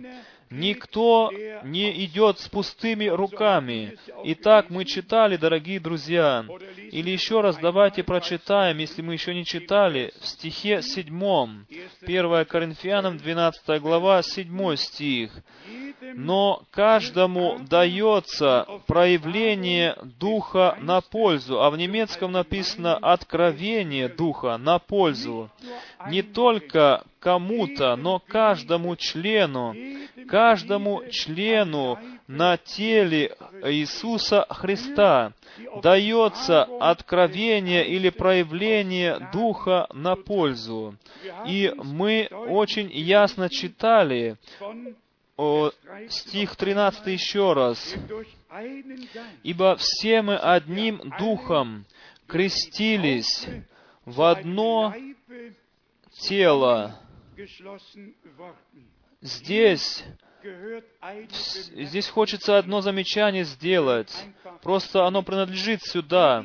Никто 0.49 1.29
не 1.63 2.05
идет 2.05 2.39
с 2.39 2.47
пустыми 2.47 3.05
руками. 3.05 3.97
Итак, 4.23 4.69
мы 4.69 4.85
читали, 4.85 5.35
дорогие 5.35 5.79
друзья. 5.79 6.45
Или 6.91 7.09
еще 7.09 7.41
раз 7.41 7.57
давайте 7.57 8.03
прочитаем, 8.03 8.77
если 8.77 9.01
мы 9.01 9.13
еще 9.13 9.33
не 9.33 9.43
читали, 9.43 10.13
в 10.21 10.27
стихе 10.27 10.81
7, 10.81 11.65
1 12.01 12.45
Коринфянам 12.45 13.17
12 13.17 13.81
глава, 13.81 14.21
7 14.21 14.75
стих. 14.77 15.31
«Но 16.13 16.63
каждому 16.71 17.59
дается 17.59 18.65
проявление 18.85 19.97
Духа 20.19 20.77
на 20.79 21.01
пользу». 21.01 21.61
А 21.61 21.69
в 21.69 21.77
немецком 21.77 22.31
написано 22.31 22.95
«откровение 22.95 24.07
Духа 24.07 24.57
на 24.57 24.79
пользу». 24.79 25.49
Не 26.09 26.21
только 26.21 27.03
кому-то, 27.20 27.95
но 27.95 28.20
каждому 28.20 28.95
члену, 28.95 29.76
каждому 30.28 31.03
члену 31.09 31.99
на 32.28 32.57
теле 32.57 33.36
Иисуса 33.63 34.45
Христа 34.49 35.34
дается 35.82 36.63
откровение 36.80 37.88
или 37.88 38.09
проявление 38.09 39.30
Духа 39.34 39.88
на 39.93 40.15
пользу. 40.15 40.95
И 41.47 41.74
мы 41.76 42.28
очень 42.32 42.91
ясно 42.91 43.49
читали 43.49 44.38
о, 45.38 45.72
стих 46.09 46.55
13 46.55 47.07
еще 47.07 47.53
раз. 47.53 47.95
«Ибо 49.43 49.76
все 49.76 50.22
мы 50.22 50.36
одним 50.36 51.13
Духом 51.20 51.86
крестились 52.28 53.47
в 54.05 54.22
одно 54.22 54.93
тело, 56.20 56.99
Здесь, 59.21 60.03
здесь 61.75 62.07
хочется 62.07 62.57
одно 62.57 62.81
замечание 62.81 63.43
сделать. 63.43 64.11
Просто 64.63 65.05
оно 65.05 65.21
принадлежит 65.21 65.83
сюда. 65.83 66.43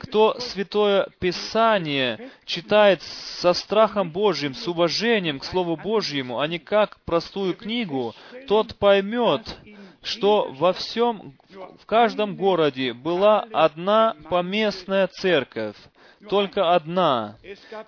Кто 0.00 0.38
Святое 0.40 1.08
Писание 1.18 2.30
читает 2.46 3.02
со 3.02 3.52
страхом 3.52 4.10
Божьим, 4.10 4.54
с 4.54 4.66
уважением 4.66 5.38
к 5.38 5.44
Слову 5.44 5.76
Божьему, 5.76 6.38
а 6.38 6.46
не 6.46 6.58
как 6.58 7.00
простую 7.00 7.54
книгу, 7.54 8.14
тот 8.48 8.76
поймет, 8.76 9.58
что 10.02 10.50
во 10.52 10.72
всем, 10.72 11.36
в 11.78 11.84
каждом 11.84 12.36
городе 12.36 12.94
была 12.94 13.46
одна 13.52 14.16
поместная 14.30 15.08
церковь, 15.08 15.76
только 16.28 16.74
одна. 16.74 17.36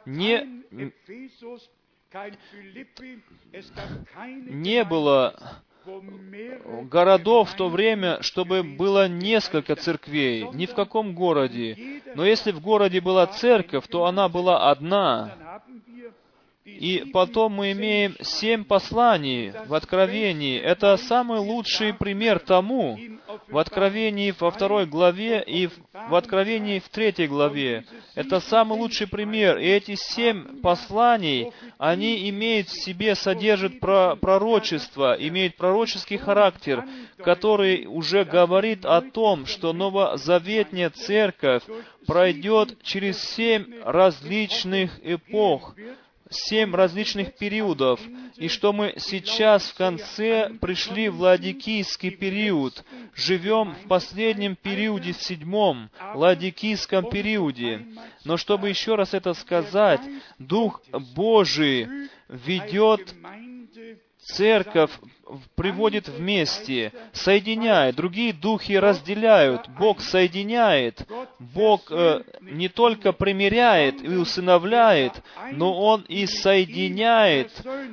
Не, 0.05 0.63
не 4.49 4.85
было 4.85 5.63
городов 6.85 7.51
в 7.51 7.57
то 7.57 7.69
время, 7.69 8.23
чтобы 8.23 8.63
было 8.63 9.09
несколько 9.09 9.77
церквей, 9.77 10.49
ни 10.53 10.67
в 10.67 10.75
каком 10.75 11.15
городе. 11.15 12.03
Но 12.15 12.25
если 12.25 12.53
в 12.53 12.61
городе 12.61 13.01
была 13.01 13.27
церковь, 13.27 13.87
то 13.89 14.07
она 14.07 14.29
была 14.29 14.71
одна. 14.71 15.61
И 16.65 17.05
потом 17.13 17.53
мы 17.53 17.73
имеем 17.73 18.17
семь 18.23 18.65
посланий 18.65 19.53
в 19.67 19.75
Откровении. 19.75 20.59
Это 20.59 20.97
самый 20.97 21.39
лучший 21.39 21.93
пример 21.93 22.39
тому, 22.39 22.99
в 23.49 23.59
Откровении 23.59 24.35
во 24.39 24.51
второй 24.51 24.87
главе 24.87 25.43
и 25.43 25.67
в 25.67 26.15
Откровении 26.15 26.79
в 26.79 26.89
третьей 26.89 27.27
главе. 27.27 27.85
Это 28.15 28.41
самый 28.41 28.79
лучший 28.79 29.07
пример. 29.07 29.59
И 29.59 29.67
эти 29.67 29.95
семь 29.95 30.63
посланий, 30.63 31.53
они 31.77 32.31
имеют 32.31 32.69
в 32.69 32.83
себе, 32.83 33.15
содержат 33.15 33.79
про 33.79 34.17
пророчество, 34.17 35.15
имеют 35.19 35.57
пророческий 35.57 36.17
характер, 36.17 36.85
который 37.19 37.85
уже 37.87 38.25
говорит 38.25 38.87
о 38.87 39.03
том, 39.03 39.45
что 39.45 39.75
новозаветная 39.75 40.89
церковь 40.89 41.63
пройдет 42.07 42.83
через 42.83 43.23
семь 43.23 43.67
различных 43.83 44.99
эпох, 45.03 45.75
семь 46.35 46.75
различных 46.75 47.35
периодов, 47.35 48.01
и 48.37 48.49
что 48.49 48.73
мы 48.73 48.95
сейчас 48.99 49.71
в 49.71 49.75
конце 49.75 50.51
пришли 50.61 51.09
в 51.09 51.21
Ладикийский 51.21 52.11
период, 52.11 52.85
живем 53.15 53.75
в 53.75 53.89
последнем 53.89 54.57
периоде, 54.57 55.13
в 55.13 55.23
седьмом 55.23 55.91
Ладикийском 56.15 57.09
периоде. 57.09 57.87
Но 58.25 58.37
чтобы 58.37 58.69
еще 58.69 58.95
раз 58.95 59.15
это 59.15 59.35
сказать, 59.35 60.01
Дух 60.39 60.83
Божий 61.15 61.89
ведет 62.29 63.15
церковь 64.19 64.91
приводит 65.55 66.09
вместе, 66.09 66.93
соединяет, 67.13 67.97
другие 67.97 68.33
духи 68.33 68.73
разделяют, 68.79 69.69
Бог 69.79 70.01
соединяет, 70.01 71.07
Бог 71.39 71.91
э, 71.91 72.23
не 72.41 72.69
только 72.69 73.13
примиряет 73.13 74.03
и 74.03 74.09
усыновляет, 74.09 75.23
но 75.53 75.73
Он 75.75 76.03
и 76.09 76.27
соединяет 76.27 77.51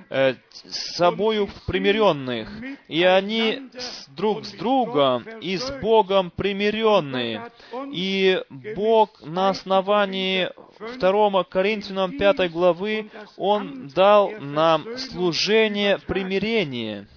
э, 0.10 0.36
с 0.66 0.96
собою 0.96 1.50
примиренных, 1.66 2.50
и 2.88 3.04
они 3.04 3.70
с, 3.78 4.08
друг 4.10 4.46
с 4.46 4.52
другом 4.52 5.24
и 5.42 5.58
с 5.58 5.72
Богом 5.82 6.32
примиренные. 6.32 7.50
И 7.92 8.42
Бог 8.76 9.22
на 9.22 9.50
основании 9.50 10.50
2 11.00 11.44
Коринфянам 11.46 12.18
5 12.18 12.52
главы, 12.52 13.10
Он 13.38 13.88
дал 13.88 14.32
нам 14.40 14.98
служение 14.98 16.00
примирения. 16.00 17.08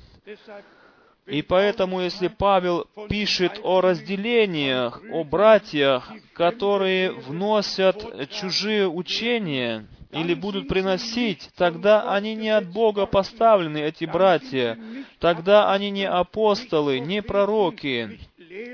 И 1.26 1.40
поэтому, 1.42 2.02
если 2.02 2.28
Павел 2.28 2.86
пишет 3.08 3.60
о 3.62 3.80
разделениях, 3.80 5.02
о 5.10 5.24
братьях, 5.24 6.12
которые 6.34 7.12
вносят 7.12 8.30
чужие 8.30 8.88
учения 8.88 9.86
или 10.12 10.34
будут 10.34 10.68
приносить, 10.68 11.50
тогда 11.56 12.12
они 12.12 12.34
не 12.34 12.50
от 12.50 12.70
Бога 12.70 13.06
поставлены, 13.06 13.78
эти 13.78 14.04
братья. 14.04 14.78
Тогда 15.18 15.72
они 15.72 15.90
не 15.90 16.06
апостолы, 16.06 17.00
не 17.00 17.22
пророки, 17.22 18.20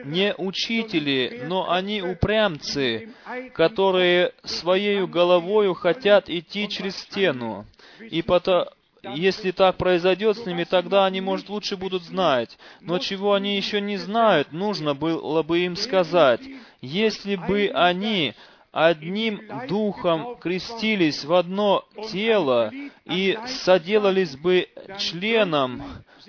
не 0.04 0.34
учители, 0.36 1.44
но 1.46 1.70
они 1.70 2.02
упрямцы, 2.02 3.10
которые 3.54 4.32
своей 4.42 5.06
головою 5.06 5.74
хотят 5.74 6.28
идти 6.28 6.68
через 6.68 6.96
стену. 6.96 7.64
И 8.00 8.22
потому, 8.22 8.66
если 9.02 9.50
так 9.50 9.76
произойдет 9.76 10.36
с 10.38 10.46
ними, 10.46 10.64
тогда 10.64 11.06
они, 11.06 11.20
может, 11.20 11.48
лучше 11.48 11.76
будут 11.76 12.02
знать. 12.02 12.58
Но 12.80 12.98
чего 12.98 13.34
они 13.34 13.56
еще 13.56 13.80
не 13.80 13.96
знают, 13.96 14.52
нужно 14.52 14.94
было 14.94 15.42
бы 15.42 15.60
им 15.60 15.76
сказать. 15.76 16.40
Если 16.80 17.36
бы 17.36 17.70
они 17.74 18.34
одним 18.72 19.40
духом 19.68 20.36
крестились 20.36 21.24
в 21.24 21.32
одно 21.32 21.84
тело 22.10 22.70
и 23.04 23.38
соделались 23.46 24.36
бы 24.36 24.68
членом 24.98 25.82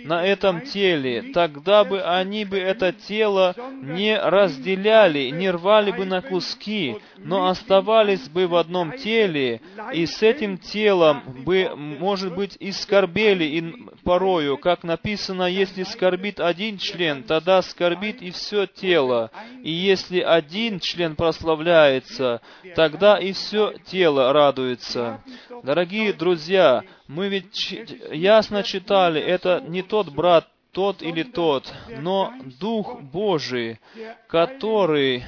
на 0.03 0.25
этом 0.25 0.61
теле, 0.61 1.31
тогда 1.33 1.83
бы 1.83 2.01
они 2.01 2.45
бы 2.45 2.57
это 2.57 2.91
тело 2.91 3.55
не 3.81 4.17
разделяли, 4.17 5.29
не 5.29 5.49
рвали 5.49 5.91
бы 5.91 6.05
на 6.05 6.21
куски, 6.21 6.97
но 7.17 7.47
оставались 7.47 8.29
бы 8.29 8.47
в 8.47 8.55
одном 8.55 8.97
теле, 8.97 9.61
и 9.93 10.05
с 10.05 10.21
этим 10.23 10.57
телом 10.57 11.21
бы, 11.45 11.71
может 11.75 12.35
быть, 12.35 12.57
и 12.59 12.71
скорбели 12.71 13.43
и 13.43 13.61
порою, 14.03 14.57
как 14.57 14.83
написано, 14.83 15.43
если 15.43 15.83
скорбит 15.83 16.39
один 16.39 16.77
член, 16.77 17.23
тогда 17.23 17.61
скорбит 17.61 18.21
и 18.21 18.31
все 18.31 18.65
тело, 18.65 19.31
и 19.63 19.71
если 19.71 20.19
один 20.19 20.79
член 20.79 21.15
прославляется, 21.15 22.41
тогда 22.75 23.17
и 23.17 23.33
все 23.33 23.73
тело 23.85 24.33
радуется. 24.33 25.21
Дорогие 25.63 26.13
друзья, 26.13 26.83
мы 27.11 27.27
ведь 27.27 27.75
ясно 28.09 28.63
читали, 28.63 29.19
это 29.19 29.61
не 29.67 29.81
тот 29.81 30.07
брат, 30.13 30.47
тот 30.71 31.01
или 31.01 31.23
тот, 31.23 31.69
но 31.99 32.33
Дух 32.57 33.01
Божий, 33.01 33.79
который 34.27 35.25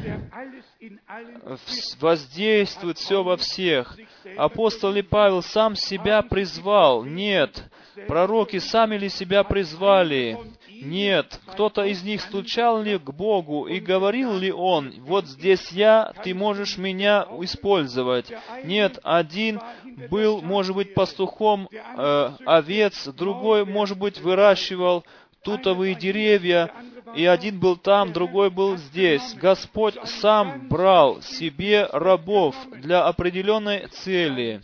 воздействует 2.00 2.98
все 2.98 3.22
во 3.22 3.36
всех. 3.36 3.98
Апостол 4.38 4.96
Павел 5.10 5.42
сам 5.42 5.76
себя 5.76 6.22
призвал? 6.22 7.04
Нет. 7.04 7.62
Пророки 8.08 8.60
сами 8.60 8.96
ли 8.96 9.10
себя 9.10 9.44
призвали? 9.44 10.40
Нет. 10.82 11.40
Кто-то 11.48 11.84
из 11.84 12.04
них 12.04 12.22
стучал 12.22 12.82
ли 12.82 12.98
к 12.98 13.12
Богу 13.12 13.68
и 13.68 13.80
говорил 13.80 14.38
ли 14.38 14.52
он, 14.52 14.94
вот 15.00 15.28
здесь 15.28 15.72
я, 15.72 16.14
ты 16.24 16.34
можешь 16.34 16.78
меня 16.78 17.28
использовать? 17.42 18.32
Нет. 18.64 19.00
Один 19.04 19.62
был, 20.10 20.42
может 20.42 20.76
быть, 20.76 20.94
пастухом 20.94 21.70
э, 21.72 22.30
овец, 22.46 23.08
другой, 23.08 23.66
может 23.66 23.98
быть, 23.98 24.20
выращивал 24.20 25.04
тутовые 25.44 25.96
деревья, 25.96 26.72
и 27.16 27.26
один 27.26 27.60
был 27.60 27.76
там, 27.76 28.12
другой 28.12 28.50
был 28.50 28.78
здесь. 28.78 29.36
Господь 29.36 29.96
сам 30.06 30.68
брал 30.70 31.22
себе 31.22 31.88
рабов 31.92 32.56
для 32.72 33.06
определенной 33.06 33.88
цели 33.88 34.62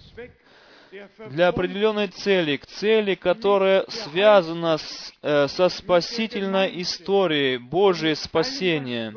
для 1.30 1.50
определенной 1.50 2.08
цели, 2.08 2.58
к 2.58 2.66
цели, 2.66 3.16
которая 3.16 3.86
связана 3.88 4.78
с, 4.78 5.14
э, 5.22 5.48
со 5.48 5.70
спасительной 5.70 6.82
историей 6.82 7.58
Божьей 7.58 8.16
спасения. 8.16 9.14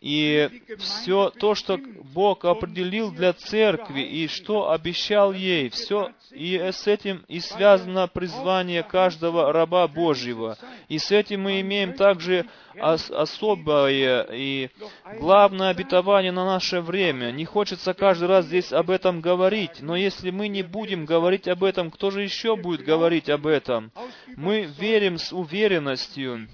И 0.00 0.50
все 0.78 1.30
то, 1.30 1.54
что 1.54 1.78
Бог 2.12 2.44
определил 2.44 3.10
для 3.10 3.32
церкви 3.32 4.02
и 4.02 4.28
что 4.28 4.70
обещал 4.70 5.32
ей, 5.32 5.70
все 5.70 6.10
и 6.30 6.58
с 6.58 6.86
этим 6.86 7.24
и 7.26 7.40
связано 7.40 8.06
призвание 8.06 8.82
каждого 8.82 9.50
раба 9.50 9.88
Божьего. 9.88 10.58
И 10.88 10.98
с 10.98 11.10
этим 11.10 11.44
мы 11.44 11.60
имеем 11.62 11.94
также 11.94 12.44
ос 12.80 13.10
особое 13.10 14.26
и 14.32 14.70
главное 15.18 15.70
обетование 15.70 16.32
на 16.32 16.44
наше 16.44 16.80
время. 16.80 17.30
Не 17.30 17.44
хочется 17.44 17.94
каждый 17.94 18.28
раз 18.28 18.46
здесь 18.46 18.72
об 18.72 18.90
этом 18.90 19.20
говорить, 19.20 19.80
но 19.80 19.96
если 19.96 20.30
мы 20.30 20.48
не 20.48 20.62
будем 20.62 21.04
говорить 21.04 21.48
об 21.48 21.64
этом, 21.64 21.90
кто 21.90 22.10
же 22.10 22.22
еще 22.22 22.56
будет 22.56 22.84
говорить 22.84 23.28
об 23.28 23.46
этом? 23.46 23.92
Мы 24.36 24.62
верим 24.62 25.18
с 25.18 25.32
уверенностью 25.32 26.48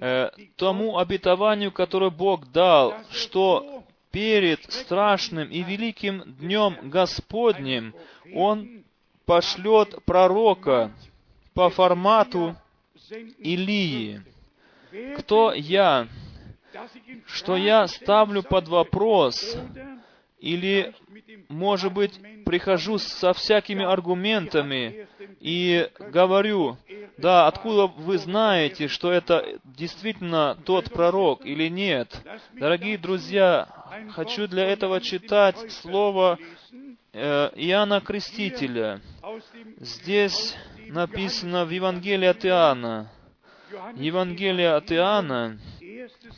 э, 0.00 0.30
тому 0.56 0.98
обетованию, 0.98 1.72
которое 1.72 2.10
Бог 2.10 2.50
дал, 2.52 2.94
что 3.10 3.84
перед 4.10 4.72
страшным 4.72 5.48
и 5.50 5.62
великим 5.62 6.22
днем 6.38 6.76
Господним 6.84 7.94
Он 8.34 8.84
пошлет 9.26 10.02
пророка 10.04 10.90
по 11.52 11.68
формату 11.68 12.56
Илии. 13.38 14.22
Кто 15.18 15.52
я? 15.52 16.08
Что 17.26 17.56
я 17.56 17.86
ставлю 17.88 18.42
под 18.42 18.68
вопрос 18.68 19.56
или, 20.38 20.94
может 21.48 21.92
быть, 21.92 22.20
прихожу 22.44 22.98
со 22.98 23.32
всякими 23.32 23.84
аргументами 23.84 25.06
и 25.40 25.90
говорю, 25.98 26.76
да, 27.16 27.46
откуда 27.46 27.86
вы 27.86 28.18
знаете, 28.18 28.88
что 28.88 29.10
это 29.10 29.58
действительно 29.64 30.56
тот 30.64 30.92
пророк 30.92 31.44
или 31.46 31.68
нет? 31.68 32.20
Дорогие 32.52 32.98
друзья, 32.98 33.68
хочу 34.10 34.46
для 34.46 34.66
этого 34.66 35.00
читать 35.00 35.56
слово 35.72 36.38
э, 37.12 37.50
Иоанна 37.56 38.00
Крестителя. 38.00 39.00
Здесь 39.78 40.54
написано 40.88 41.64
в 41.64 41.70
Евангелии 41.70 42.26
от 42.26 42.44
Иоанна. 42.44 43.10
Евангелие 43.96 44.74
от 44.74 44.92
Иоанна, 44.92 45.58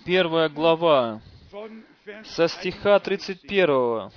первая 0.07 0.49
глава, 0.49 1.21
со 2.25 2.49
стиха 2.49 2.99
31. 2.99 4.11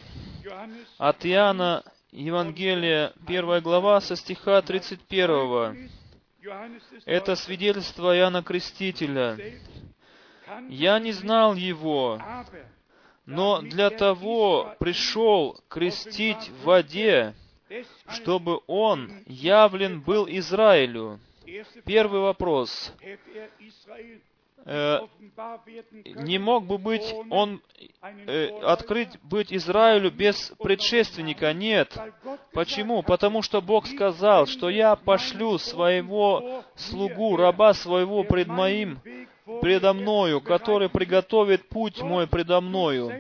От 0.98 1.26
Иоанна 1.26 1.84
Евангелие, 2.12 3.12
первая 3.28 3.60
глава, 3.60 4.00
со 4.00 4.16
стиха 4.16 4.62
31. 4.62 5.90
Это 7.06 7.36
свидетельство 7.36 8.18
Иоанна 8.18 8.44
Крестителя. 8.44 9.38
«Я 10.70 11.00
не 11.00 11.12
знал 11.12 11.56
его, 11.56 12.18
но 13.26 13.62
для 13.62 13.90
того 13.90 14.74
пришел 14.80 15.60
крестить 15.68 16.50
в 16.50 16.64
воде, 16.64 17.36
чтобы 18.08 18.62
он 18.68 19.12
явлен 19.26 20.00
был 20.00 20.28
Израилю». 20.30 21.20
Первый 21.86 22.22
вопрос. 22.22 22.94
Э, 24.64 25.00
не 26.04 26.38
мог 26.38 26.66
бы 26.66 26.78
быть 26.78 27.16
он 27.32 27.62
э, 28.28 28.50
открыть 28.62 29.10
быть 29.24 29.52
Израилю 29.52 30.12
без 30.12 30.54
предшественника? 30.60 31.52
Нет. 31.54 31.98
Почему? 32.54 33.02
Потому 33.02 33.42
что 33.42 33.62
Бог 33.62 33.88
сказал, 33.88 34.46
что 34.46 34.70
я 34.70 34.96
пошлю 34.96 35.58
своего 35.58 36.64
слугу, 36.76 37.38
раба 37.38 37.74
своего 37.74 38.24
пред 38.24 38.48
моим 38.48 39.00
предо 39.62 39.94
мною, 39.94 40.42
который 40.42 40.90
приготовит 40.90 41.68
путь 41.68 42.02
мой 42.02 42.28
предо 42.28 42.62
мною. 42.62 43.12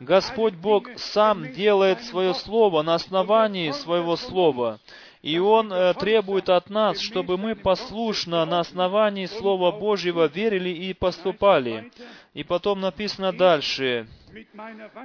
Господь 0.00 0.54
Бог 0.54 0.88
сам 0.96 1.52
делает 1.52 2.02
свое 2.02 2.34
слово 2.34 2.82
на 2.82 2.94
основании 2.94 3.70
своего 3.70 4.16
слова. 4.16 4.80
И 5.22 5.38
Он 5.38 5.72
э, 5.72 5.94
требует 5.94 6.48
от 6.48 6.70
нас, 6.70 7.00
чтобы 7.00 7.38
мы 7.38 7.56
послушно 7.56 8.44
на 8.44 8.60
основании 8.60 9.26
Слова 9.26 9.72
Божьего 9.72 10.26
верили 10.26 10.70
и 10.70 10.94
поступали. 10.94 11.90
И 12.34 12.44
потом 12.44 12.80
написано 12.80 13.32
дальше, 13.32 14.06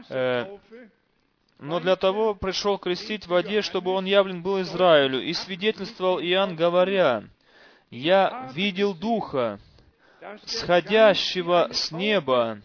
э, 0.10 0.58
но 1.60 1.80
для 1.80 1.96
того 1.96 2.36
пришел 2.36 2.78
крестить 2.78 3.24
в 3.24 3.30
воде, 3.30 3.62
чтобы 3.62 3.92
он 3.92 4.06
явлен 4.06 4.44
был 4.44 4.62
Израилю. 4.62 5.22
И 5.22 5.34
свидетельствовал 5.34 6.20
Иоанн, 6.20 6.56
говоря, 6.56 7.24
«Я 7.90 8.52
видел 8.54 8.94
Духа, 8.94 9.60
сходящего 10.46 11.70
с 11.72 11.92
неба, 11.92 12.60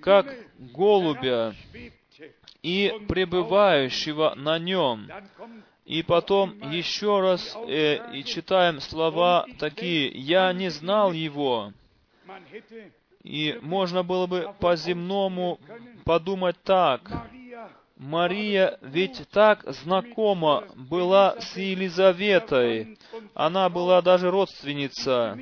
как 0.00 0.34
голубя, 0.58 1.54
и 2.62 2.92
пребывающего 3.06 4.34
на 4.34 4.58
нем». 4.58 5.08
И 5.86 6.02
потом 6.02 6.72
еще 6.72 7.20
раз 7.20 7.56
э, 7.68 8.12
и 8.12 8.24
читаем 8.24 8.80
слова 8.80 9.46
такие, 9.60 10.08
«Я 10.08 10.52
не 10.52 10.68
знал 10.68 11.12
его». 11.12 11.72
И 13.22 13.56
можно 13.62 14.02
было 14.02 14.26
бы 14.26 14.52
по-земному 14.58 15.60
подумать 16.04 16.56
так. 16.64 17.08
Мария 17.96 18.78
ведь 18.82 19.28
так 19.30 19.62
знакома 19.72 20.64
была 20.74 21.40
с 21.40 21.56
Елизаветой. 21.56 22.98
Она 23.34 23.68
была 23.68 24.02
даже 24.02 24.30
родственница. 24.30 25.38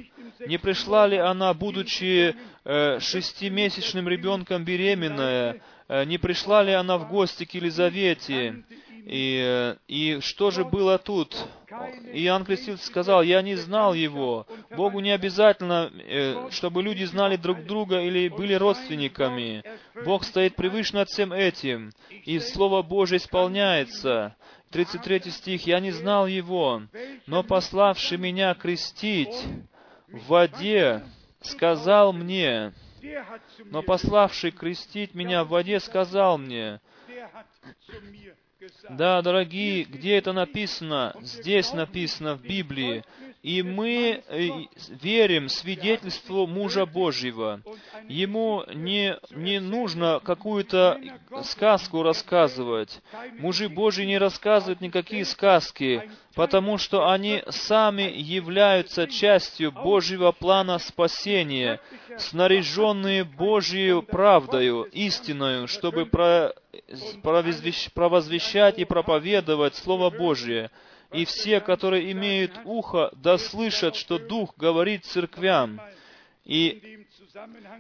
Не 0.47 0.59
пришла 0.59 1.07
ли 1.07 1.17
она, 1.17 1.55
будучи 1.55 2.37
э, 2.65 3.01
шестимесячным 3.01 4.09
ребенком 4.09 4.63
беременная, 4.63 5.63
э, 5.89 6.05
не 6.05 6.19
пришла 6.19 6.63
ли 6.63 6.73
она 6.73 6.99
в 6.99 7.09
гости 7.09 7.45
к 7.45 7.55
Елизавете? 7.55 8.63
И, 9.07 9.77
и 9.87 10.21
что 10.21 10.51
же 10.51 10.65
было 10.65 10.99
тут? 10.99 11.37
Иоанн 12.13 12.45
Креститель 12.45 12.79
сказал, 12.79 13.23
я 13.23 13.43
не 13.43 13.55
знал 13.55 13.93
его. 13.93 14.47
Богу 14.71 15.01
не 15.01 15.11
обязательно, 15.11 15.93
э, 15.95 16.49
чтобы 16.51 16.83
люди 16.83 17.05
знали 17.05 17.37
друг 17.37 17.65
друга 17.65 18.01
или 18.01 18.29
были 18.29 18.55
родственниками. 18.55 19.63
Бог 20.05 20.25
стоит 20.25 20.57
превыше 20.57 20.95
над 20.95 21.09
всем 21.09 21.33
этим. 21.33 21.91
И 22.25 22.39
Слово 22.39 22.83
Божие 22.83 23.19
исполняется. 23.19 24.37
33 24.71 25.31
стих. 25.31 25.67
«Я 25.67 25.79
не 25.79 25.93
знал 25.93 26.27
его, 26.27 26.83
но 27.27 27.45
пославший 27.45 28.19
меня 28.19 28.55
крестить 28.55 29.45
в 30.09 30.27
воде, 30.27 31.05
сказал 31.43 32.13
мне, 32.13 32.73
но 33.67 33.83
пославший 33.83 34.51
крестить 34.51 35.15
меня 35.15 35.45
в 35.45 35.49
воде, 35.51 35.79
сказал 35.79 36.39
мне, 36.39 36.81
да, 38.91 39.23
дорогие, 39.23 39.85
где 39.85 40.17
это 40.17 40.33
написано? 40.33 41.15
Здесь 41.23 41.73
написано 41.73 42.37
в 42.37 42.43
Библии. 42.43 43.05
И 43.45 43.63
мы 43.63 44.23
э, 44.27 44.49
верим 44.89 45.51
свидетельству 45.51 46.47
мужа 46.47 46.87
Божьего. 46.87 47.61
Ему 48.09 48.65
не, 48.73 49.19
не 49.33 49.61
нужно 49.61 50.19
какую-то 50.25 50.99
сказку 51.43 52.03
рассказывать. 52.03 53.03
Мужи 53.39 53.69
Божьи 53.69 54.07
не 54.07 54.17
рассказывают 54.17 54.81
никакие 54.81 55.27
сказки, 55.27 56.11
потому 56.35 56.79
что 56.79 57.11
они 57.11 57.43
сами 57.51 58.11
являются 58.17 59.07
частью 59.07 59.73
Божьего 59.73 60.33
плана 60.33 60.79
спасения, 60.79 61.83
снаряженные 62.17 63.25
Божьей 63.25 64.01
правдою, 64.01 64.85
истиною, 64.85 65.69
чтобы 65.69 66.07
про, 66.07 66.55
провозвещать 67.93 68.79
и 68.79 68.87
проповедовать 68.87 69.75
Слово 69.75 70.09
Божье. 70.09 70.71
И 71.15 71.25
все, 71.25 71.61
которые 71.61 72.11
имеют 72.13 72.53
ухо, 72.65 73.11
да 73.15 73.39
слышат, 73.39 73.95
что 73.95 74.19
Дух 74.19 74.55
говорит 74.57 75.05
церквям. 75.05 75.81
И 76.45 77.07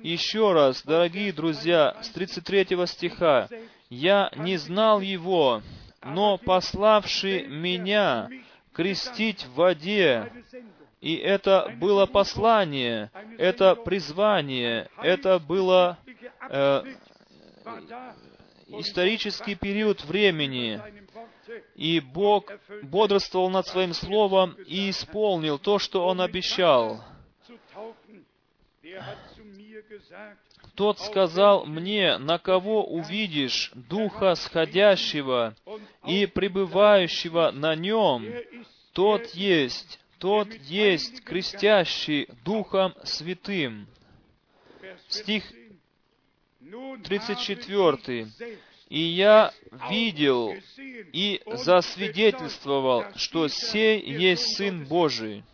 еще 0.02 0.52
раз, 0.52 0.82
дорогие 0.84 1.32
друзья, 1.32 1.96
с 2.00 2.08
33 2.10 2.86
стиха, 2.86 3.48
«Я 3.90 4.30
не 4.36 4.56
знал 4.56 5.00
Его, 5.00 5.62
но 6.02 6.38
пославший 6.38 7.46
Меня 7.46 8.28
крестить 8.72 9.44
в 9.44 9.54
воде, 9.54 10.32
и 11.00 11.14
это 11.14 11.72
было 11.78 12.06
послание, 12.06 13.10
это 13.38 13.74
призвание, 13.74 14.88
это 15.02 15.38
было 15.38 15.98
э, 16.48 16.82
исторический 18.68 19.54
период 19.54 20.04
времени, 20.04 20.80
и 21.74 22.00
Бог 22.00 22.50
бодрствовал 22.82 23.50
над 23.50 23.66
Своим 23.66 23.92
Словом 23.92 24.56
и 24.66 24.90
исполнил 24.90 25.58
то, 25.58 25.78
что 25.78 26.06
Он 26.06 26.20
обещал. 26.20 27.04
Тот 30.74 30.98
сказал 30.98 31.66
мне, 31.66 32.18
на 32.18 32.38
кого 32.38 32.84
увидишь 32.84 33.70
Духа 33.74 34.34
сходящего 34.34 35.54
и 36.06 36.26
пребывающего 36.26 37.50
на 37.52 37.74
нем, 37.74 38.26
тот 38.92 39.26
есть, 39.34 40.00
тот 40.18 40.52
есть 40.54 41.22
крестящий 41.24 42.28
Духом 42.44 42.94
Святым. 43.04 43.86
Стих 45.08 45.44
34. 47.04 48.26
«И 48.88 49.00
я 49.00 49.52
видел 49.90 50.54
и 50.76 51.42
засвидетельствовал, 51.46 53.04
что 53.16 53.48
сей 53.48 54.00
есть 54.00 54.56
Сын 54.56 54.84
Божий». 54.84 55.44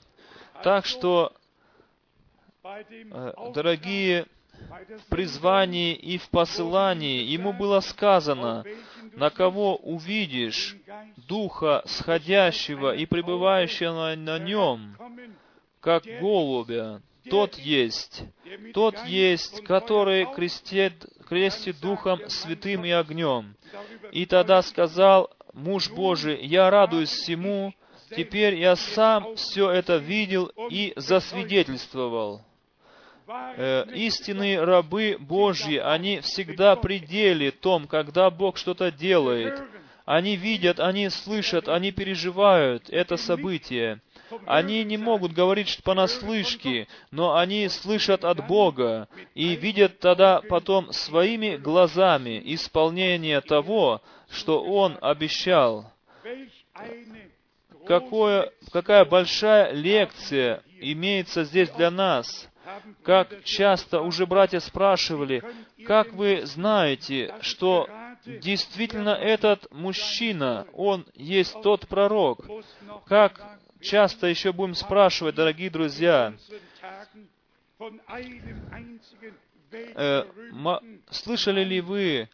Так 0.63 0.85
что, 0.85 1.33
э, 2.63 3.33
дорогие, 3.55 4.27
в 4.99 5.09
призвании 5.09 5.95
и 5.95 6.19
в 6.19 6.29
посылании 6.29 7.23
ему 7.23 7.53
было 7.53 7.81
сказано, 7.81 8.65
на 9.15 9.31
кого 9.31 9.77
увидишь 9.77 10.77
Духа 11.29 11.83
сходящего 11.87 12.95
и 12.95 13.07
пребывающего 13.07 14.15
на 14.17 14.39
нем, 14.39 14.97
как 15.81 16.05
голубя, 16.21 17.01
тот 17.31 17.57
есть, 17.57 18.25
тот 18.75 18.97
есть, 19.07 19.65
который 19.65 20.27
крестит, 20.35 21.07
крестит 21.31 21.79
Духом 21.81 22.21
Святым 22.29 22.85
и 22.85 22.91
огнем. 22.91 23.55
И 24.11 24.27
тогда 24.27 24.63
сказал 24.63 25.31
муж 25.53 25.89
Божий, 25.89 26.45
я 26.45 26.69
радуюсь 26.71 27.11
всему, 27.11 27.73
теперь 28.17 28.57
я 28.57 28.75
сам 28.75 29.37
все 29.37 29.71
это 29.71 29.99
видел 29.99 30.51
и 30.71 30.93
засвидетельствовал. 30.97 32.43
Э, 33.29 33.87
истинные 33.95 34.65
рабы 34.65 35.17
Божьи, 35.21 35.77
они 35.77 36.19
всегда 36.19 36.75
пределе 36.75 37.53
том, 37.53 37.87
когда 37.87 38.29
Бог 38.29 38.57
что-то 38.57 38.91
делает. 38.91 39.63
Они 40.05 40.35
видят, 40.35 40.81
они 40.81 41.09
слышат, 41.11 41.69
они 41.69 41.93
переживают 41.93 42.91
это 42.91 43.17
событие. 43.17 44.01
Они 44.47 44.85
не 44.85 44.97
могут 44.97 45.33
говорить 45.33 45.81
понаслышке, 45.83 46.89
но 47.11 47.37
они 47.37 47.69
слышат 47.69 48.25
от 48.25 48.47
Бога 48.47 49.09
и 49.35 49.57
видят 49.57 49.99
тогда 49.99 50.41
потом 50.49 50.93
своими 50.93 51.57
глазами 51.57 52.41
исполнение 52.45 53.41
того, 53.41 54.01
что 54.31 54.63
Он 54.63 54.99
обещал. 55.01 55.93
Какое, 57.87 58.53
какая 58.73 59.05
большая 59.05 59.73
лекция 59.73 60.63
имеется 60.81 61.45
здесь 61.45 61.71
для 61.71 61.91
нас. 61.91 62.49
Как 63.03 63.43
часто 63.45 64.01
уже 64.01 64.27
братья 64.27 64.61
спрашивали, 64.61 65.43
как 65.87 66.13
вы 66.13 66.43
знаете, 66.45 67.35
что 67.41 67.89
действительно 68.25 69.11
этот 69.11 69.67
мужчина, 69.73 70.67
он 70.75 71.07
есть 71.15 71.61
тот 71.63 71.89
пророк? 71.89 72.47
Как 73.07 73.59
часто 73.81 74.27
еще 74.27 74.53
будем 74.53 74.75
спрашивать, 74.75 75.35
дорогие 75.35 75.71
друзья, 75.71 76.35
э, 79.73 80.25
слышали 81.11 81.65
ли 81.65 81.81
вы 81.81 82.29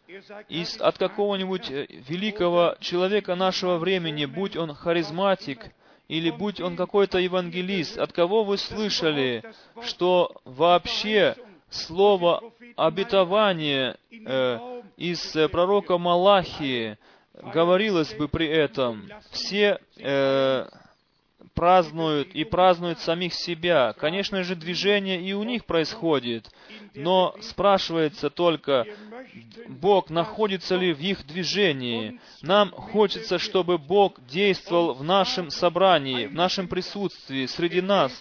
из, 0.49 0.79
от 0.79 0.97
какого-нибудь 0.97 1.69
э, 1.69 1.87
великого 1.89 2.75
человека 2.79 3.35
нашего 3.35 3.77
времени, 3.77 4.25
будь 4.25 4.57
он 4.57 4.73
харизматик, 4.73 5.71
или 6.07 6.29
будь 6.29 6.61
он 6.61 6.75
какой-то 6.75 7.17
евангелист, 7.19 7.97
от 7.97 8.13
кого 8.13 8.43
вы 8.43 8.57
слышали, 8.57 9.43
что 9.83 10.39
вообще 10.45 11.35
слово 11.69 12.41
обетование 12.75 13.97
э, 14.11 14.81
из 14.97 15.35
э, 15.35 15.49
пророка 15.49 15.97
Малахии 15.97 16.97
говорилось 17.33 18.13
бы 18.13 18.27
при 18.27 18.47
этом. 18.47 19.09
Все 19.31 19.79
э, 19.97 20.67
празднуют 21.57 22.35
и 22.35 22.43
празднуют 22.43 22.99
самих 22.99 23.33
себя. 23.33 23.93
Конечно 23.93 24.43
же, 24.43 24.55
движение 24.55 25.19
и 25.19 25.33
у 25.33 25.41
них 25.41 25.65
происходит, 25.65 26.51
но 26.93 27.35
спрашивается 27.41 28.29
только, 28.29 28.85
Бог 29.67 30.11
находится 30.11 30.75
ли 30.75 30.93
в 30.93 30.99
их 30.99 31.25
движении. 31.25 32.19
Нам 32.43 32.69
хочется, 32.69 33.39
чтобы 33.39 33.79
Бог 33.79 34.23
действовал 34.27 34.93
в 34.93 35.03
нашем 35.03 35.49
собрании, 35.49 36.27
в 36.27 36.35
нашем 36.35 36.67
присутствии, 36.67 37.47
среди 37.47 37.81
нас, 37.81 38.11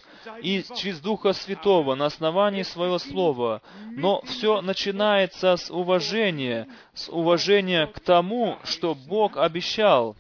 и 0.40 0.64
через 0.74 1.00
Духа 1.00 1.34
Святого 1.34 1.94
на 1.94 2.06
основании 2.06 2.62
Своего 2.62 2.98
Слова. 2.98 3.60
Но 3.92 4.22
все 4.22 4.62
начинается 4.62 5.56
с 5.58 5.70
уважения, 5.70 6.66
с 6.94 7.10
уважения 7.10 7.86
к 7.86 8.00
тому, 8.00 8.56
что 8.64 8.94
Бог 8.94 9.36
обещал, 9.36 10.16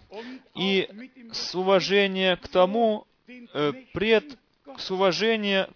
и 0.54 0.88
с 1.32 1.54
уважения 1.54 2.36
к 2.36 2.48
тому, 2.48 3.06
э, 3.28 3.72
пред, 3.92 4.38
с 4.76 4.90
уважения 4.90 5.68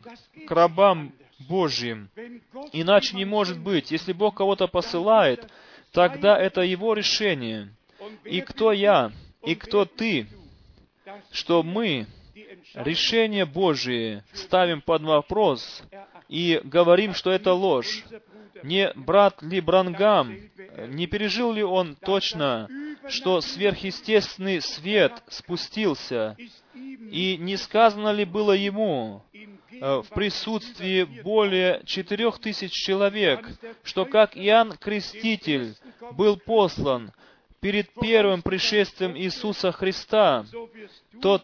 к 0.47 0.51
рабам 0.51 1.13
Божьим. 1.49 2.11
Иначе 2.73 3.17
не 3.17 3.25
может 3.25 3.59
быть. 3.59 3.91
Если 3.91 4.13
Бог 4.13 4.37
кого-то 4.37 4.67
посылает, 4.67 5.49
тогда 5.93 6.39
это 6.39 6.61
Его 6.61 6.95
решение. 6.95 7.75
И 8.25 8.41
кто 8.41 8.73
я, 8.73 9.13
и 9.45 9.55
кто 9.55 9.85
ты, 9.85 10.27
что 11.31 11.63
мы 11.63 12.07
решение 12.75 13.47
Божие 13.47 14.25
ставим 14.33 14.81
под 14.81 15.03
вопрос 15.03 15.83
и 16.29 16.61
говорим, 16.63 17.15
что 17.15 17.31
это 17.31 17.53
ложь. 17.53 18.05
Не 18.63 18.93
брат 18.95 19.43
ли 19.43 19.61
Брангам, 19.61 20.37
не 20.89 21.07
пережил 21.07 21.53
ли 21.53 21.63
он 21.63 21.97
точно, 21.97 22.69
что 23.11 23.41
сверхъестественный 23.41 24.61
свет 24.61 25.13
спустился, 25.29 26.37
и 26.75 27.37
не 27.39 27.57
сказано 27.57 28.13
ли 28.13 28.25
было 28.25 28.53
ему 28.53 29.23
э, 29.33 30.03
в 30.03 30.09
присутствии 30.15 31.05
более 31.05 31.83
четырех 31.85 32.39
тысяч 32.39 32.73
человек, 32.73 33.47
что 33.83 34.05
как 34.05 34.37
Иоанн 34.37 34.77
Креститель 34.77 35.75
был 36.13 36.37
послан 36.37 37.13
перед 37.61 37.93
первым 37.95 38.43
пришествием 38.43 39.17
Иисуса 39.17 39.73
Христа, 39.73 40.47
то 41.21 41.43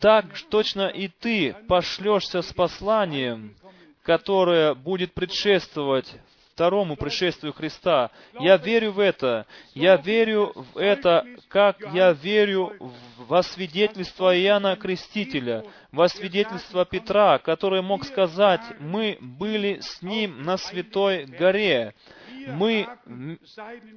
так 0.00 0.26
точно 0.50 0.88
и 0.88 1.08
ты 1.08 1.56
пошлешься 1.66 2.42
с 2.42 2.52
посланием, 2.52 3.56
которое 4.02 4.74
будет 4.74 5.14
предшествовать 5.14 6.14
второму 6.58 6.96
пришествию 6.96 7.52
Христа. 7.52 8.10
Я 8.40 8.56
верю 8.56 8.90
в 8.90 8.98
это. 8.98 9.46
Я 9.74 9.94
верю 9.94 10.52
в 10.56 10.76
это, 10.76 11.24
как 11.46 11.78
я 11.94 12.10
верю 12.10 12.72
во 13.16 13.44
свидетельство 13.44 14.36
Иоанна 14.36 14.74
Крестителя, 14.74 15.64
во 15.92 16.08
свидетельство 16.08 16.84
Петра, 16.84 17.38
который 17.38 17.80
мог 17.80 18.04
сказать, 18.04 18.60
мы 18.80 19.18
были 19.20 19.78
с 19.78 20.02
ним 20.02 20.42
на 20.42 20.56
Святой 20.56 21.26
горе. 21.26 21.94
Мы 22.48 22.88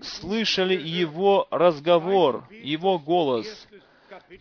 слышали 0.04 0.80
его 0.80 1.48
разговор, 1.50 2.48
его 2.52 3.00
голос. 3.00 3.68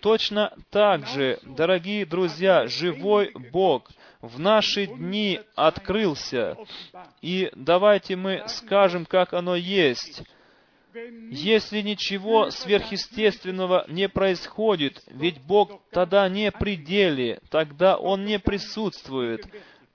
Точно 0.03 0.53
так 0.69 1.07
же, 1.07 1.39
дорогие 1.43 2.05
друзья, 2.05 2.67
живой 2.67 3.33
Бог 3.51 3.89
в 4.21 4.39
наши 4.39 4.87
дни 4.87 5.41
открылся. 5.55 6.57
И 7.23 7.51
давайте 7.55 8.17
мы 8.17 8.45
скажем, 8.47 9.07
как 9.07 9.33
оно 9.33 9.57
есть. 9.57 10.23
Если 11.31 11.83
ничего 11.83 12.51
сверхъестественного 12.51 13.85
не 13.89 14.09
происходит, 14.09 15.01
ведь 15.07 15.41
Бог 15.43 15.81
тогда 15.91 16.29
не 16.29 16.51
пределе, 16.51 17.41
тогда 17.49 17.97
Он 17.97 18.25
не 18.25 18.39
присутствует. 18.39 19.47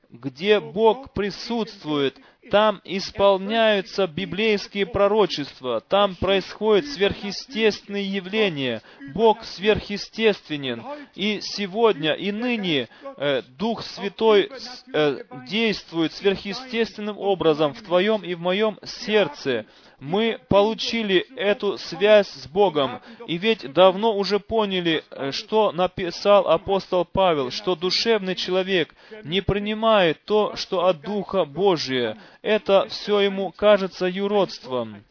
Где 0.09 0.61
Бог 0.61 1.11
присутствует, 1.13 2.17
там 2.49 2.81
исполняются 2.83 4.07
библейские 4.07 4.85
пророчества, 4.85 5.81
там 5.81 6.15
происходят 6.15 6.85
сверхъестественные 6.87 8.05
явления. 8.05 8.81
Бог 9.13 9.43
сверхъестественен. 9.43 10.83
И 11.15 11.39
сегодня, 11.41 12.13
и 12.13 12.31
ныне 12.31 12.89
э, 13.17 13.41
Дух 13.57 13.83
Святой 13.83 14.49
э, 14.93 15.23
действует 15.47 16.13
сверхъестественным 16.13 17.17
образом 17.17 17.73
в 17.73 17.81
твоем 17.81 18.23
и 18.23 18.35
в 18.35 18.39
моем 18.39 18.77
сердце 18.83 19.65
мы 19.99 20.39
получили 20.49 21.25
эту 21.35 21.77
связь 21.77 22.29
с 22.29 22.47
Богом. 22.47 23.01
И 23.27 23.37
ведь 23.37 23.71
давно 23.71 24.15
уже 24.15 24.39
поняли, 24.39 25.03
э, 25.11 25.31
что 25.31 25.71
написал 25.71 26.47
апостол 26.47 27.05
Павел, 27.05 27.51
что 27.51 27.75
душевный 27.75 28.35
человек 28.35 28.93
не 29.23 29.41
принимает 29.41 30.23
то, 30.25 30.55
что 30.55 30.85
от 30.85 31.01
Духа 31.01 31.45
Божия. 31.45 32.17
Это 32.41 32.87
все 32.89 33.19
ему 33.19 33.51
кажется 33.51 34.05
юродством. 34.05 35.03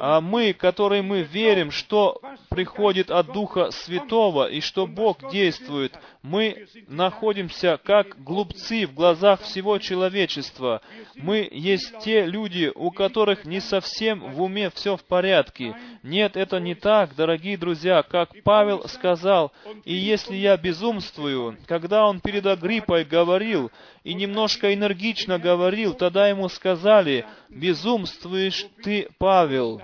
А 0.00 0.20
мы, 0.20 0.52
которые 0.52 1.02
мы 1.02 1.22
верим, 1.22 1.72
что 1.72 2.20
приходит 2.50 3.10
от 3.10 3.32
Духа 3.32 3.72
Святого 3.72 4.48
и 4.48 4.60
что 4.60 4.86
Бог 4.86 5.28
действует, 5.32 5.98
мы 6.22 6.68
находимся 6.86 7.80
как 7.82 8.22
глупцы 8.22 8.86
в 8.86 8.94
глазах 8.94 9.40
всего 9.42 9.78
человечества. 9.78 10.82
Мы 11.16 11.48
есть 11.50 11.98
те 11.98 12.26
люди, 12.26 12.70
у 12.72 12.92
которых 12.92 13.44
не 13.44 13.58
совсем 13.58 14.20
в 14.20 14.40
уме 14.40 14.70
все 14.70 14.96
в 14.96 15.02
порядке. 15.02 15.74
Нет, 16.04 16.36
это 16.36 16.60
не 16.60 16.76
так, 16.76 17.16
дорогие 17.16 17.56
друзья, 17.56 18.04
как 18.04 18.30
Павел 18.44 18.86
сказал, 18.88 19.52
и 19.84 19.94
если 19.94 20.36
я 20.36 20.56
безумствую, 20.56 21.58
когда 21.66 22.06
он 22.06 22.20
перед 22.20 22.46
Агриппой 22.46 23.04
говорил, 23.04 23.72
и 24.08 24.14
немножко 24.14 24.72
энергично 24.72 25.38
говорил, 25.38 25.92
тогда 25.92 26.28
ему 26.28 26.48
сказали, 26.48 27.26
безумствуешь 27.50 28.64
ты, 28.82 29.10
Павел. 29.18 29.82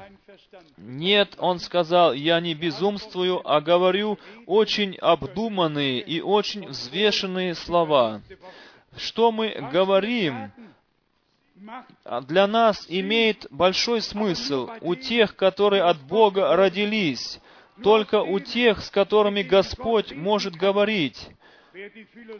Нет, 0.78 1.34
он 1.36 1.58
сказал, 1.58 2.14
я 2.14 2.40
не 2.40 2.54
безумствую, 2.54 3.42
а 3.46 3.60
говорю 3.60 4.18
очень 4.46 4.96
обдуманные 4.96 6.00
и 6.00 6.22
очень 6.22 6.68
взвешенные 6.68 7.54
слова. 7.54 8.22
Что 8.96 9.30
мы 9.30 9.50
говорим, 9.70 10.50
для 12.22 12.46
нас 12.46 12.86
имеет 12.88 13.46
большой 13.50 14.00
смысл 14.00 14.70
у 14.80 14.94
тех, 14.94 15.36
которые 15.36 15.82
от 15.82 16.00
Бога 16.00 16.56
родились, 16.56 17.40
только 17.82 18.22
у 18.22 18.38
тех, 18.38 18.80
с 18.80 18.88
которыми 18.88 19.42
Господь 19.42 20.12
может 20.12 20.54
говорить. 20.54 21.28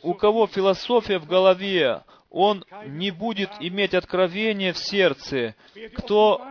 У 0.03 0.15
кого 0.15 0.47
философия 0.47 1.19
в 1.19 1.27
голове, 1.27 2.03
он 2.31 2.65
не 2.87 3.11
будет 3.11 3.51
иметь 3.61 3.95
откровения 3.95 4.73
в 4.73 4.79
сердце. 4.79 5.55
Кто 5.95 6.45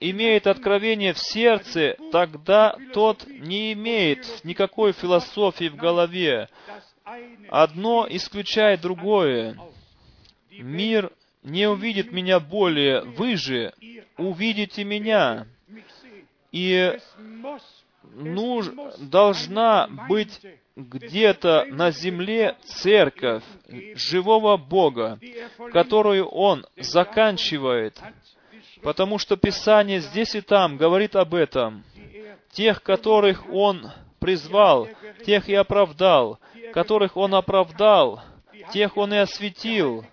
имеет 0.00 0.46
откровение 0.46 1.12
в 1.12 1.18
сердце, 1.18 1.96
тогда 2.12 2.76
тот 2.92 3.26
не 3.26 3.72
имеет 3.72 4.44
никакой 4.44 4.92
философии 4.92 5.68
в 5.68 5.76
голове. 5.76 6.48
Одно 7.48 8.06
исключает 8.08 8.80
другое. 8.80 9.56
Мир 10.50 11.12
не 11.42 11.68
увидит 11.68 12.10
меня 12.10 12.40
более, 12.40 13.02
вы 13.02 13.36
же 13.36 13.74
увидите 14.16 14.84
меня. 14.84 15.46
И 16.52 16.98
нуж, 18.12 18.66
должна 18.98 19.88
быть 20.08 20.40
где-то 20.76 21.66
на 21.70 21.90
земле 21.90 22.56
церковь 22.64 23.44
живого 23.94 24.56
Бога, 24.56 25.18
которую 25.72 26.26
Он 26.26 26.66
заканчивает, 26.76 28.00
потому 28.82 29.18
что 29.18 29.36
Писание 29.36 30.00
здесь 30.00 30.34
и 30.34 30.40
там 30.40 30.76
говорит 30.76 31.16
об 31.16 31.34
этом. 31.34 31.84
Тех, 32.52 32.82
которых 32.82 33.44
Он 33.52 33.90
призвал, 34.20 34.88
тех 35.24 35.48
и 35.48 35.54
оправдал, 35.54 36.38
которых 36.72 37.16
Он 37.16 37.34
оправдал, 37.34 38.22
тех 38.72 38.96
Он 38.96 39.12
и 39.12 39.18
осветил, 39.18 40.04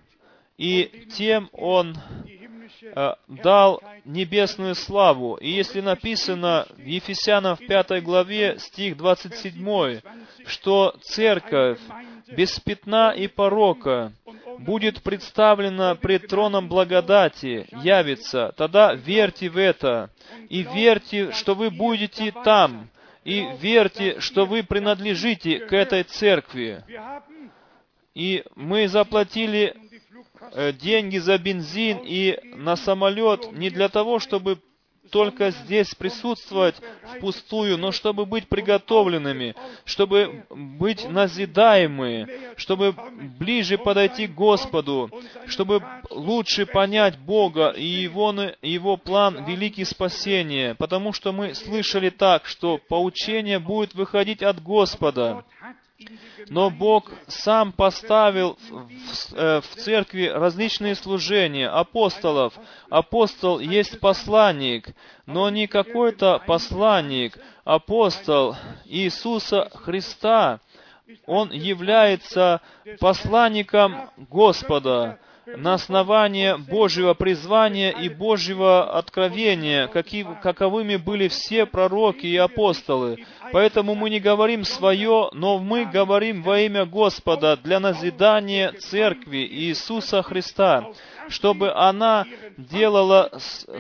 и 0.57 1.07
тем 1.15 1.49
Он 1.53 1.95
дал 3.27 3.81
небесную 4.05 4.75
славу. 4.75 5.35
И 5.35 5.49
если 5.49 5.81
написано 5.81 6.67
в 6.75 6.85
Ефесянам 6.85 7.55
в 7.55 7.65
5 7.65 8.03
главе, 8.03 8.57
стих 8.59 8.97
27, 8.97 10.01
что 10.45 10.95
церковь 11.01 11.79
без 12.35 12.59
пятна 12.59 13.11
и 13.11 13.27
порока 13.27 14.13
будет 14.59 15.01
представлена 15.01 15.95
пред 15.95 16.27
троном 16.27 16.67
благодати, 16.69 17.67
явится, 17.83 18.53
тогда 18.57 18.93
верьте 18.93 19.49
в 19.49 19.57
это, 19.57 20.09
и 20.49 20.63
верьте, 20.63 21.31
что 21.31 21.55
вы 21.55 21.69
будете 21.69 22.31
там, 22.43 22.89
и 23.23 23.45
верьте, 23.59 24.19
что 24.19 24.45
вы 24.45 24.63
принадлежите 24.63 25.59
к 25.59 25.73
этой 25.73 26.03
церкви. 26.03 26.83
И 28.13 28.43
мы 28.55 28.87
заплатили 28.87 29.73
э, 29.73 29.90
деньги 30.81 31.17
за 31.17 31.37
бензин 31.37 31.99
и 32.03 32.39
на 32.55 32.75
самолет 32.75 33.51
не 33.51 33.69
для 33.69 33.89
того, 33.89 34.19
чтобы 34.19 34.59
только 35.11 35.51
здесь 35.51 35.93
присутствовать 35.93 36.75
впустую, 37.15 37.77
но 37.77 37.91
чтобы 37.91 38.25
быть 38.25 38.47
приготовленными, 38.47 39.55
чтобы 39.83 40.45
быть 40.49 41.07
назидаемы, 41.07 42.27
чтобы 42.55 42.95
ближе 43.37 43.77
подойти 43.77 44.27
к 44.27 44.33
Господу, 44.33 45.11
чтобы 45.47 45.83
лучше 46.09 46.65
понять 46.65 47.19
Бога 47.19 47.69
и 47.69 47.83
Его, 47.83 48.33
Его 48.61 48.97
план 48.97 49.45
великий 49.45 49.85
спасения, 49.85 50.75
потому 50.75 51.13
что 51.13 51.33
мы 51.33 51.53
слышали 51.53 52.09
так, 52.09 52.45
что 52.45 52.77
поучение 52.77 53.59
будет 53.59 53.93
выходить 53.93 54.41
от 54.41 54.63
Господа. 54.63 55.43
Но 56.49 56.69
Бог 56.69 57.11
сам 57.27 57.71
поставил 57.71 58.57
в, 58.69 59.33
э, 59.33 59.61
в 59.61 59.75
церкви 59.75 60.25
различные 60.25 60.95
служения 60.95 61.67
апостолов. 61.67 62.53
Апостол 62.89 63.59
есть 63.59 63.99
посланник, 63.99 64.89
но 65.25 65.49
не 65.49 65.67
какой-то 65.67 66.41
посланник. 66.45 67.37
Апостол 67.63 68.55
Иисуса 68.85 69.69
Христа, 69.73 70.59
он 71.25 71.51
является 71.51 72.61
посланником 72.99 74.09
Господа 74.17 75.19
на 75.45 75.73
основании 75.73 76.55
Божьего 76.69 77.13
призвания 77.13 77.91
и 77.91 78.09
Божьего 78.09 78.97
откровения, 78.97 79.87
какие, 79.87 80.25
каковыми 80.41 80.97
были 80.97 81.27
все 81.27 81.65
пророки 81.65 82.25
и 82.25 82.37
апостолы. 82.37 83.25
Поэтому 83.51 83.95
мы 83.95 84.09
не 84.09 84.19
говорим 84.19 84.63
свое, 84.63 85.29
но 85.33 85.59
мы 85.59 85.85
говорим 85.85 86.43
во 86.43 86.59
имя 86.59 86.85
Господа 86.85 87.57
для 87.57 87.79
назидания 87.79 88.71
Церкви 88.73 89.39
Иисуса 89.39 90.21
Христа, 90.21 90.91
чтобы 91.27 91.73
она 91.73 92.25
делала 92.57 93.31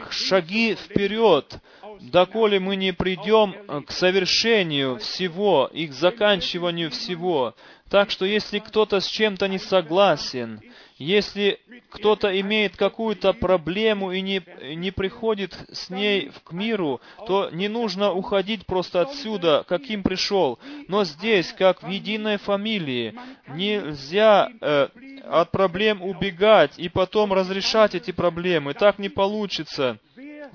шаги 0.09 0.75
вперед, 0.75 1.59
доколе 2.01 2.59
мы 2.59 2.75
не 2.75 2.93
придем 2.93 3.55
к 3.85 3.91
совершению 3.91 4.97
всего 4.97 5.69
и 5.71 5.87
к 5.87 5.93
заканчиванию 5.93 6.89
всего. 6.89 7.55
Так 7.89 8.09
что 8.09 8.25
если 8.25 8.59
кто-то 8.59 8.99
с 8.99 9.05
чем-то 9.05 9.47
не 9.47 9.59
согласен, 9.59 10.61
если 11.01 11.59
кто-то 11.89 12.39
имеет 12.39 12.77
какую-то 12.77 13.33
проблему 13.33 14.11
и 14.11 14.21
не, 14.21 14.41
не 14.75 14.91
приходит 14.91 15.57
с 15.71 15.89
ней 15.89 16.31
к 16.43 16.51
миру, 16.51 17.01
то 17.27 17.49
не 17.51 17.67
нужно 17.67 18.13
уходить 18.13 18.65
просто 18.65 19.01
отсюда, 19.01 19.65
каким 19.67 20.03
пришел. 20.03 20.59
Но 20.87 21.03
здесь, 21.03 21.53
как 21.53 21.83
в 21.83 21.89
единой 21.89 22.37
фамилии, 22.37 23.15
нельзя 23.47 24.49
э, 24.61 24.89
от 25.25 25.51
проблем 25.51 26.03
убегать 26.03 26.77
и 26.77 26.87
потом 26.87 27.33
разрешать 27.33 27.95
эти 27.95 28.11
проблемы. 28.11 28.73
Так 28.73 28.99
не 28.99 29.09
получится. 29.09 29.97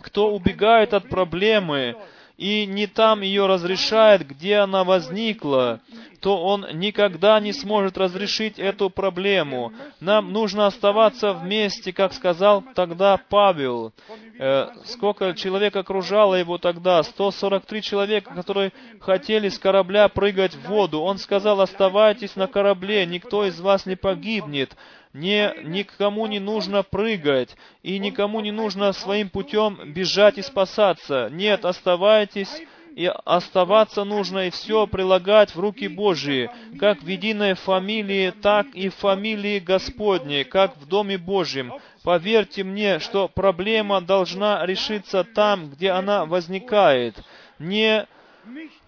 Кто 0.02 0.34
убегает 0.34 0.94
от 0.94 1.08
проблемы, 1.08 1.96
и 2.36 2.66
не 2.66 2.86
там 2.86 3.22
ее 3.22 3.46
разрешает, 3.46 4.26
где 4.26 4.56
она 4.56 4.84
возникла, 4.84 5.80
то 6.20 6.42
он 6.42 6.66
никогда 6.74 7.38
не 7.40 7.52
сможет 7.52 7.98
разрешить 7.98 8.58
эту 8.58 8.90
проблему. 8.90 9.72
Нам 10.00 10.32
нужно 10.32 10.66
оставаться 10.66 11.32
вместе, 11.32 11.92
как 11.92 12.12
сказал 12.12 12.62
тогда 12.74 13.18
Павел. 13.28 13.92
Э, 14.38 14.68
сколько 14.84 15.34
человек 15.34 15.76
окружало 15.76 16.34
его 16.34 16.58
тогда? 16.58 17.02
143 17.02 17.82
человека, 17.82 18.34
которые 18.34 18.72
хотели 19.00 19.48
с 19.48 19.58
корабля 19.58 20.08
прыгать 20.08 20.54
в 20.54 20.68
воду. 20.68 21.00
Он 21.00 21.18
сказал, 21.18 21.60
оставайтесь 21.60 22.36
на 22.36 22.46
корабле, 22.46 23.06
никто 23.06 23.44
из 23.44 23.60
вас 23.60 23.86
не 23.86 23.96
погибнет 23.96 24.76
не, 25.16 25.52
никому 25.64 26.26
не 26.26 26.38
нужно 26.38 26.82
прыгать, 26.82 27.56
и 27.82 27.98
никому 27.98 28.40
не 28.40 28.52
нужно 28.52 28.92
своим 28.92 29.30
путем 29.30 29.92
бежать 29.92 30.38
и 30.38 30.42
спасаться. 30.42 31.28
Нет, 31.32 31.64
оставайтесь, 31.64 32.62
и 32.96 33.12
оставаться 33.26 34.04
нужно, 34.04 34.46
и 34.46 34.50
все 34.50 34.86
прилагать 34.86 35.54
в 35.54 35.60
руки 35.60 35.86
Божьи, 35.86 36.50
как 36.80 37.02
в 37.02 37.06
единой 37.06 37.52
фамилии, 37.52 38.30
так 38.30 38.68
и 38.74 38.88
в 38.88 38.94
фамилии 38.94 39.58
Господней, 39.58 40.44
как 40.44 40.78
в 40.78 40.86
Доме 40.86 41.18
Божьем. 41.18 41.74
Поверьте 42.02 42.64
мне, 42.64 42.98
что 42.98 43.28
проблема 43.28 44.00
должна 44.00 44.64
решиться 44.64 45.24
там, 45.24 45.68
где 45.68 45.90
она 45.90 46.24
возникает. 46.24 47.22
Не, 47.58 48.06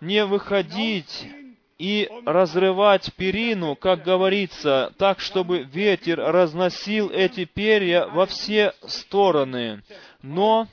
не 0.01 0.25
выходить 0.25 1.29
и 1.77 2.09
разрывать 2.25 3.13
перину, 3.15 3.77
как 3.77 4.05
говорится, 4.05 4.91
так, 4.97 5.21
чтобы 5.21 5.65
ветер 5.65 6.19
разносил 6.19 7.11
эти 7.11 7.45
перья 7.45 8.07
во 8.07 8.25
все 8.25 8.73
стороны. 8.87 9.83
Но 10.23 10.67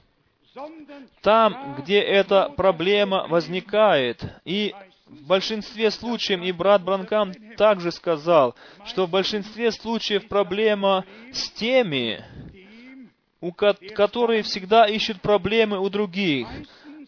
там, 1.22 1.76
где 1.80 2.00
эта 2.00 2.50
проблема 2.56 3.28
возникает, 3.28 4.24
и 4.46 4.74
в 5.06 5.28
большинстве 5.28 5.92
случаев, 5.92 6.42
и 6.42 6.52
брат 6.52 6.84
Бранкам 6.84 7.34
также 7.58 7.92
сказал, 7.92 8.56
что 8.86 9.06
в 9.06 9.10
большинстве 9.10 9.72
случаев 9.72 10.28
проблема 10.28 11.06
с 11.32 11.50
теми, 11.52 12.24
у 13.42 13.52
ко- 13.52 13.78
которые 13.96 14.44
всегда 14.44 14.86
ищут 14.86 15.22
проблемы 15.22 15.80
у 15.80 15.90
других. 15.90 16.48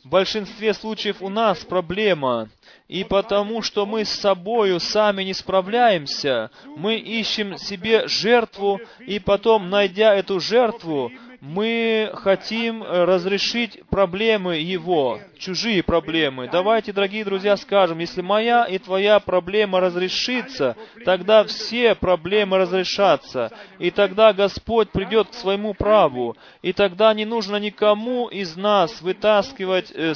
В 0.04 0.10
большинстве 0.10 0.74
случаев 0.74 1.22
у 1.22 1.30
нас 1.30 1.66
проблема. 1.66 2.50
И 2.88 3.04
потому, 3.04 3.62
что 3.62 3.86
мы 3.86 4.06
с 4.06 4.10
собою 4.10 4.80
сами 4.80 5.24
не 5.24 5.34
справляемся, 5.34 6.50
мы 6.78 6.96
ищем 6.96 7.58
себе 7.58 8.08
жертву, 8.08 8.80
и 9.00 9.20
потом, 9.20 9.70
найдя 9.70 10.16
эту 10.16 10.40
жертву, 10.40 11.12
мы 11.42 12.12
хотим 12.16 12.84
э, 12.84 13.04
разрешить 13.06 13.82
проблемы 13.90 14.58
его, 14.58 15.20
чужие 15.38 15.84
проблемы. 15.84 16.50
Давайте, 16.52 16.94
дорогие 16.94 17.24
друзья, 17.24 17.58
скажем, 17.58 18.00
если 18.00 18.22
моя 18.22 18.66
и 18.66 18.78
твоя 18.80 19.20
проблема 19.20 19.80
разрешится, 19.80 20.76
тогда 21.06 21.44
все 21.44 21.96
проблемы 21.96 22.58
разрешатся. 22.58 23.52
И 23.78 23.92
тогда 23.92 24.34
Господь 24.34 24.90
придет 24.90 25.30
к 25.30 25.34
своему 25.34 25.74
праву. 25.74 26.36
И 26.62 26.74
тогда 26.74 27.14
не 27.14 27.26
нужно 27.26 27.58
никому 27.58 28.28
из 28.28 28.56
нас 28.56 29.02
вытаскивать 29.02 29.92
э, 29.94 30.14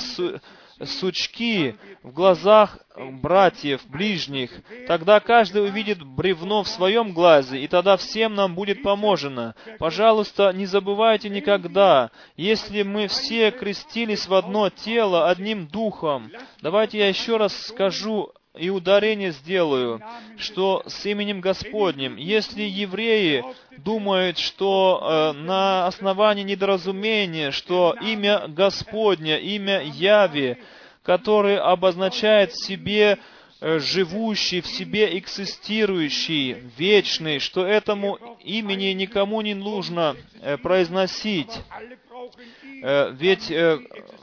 сучки 0.85 1.75
в 2.03 2.11
глазах 2.11 2.79
братьев, 2.95 3.81
ближних. 3.87 4.51
Тогда 4.87 5.19
каждый 5.19 5.63
увидит 5.63 6.03
бревно 6.03 6.63
в 6.63 6.67
своем 6.67 7.13
глазе, 7.13 7.59
и 7.59 7.67
тогда 7.67 7.97
всем 7.97 8.35
нам 8.35 8.55
будет 8.55 8.83
поможено. 8.83 9.55
Пожалуйста, 9.79 10.51
не 10.53 10.65
забывайте 10.65 11.29
никогда, 11.29 12.11
если 12.35 12.83
мы 12.83 13.07
все 13.07 13.51
крестились 13.51 14.27
в 14.27 14.33
одно 14.33 14.69
тело, 14.69 15.29
одним 15.29 15.67
духом. 15.67 16.31
Давайте 16.61 16.99
я 16.99 17.07
еще 17.07 17.37
раз 17.37 17.55
скажу 17.67 18.33
и 18.57 18.69
ударение 18.69 19.31
сделаю, 19.31 20.01
что 20.37 20.83
с 20.85 21.05
именем 21.05 21.39
Господним, 21.39 22.17
если 22.17 22.63
евреи 22.63 23.45
думают, 23.77 24.37
что 24.37 24.99
э, 25.01 25.39
на 25.39 25.87
основании 25.87 26.43
недоразумения, 26.43 27.51
что 27.51 27.95
имя 28.01 28.47
Господня, 28.49 29.37
имя 29.37 29.81
Яви, 29.83 30.57
который 31.01 31.57
обозначает 31.57 32.51
в 32.51 32.65
себе 32.65 33.19
живущий, 33.61 34.61
в 34.61 34.67
себе 34.67 35.17
экзистирующий, 35.17 36.53
вечный, 36.77 37.39
что 37.39 37.65
этому 37.65 38.17
имени 38.43 38.93
никому 38.93 39.41
не 39.41 39.53
нужно 39.53 40.15
э, 40.41 40.57
произносить. 40.57 41.51
Э, 42.83 43.11
ведь 43.13 43.53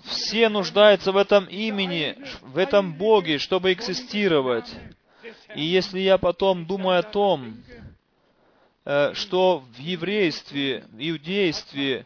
все 0.04 0.48
нуждаются 0.48 1.12
в 1.12 1.16
этом 1.16 1.44
имени, 1.44 2.16
в 2.42 2.58
этом 2.58 2.94
Боге, 2.94 3.38
чтобы 3.38 3.72
экзистировать. 3.72 4.68
И 5.54 5.62
если 5.62 6.00
я 6.00 6.18
потом 6.18 6.66
думаю 6.66 7.00
о 7.00 7.02
том, 7.02 7.62
э, 8.84 9.12
что 9.14 9.64
в 9.74 9.78
еврействе, 9.78 10.84
в 10.92 10.98
иудействе 10.98 12.04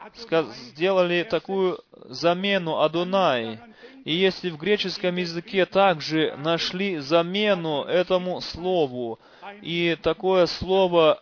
сделали 0.71 1.23
такую 1.23 1.81
замену 2.05 2.81
Адонай, 2.81 3.59
и 4.05 4.13
если 4.15 4.51
в 4.51 4.57
греческом 4.57 5.17
языке 5.17 5.67
также 5.67 6.35
нашли 6.37 6.99
замену 6.99 7.83
этому 7.85 8.41
слову, 8.41 9.19
и 9.61 9.97
такое 10.03 10.47
слово 10.47 11.21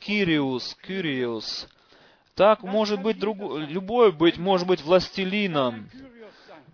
«кириус», 0.00 0.76
«кюриус», 0.82 1.68
так 2.34 2.62
может 2.62 3.02
быть 3.02 3.18
друг, 3.18 3.36
любой 3.68 4.12
быть, 4.12 4.38
может 4.38 4.66
быть 4.66 4.82
властелином. 4.82 5.90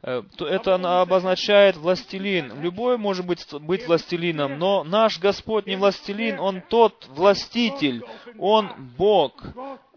Э, 0.03 0.23
это 0.41 1.01
обозначает 1.01 1.77
властелин. 1.77 2.61
Любой 2.61 2.99
может 2.99 3.25
быть, 3.25 3.47
быть 3.61 3.87
властелином, 3.87 4.59
но 4.59 4.85
наш 4.85 5.19
Господь 5.19 5.67
не 5.67 5.77
властелин, 5.77 6.39
Он 6.39 6.61
тот 6.61 7.07
властитель, 7.09 8.05
Он 8.39 8.71
Бог, 8.99 9.43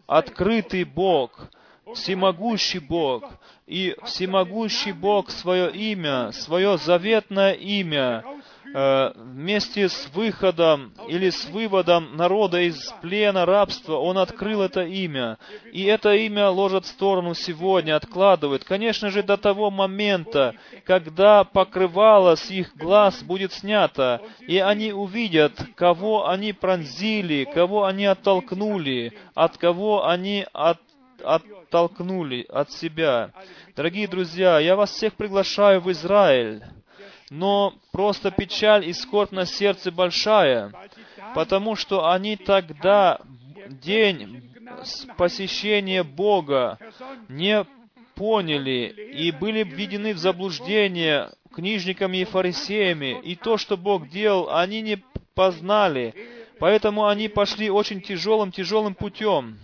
открытый 0.07 0.85
Бог, 0.85 1.49
всемогущий 1.93 2.79
Бог. 2.79 3.23
И 3.65 3.95
всемогущий 4.05 4.91
Бог 4.91 5.29
свое 5.29 5.71
имя, 5.71 6.31
свое 6.31 6.77
заветное 6.77 7.53
имя, 7.53 8.23
Э, 8.73 9.11
вместе 9.15 9.87
с 9.87 10.09
выходом 10.13 10.93
или 11.07 11.29
с 11.29 11.45
выводом 11.45 12.15
народа 12.17 12.61
из 12.61 12.93
плена 13.01 13.45
рабства, 13.45 13.95
он 13.95 14.17
открыл 14.17 14.61
это 14.61 14.83
имя. 14.83 15.37
И 15.71 15.83
это 15.85 16.13
имя 16.13 16.49
ложат 16.49 16.85
в 16.85 16.89
сторону 16.89 17.33
сегодня, 17.33 17.95
откладывает. 17.95 18.65
Конечно 18.65 19.09
же, 19.09 19.23
до 19.23 19.37
того 19.37 19.71
момента, 19.71 20.53
когда 20.83 21.43
покрывало 21.43 22.35
с 22.35 22.51
их 22.51 22.75
глаз 22.75 23.23
будет 23.23 23.53
снято, 23.53 24.21
и 24.41 24.57
они 24.57 24.91
увидят, 24.91 25.53
кого 25.75 26.27
они 26.27 26.51
пронзили, 26.51 27.49
кого 27.51 27.85
они 27.85 28.05
оттолкнули, 28.05 29.13
от 29.33 29.57
кого 29.57 30.07
они 30.07 30.45
от, 30.51 30.79
оттолкнули 31.67 32.45
от 32.49 32.71
себя. 32.71 33.31
Дорогие 33.75 34.07
друзья, 34.07 34.59
я 34.59 34.75
вас 34.75 34.91
всех 34.91 35.15
приглашаю 35.15 35.81
в 35.81 35.91
Израиль 35.91 36.63
но 37.29 37.73
просто 37.91 38.31
печаль 38.31 38.87
и 38.87 38.93
скорбь 38.93 39.31
на 39.31 39.45
сердце 39.45 39.91
большая, 39.91 40.71
потому 41.35 41.75
что 41.75 42.09
они 42.09 42.37
тогда 42.37 43.19
день 43.69 44.49
посещения 45.17 46.03
Бога 46.03 46.79
не 47.27 47.65
поняли 48.15 49.11
и 49.13 49.31
были 49.31 49.63
введены 49.63 50.13
в 50.13 50.17
заблуждение 50.17 51.33
книжниками 51.53 52.19
и 52.19 52.23
фарисеями, 52.23 53.19
и 53.21 53.35
то, 53.35 53.57
что 53.57 53.75
Бог 53.75 54.07
делал, 54.07 54.49
они 54.55 54.81
не 54.81 55.03
познали, 55.35 56.13
поэтому 56.59 57.07
они 57.07 57.27
пошли 57.27 57.69
очень 57.69 58.01
тяжелым, 58.01 58.53
тяжелым 58.53 58.95
путем. 58.95 59.59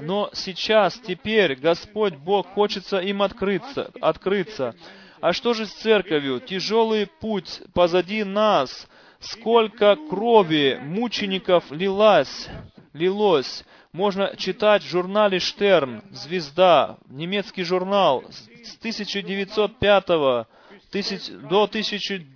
Но 0.00 0.30
сейчас, 0.32 0.98
теперь, 1.06 1.54
Господь 1.56 2.14
Бог 2.16 2.46
хочется 2.48 2.98
им 2.98 3.22
открыться, 3.22 3.90
открыться. 4.00 4.74
А 5.20 5.32
что 5.32 5.54
же 5.54 5.66
с 5.66 5.72
церковью? 5.72 6.40
Тяжелый 6.40 7.06
путь 7.06 7.62
позади 7.74 8.24
нас. 8.24 8.88
Сколько 9.20 9.96
крови 10.10 10.80
мучеников 10.82 11.70
лилась, 11.70 12.48
лилось. 12.92 13.64
Можно 13.92 14.34
читать 14.36 14.82
в 14.82 14.88
журнале 14.88 15.38
«Штерн», 15.38 16.02
«Звезда», 16.10 16.98
немецкий 17.08 17.62
журнал 17.62 18.24
с 18.30 18.78
1905 18.78 20.46
тысяч, 20.90 21.28
до 21.28 21.64
1000, 21.64 22.26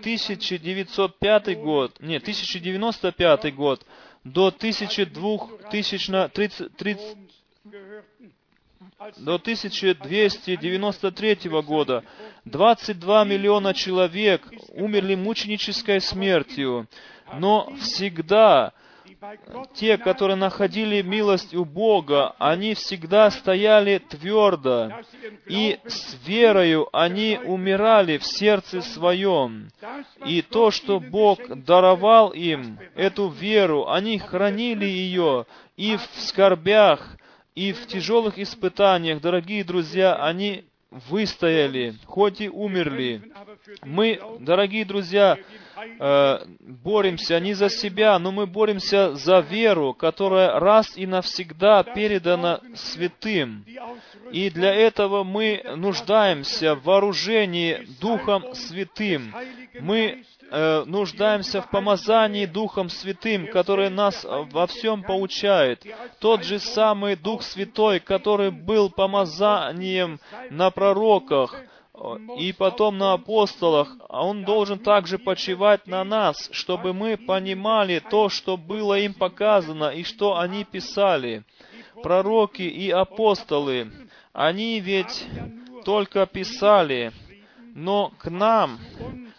1905 0.00 1.58
год, 1.60 2.00
нет, 2.00 2.22
1095 2.22 3.54
год, 3.54 3.86
до 4.32 4.48
1230, 4.48 7.16
до 9.18 9.34
1293 9.34 11.38
года 11.62 12.02
22 12.44 13.24
миллиона 13.24 13.72
человек 13.74 14.48
умерли 14.70 15.14
мученической 15.14 16.00
смертью, 16.00 16.88
но 17.38 17.72
всегда 17.76 18.72
те, 19.74 19.98
которые 19.98 20.36
находили 20.36 21.02
милость 21.02 21.54
у 21.54 21.64
Бога, 21.64 22.34
они 22.38 22.74
всегда 22.74 23.30
стояли 23.30 23.98
твердо, 23.98 24.90
и 25.46 25.78
с 25.86 26.16
верою 26.26 26.88
они 26.92 27.38
умирали 27.44 28.18
в 28.18 28.24
сердце 28.24 28.82
своем. 28.82 29.68
И 30.26 30.42
то, 30.42 30.70
что 30.70 31.00
Бог 31.00 31.38
даровал 31.64 32.30
им, 32.30 32.78
эту 32.94 33.28
веру, 33.28 33.88
они 33.88 34.18
хранили 34.18 34.86
ее, 34.86 35.46
и 35.76 35.96
в 35.96 36.02
скорбях, 36.20 37.16
и 37.54 37.72
в 37.72 37.86
тяжелых 37.86 38.38
испытаниях, 38.38 39.20
дорогие 39.20 39.64
друзья, 39.64 40.14
они 40.16 40.64
выстояли, 41.08 41.94
хоть 42.06 42.40
и 42.40 42.48
умерли. 42.48 43.22
Мы, 43.82 44.20
дорогие 44.40 44.84
друзья, 44.84 45.38
э, 45.98 46.38
боремся 46.60 47.38
не 47.40 47.54
за 47.54 47.68
себя, 47.68 48.18
но 48.18 48.32
мы 48.32 48.46
боремся 48.46 49.14
за 49.14 49.40
веру, 49.40 49.94
которая 49.94 50.58
раз 50.58 50.96
и 50.96 51.06
навсегда 51.06 51.82
передана 51.82 52.60
святым. 52.74 53.64
И 54.32 54.50
для 54.50 54.74
этого 54.74 55.24
мы 55.24 55.62
нуждаемся 55.76 56.74
в 56.74 56.84
вооружении 56.84 57.86
Духом 58.00 58.54
Святым. 58.54 59.34
Мы 59.80 60.24
э, 60.50 60.84
нуждаемся 60.84 61.62
в 61.62 61.70
помазании 61.70 62.46
Духом 62.46 62.88
Святым, 62.88 63.48
который 63.48 63.90
нас 63.90 64.24
во 64.24 64.66
всем 64.66 65.02
поучает. 65.02 65.84
Тот 66.20 66.44
же 66.44 66.58
самый 66.58 67.16
Дух 67.16 67.42
Святой, 67.42 68.00
который 68.00 68.50
был 68.50 68.90
помазанием 68.90 70.20
на 70.50 70.70
пророках, 70.70 71.54
и 72.38 72.52
потом 72.52 72.98
на 72.98 73.14
апостолах, 73.14 73.88
а 74.08 74.26
Он 74.26 74.44
должен 74.44 74.78
также 74.78 75.18
почивать 75.18 75.86
на 75.86 76.04
нас, 76.04 76.48
чтобы 76.52 76.92
мы 76.92 77.16
понимали 77.16 78.02
то, 78.10 78.28
что 78.28 78.56
было 78.56 78.98
им 78.98 79.14
показано 79.14 79.88
и 79.90 80.02
что 80.02 80.38
они 80.38 80.64
писали. 80.64 81.44
Пророки 82.02 82.62
и 82.62 82.90
апостолы, 82.90 83.90
они 84.34 84.80
ведь 84.80 85.26
только 85.86 86.26
писали, 86.26 87.12
но 87.76 88.10
к 88.18 88.30
нам 88.30 88.78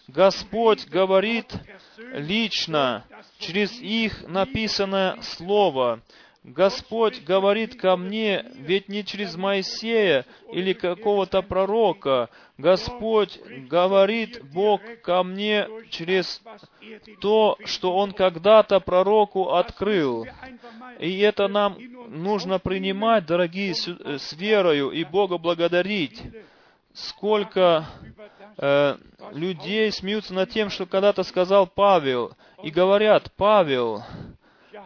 Господь 0.06 0.86
говорит 0.86 1.52
лично 1.96 3.04
через 3.40 3.72
их 3.80 4.28
написанное 4.28 5.20
Слово. 5.22 6.00
Господь 6.44 7.24
говорит 7.24 7.78
ко 7.80 7.96
мне, 7.96 8.44
ведь 8.54 8.88
не 8.88 9.04
через 9.04 9.34
Моисея 9.34 10.24
или 10.52 10.72
какого-то 10.72 11.42
пророка. 11.42 12.30
Господь 12.58 13.40
говорит, 13.68 14.40
Бог, 14.52 14.80
ко 15.02 15.24
мне 15.24 15.66
через 15.90 16.40
то, 17.20 17.58
что 17.64 17.96
Он 17.96 18.12
когда-то 18.12 18.78
пророку 18.78 19.50
открыл. 19.50 20.26
И 21.00 21.18
это 21.18 21.48
нам 21.48 21.76
нужно 22.08 22.60
принимать, 22.60 23.26
дорогие, 23.26 23.74
с 23.74 24.32
верою 24.32 24.90
и 24.90 25.02
Бога 25.02 25.38
благодарить. 25.38 26.22
Сколько 27.00 27.86
э, 28.56 28.96
людей 29.32 29.92
смеются 29.92 30.34
над 30.34 30.50
тем, 30.50 30.68
что 30.68 30.84
когда-то 30.84 31.22
сказал 31.22 31.68
Павел, 31.68 32.32
и 32.62 32.70
говорят, 32.70 33.30
Павел, 33.36 34.02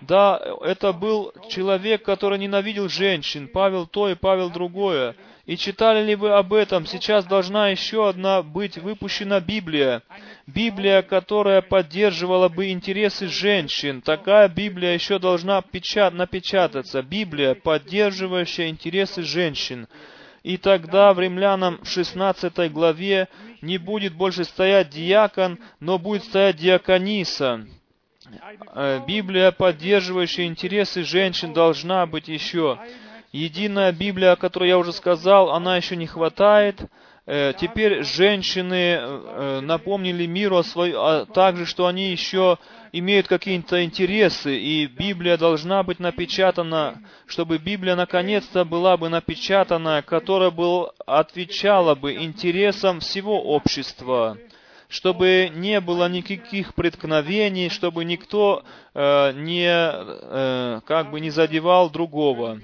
да, 0.02 0.40
это 0.62 0.92
был 0.92 1.32
человек, 1.48 2.02
который 2.02 2.38
ненавидел 2.38 2.88
женщин. 2.90 3.48
Павел 3.48 3.86
то 3.86 4.08
и 4.10 4.14
Павел 4.14 4.50
другое. 4.50 5.16
И 5.46 5.56
читали 5.56 6.04
ли 6.04 6.14
вы 6.14 6.30
об 6.32 6.52
этом? 6.52 6.86
Сейчас 6.86 7.24
должна 7.24 7.70
еще 7.70 8.08
одна 8.08 8.42
быть 8.42 8.76
выпущена 8.76 9.40
Библия. 9.40 10.02
Библия, 10.46 11.02
которая 11.02 11.62
поддерживала 11.62 12.48
бы 12.48 12.70
интересы 12.70 13.26
женщин. 13.26 14.02
Такая 14.02 14.48
Библия 14.48 14.92
еще 14.94 15.18
должна 15.18 15.62
печат, 15.62 16.14
напечататься. 16.14 17.02
Библия, 17.02 17.54
поддерживающая 17.54 18.68
интересы 18.68 19.22
женщин. 19.22 19.88
И 20.42 20.56
тогда 20.56 21.12
в 21.12 21.20
Римлянам 21.20 21.78
в 21.82 21.88
16 21.88 22.72
главе 22.72 23.28
не 23.60 23.78
будет 23.78 24.14
больше 24.14 24.44
стоять 24.44 24.90
диакон, 24.90 25.58
но 25.78 25.98
будет 25.98 26.24
стоять 26.24 26.56
диакониса. 26.56 27.64
Э, 28.74 29.00
Библия, 29.06 29.52
поддерживающая 29.52 30.46
интересы 30.46 31.04
женщин, 31.04 31.52
должна 31.52 32.06
быть 32.06 32.28
еще. 32.28 32.78
Единая 33.30 33.92
Библия, 33.92 34.32
о 34.32 34.36
которой 34.36 34.68
я 34.68 34.78
уже 34.78 34.92
сказал, 34.92 35.50
она 35.50 35.76
еще 35.76 35.96
не 35.96 36.06
хватает. 36.06 36.80
Э, 37.24 37.52
теперь 37.56 38.02
женщины 38.02 38.96
э, 38.98 39.60
напомнили 39.60 40.26
миру 40.26 40.56
о 40.56 40.64
своей, 40.64 40.94
а 40.96 41.24
также, 41.24 41.66
что 41.66 41.86
они 41.86 42.10
еще 42.10 42.58
имеют 42.90 43.28
какие-то 43.28 43.84
интересы, 43.84 44.58
и 44.58 44.86
Библия 44.86 45.36
должна 45.36 45.84
быть 45.84 46.00
напечатана, 46.00 47.00
чтобы 47.26 47.58
Библия 47.58 47.94
наконец-то 47.94 48.64
была 48.64 48.96
бы 48.96 49.08
напечатана, 49.08 50.02
которая 50.02 50.50
бы 50.50 50.90
отвечала 51.06 51.94
бы 51.94 52.14
интересам 52.14 53.00
всего 53.00 53.40
общества 53.40 54.36
чтобы 54.88 55.50
не 55.54 55.80
было 55.80 56.06
никаких 56.06 56.74
преткновений, 56.74 57.70
чтобы 57.70 58.04
никто 58.04 58.62
э, 58.92 59.32
не, 59.32 59.66
э, 59.66 60.80
как 60.84 61.10
бы 61.10 61.18
не 61.18 61.30
задевал 61.30 61.88
другого. 61.88 62.60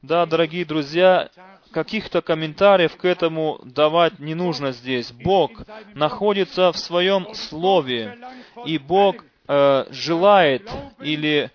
Да, 0.00 0.24
дорогие 0.24 0.64
друзья, 0.64 1.30
каких-то 1.74 2.22
комментариев 2.22 2.96
к 2.96 3.04
этому 3.04 3.60
давать 3.64 4.18
не 4.18 4.34
нужно 4.34 4.72
здесь. 4.72 5.12
Бог 5.12 5.50
находится 5.94 6.72
в 6.72 6.78
своем 6.78 7.34
слове, 7.34 8.16
и 8.64 8.78
Бог 8.78 9.16
э, 9.48 9.84
желает 9.90 10.70
или 11.02 11.50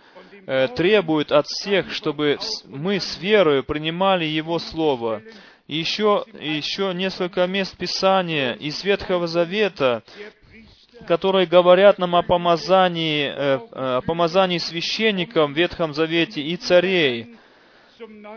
э, 0.45 0.67
требует 0.75 1.31
от 1.31 1.47
всех, 1.47 1.91
чтобы 1.91 2.37
мы 2.65 2.99
с 2.99 3.17
верою 3.17 3.63
принимали 3.63 4.25
Его 4.25 4.59
Слово 4.59 5.21
еще, 5.69 6.25
еще 6.39 6.93
несколько 6.93 7.45
мест 7.45 7.77
Писания 7.77 8.53
из 8.53 8.83
Ветхого 8.83 9.27
Завета, 9.27 10.03
которые 11.07 11.45
говорят 11.45 11.99
нам 11.99 12.15
о 12.15 12.23
помазании, 12.23 13.27
э, 13.27 13.59
э, 13.71 13.97
о 13.97 14.01
помазании 14.01 14.57
священников 14.57 15.51
в 15.51 15.53
Ветхом 15.53 15.93
Завете 15.93 16.41
и 16.41 16.57
царей. 16.57 17.35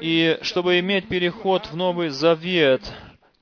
И 0.01 0.39
чтобы 0.43 0.79
иметь 0.81 1.09
переход 1.09 1.67
в 1.67 1.77
Новый 1.77 2.09
Завет, 2.09 2.83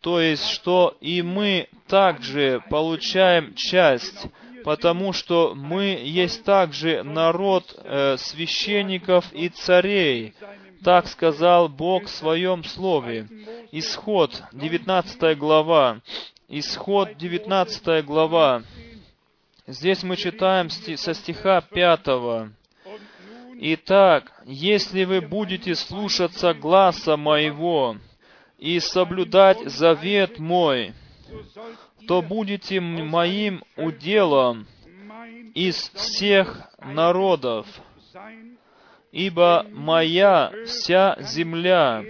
то 0.00 0.20
есть, 0.20 0.48
что 0.48 0.96
и 1.00 1.22
мы 1.22 1.68
также 1.86 2.62
получаем 2.70 3.54
часть, 3.54 4.26
потому 4.64 5.12
что 5.12 5.54
мы 5.54 6.00
есть 6.02 6.44
также 6.44 7.02
народ 7.02 7.74
э, 7.84 8.16
священников 8.18 9.32
и 9.32 9.48
царей, 9.48 10.34
так 10.82 11.06
сказал 11.06 11.68
Бог 11.68 12.04
в 12.04 12.10
Своем 12.10 12.64
Слове. 12.64 13.28
Исход, 13.72 14.42
19 14.52 15.38
глава. 15.38 16.00
Исход, 16.48 17.16
19 17.16 18.04
глава. 18.04 18.62
Здесь 19.66 20.02
мы 20.02 20.16
читаем 20.16 20.68
со 20.70 21.14
стиха 21.14 21.60
5. 21.60 22.59
Итак, 23.62 24.32
если 24.46 25.04
вы 25.04 25.20
будете 25.20 25.74
слушаться 25.74 26.54
гласа 26.54 27.18
моего 27.18 27.98
и 28.56 28.80
соблюдать 28.80 29.58
завет 29.66 30.38
мой, 30.38 30.94
то 32.08 32.22
будете 32.22 32.80
моим 32.80 33.62
уделом 33.76 34.66
из 35.52 35.90
всех 35.90 36.70
народов, 36.78 37.66
ибо 39.12 39.66
моя 39.70 40.50
вся 40.64 41.18
земля, 41.20 42.02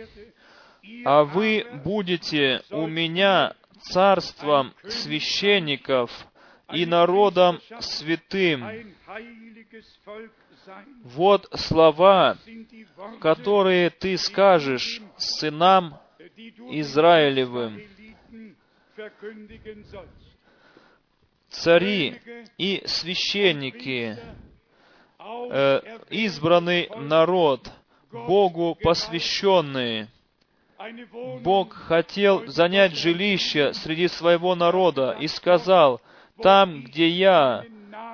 а 1.05 1.25
вы 1.25 1.67
будете 1.83 2.63
у 2.71 2.87
меня 2.87 3.57
царством 3.81 4.73
священников 4.87 6.13
и 6.73 6.87
народом 6.87 7.59
святым. 7.81 8.65
Вот 11.05 11.49
слова, 11.55 12.37
которые 13.21 13.91
ты 13.91 14.17
скажешь 14.17 15.01
сынам 15.17 15.99
Израилевым. 16.71 17.83
Цари 21.49 22.21
и 22.59 22.83
священники 22.87 24.17
э, 25.51 25.99
избранный 26.11 26.89
народ, 26.97 27.71
Богу 28.13 28.77
посвященные. 28.81 30.09
Бог 31.43 31.75
хотел 31.75 32.47
занять 32.47 32.97
жилище 32.97 33.75
среди 33.75 34.09
своего 34.09 34.55
народа 34.55 35.17
и 35.21 35.27
сказал, 35.27 36.01
там, 36.43 36.83
где 36.83 37.09
я 37.09 37.65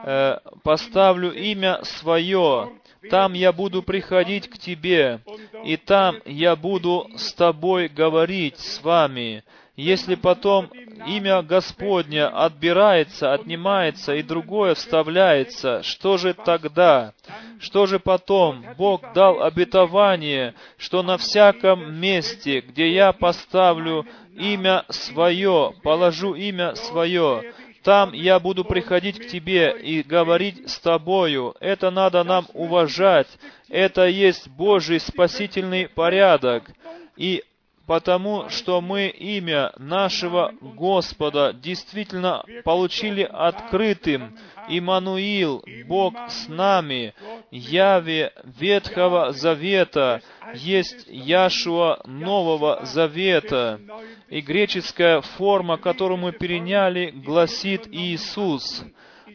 э, 0.04 0.38
поставлю 0.62 1.32
имя 1.32 1.80
свое, 1.82 2.72
там 3.10 3.34
я 3.34 3.52
буду 3.52 3.82
приходить 3.82 4.48
к 4.48 4.58
тебе, 4.58 5.20
и 5.64 5.76
там 5.76 6.16
я 6.24 6.56
буду 6.56 7.08
с 7.16 7.32
тобой 7.32 7.88
говорить 7.88 8.58
с 8.58 8.82
вами. 8.82 9.44
Если 9.76 10.14
потом 10.14 10.70
имя 11.06 11.42
Господня 11.42 12.28
отбирается, 12.28 13.34
отнимается 13.34 14.14
и 14.14 14.22
другое 14.22 14.74
вставляется, 14.74 15.82
что 15.82 16.16
же 16.16 16.32
тогда? 16.32 17.12
Что 17.60 17.84
же 17.84 17.98
потом? 17.98 18.64
Бог 18.78 19.02
дал 19.12 19.42
обетование, 19.42 20.54
что 20.78 21.02
на 21.02 21.18
всяком 21.18 21.94
месте, 21.94 22.62
где 22.62 22.90
я 22.90 23.12
поставлю 23.12 24.06
имя 24.34 24.84
свое, 24.88 25.74
положу 25.82 26.34
имя 26.34 26.74
свое, 26.74 27.52
там 27.86 28.14
я 28.14 28.40
буду 28.40 28.64
приходить 28.64 29.20
к 29.20 29.28
тебе 29.28 29.70
и 29.80 30.02
говорить 30.02 30.68
с 30.68 30.80
тобою. 30.80 31.54
Это 31.60 31.92
надо 31.92 32.24
нам 32.24 32.48
уважать. 32.52 33.28
Это 33.68 34.08
есть 34.08 34.48
Божий 34.48 34.98
спасительный 34.98 35.88
порядок. 35.88 36.68
И 37.16 37.44
потому 37.86 38.48
что 38.48 38.80
мы 38.80 39.08
имя 39.08 39.72
нашего 39.78 40.52
Господа 40.60 41.52
действительно 41.52 42.44
получили 42.64 43.22
открытым. 43.22 44.36
Иммануил, 44.68 45.64
Бог 45.86 46.14
с 46.28 46.48
нами, 46.48 47.14
Яве 47.52 48.32
Ветхого 48.58 49.32
Завета, 49.32 50.20
есть 50.54 51.06
Яшуа 51.06 52.00
Нового 52.04 52.84
Завета. 52.84 53.80
И 54.28 54.40
греческая 54.40 55.20
форма, 55.20 55.76
которую 55.76 56.18
мы 56.18 56.32
переняли, 56.32 57.10
гласит 57.10 57.86
Иисус. 57.92 58.84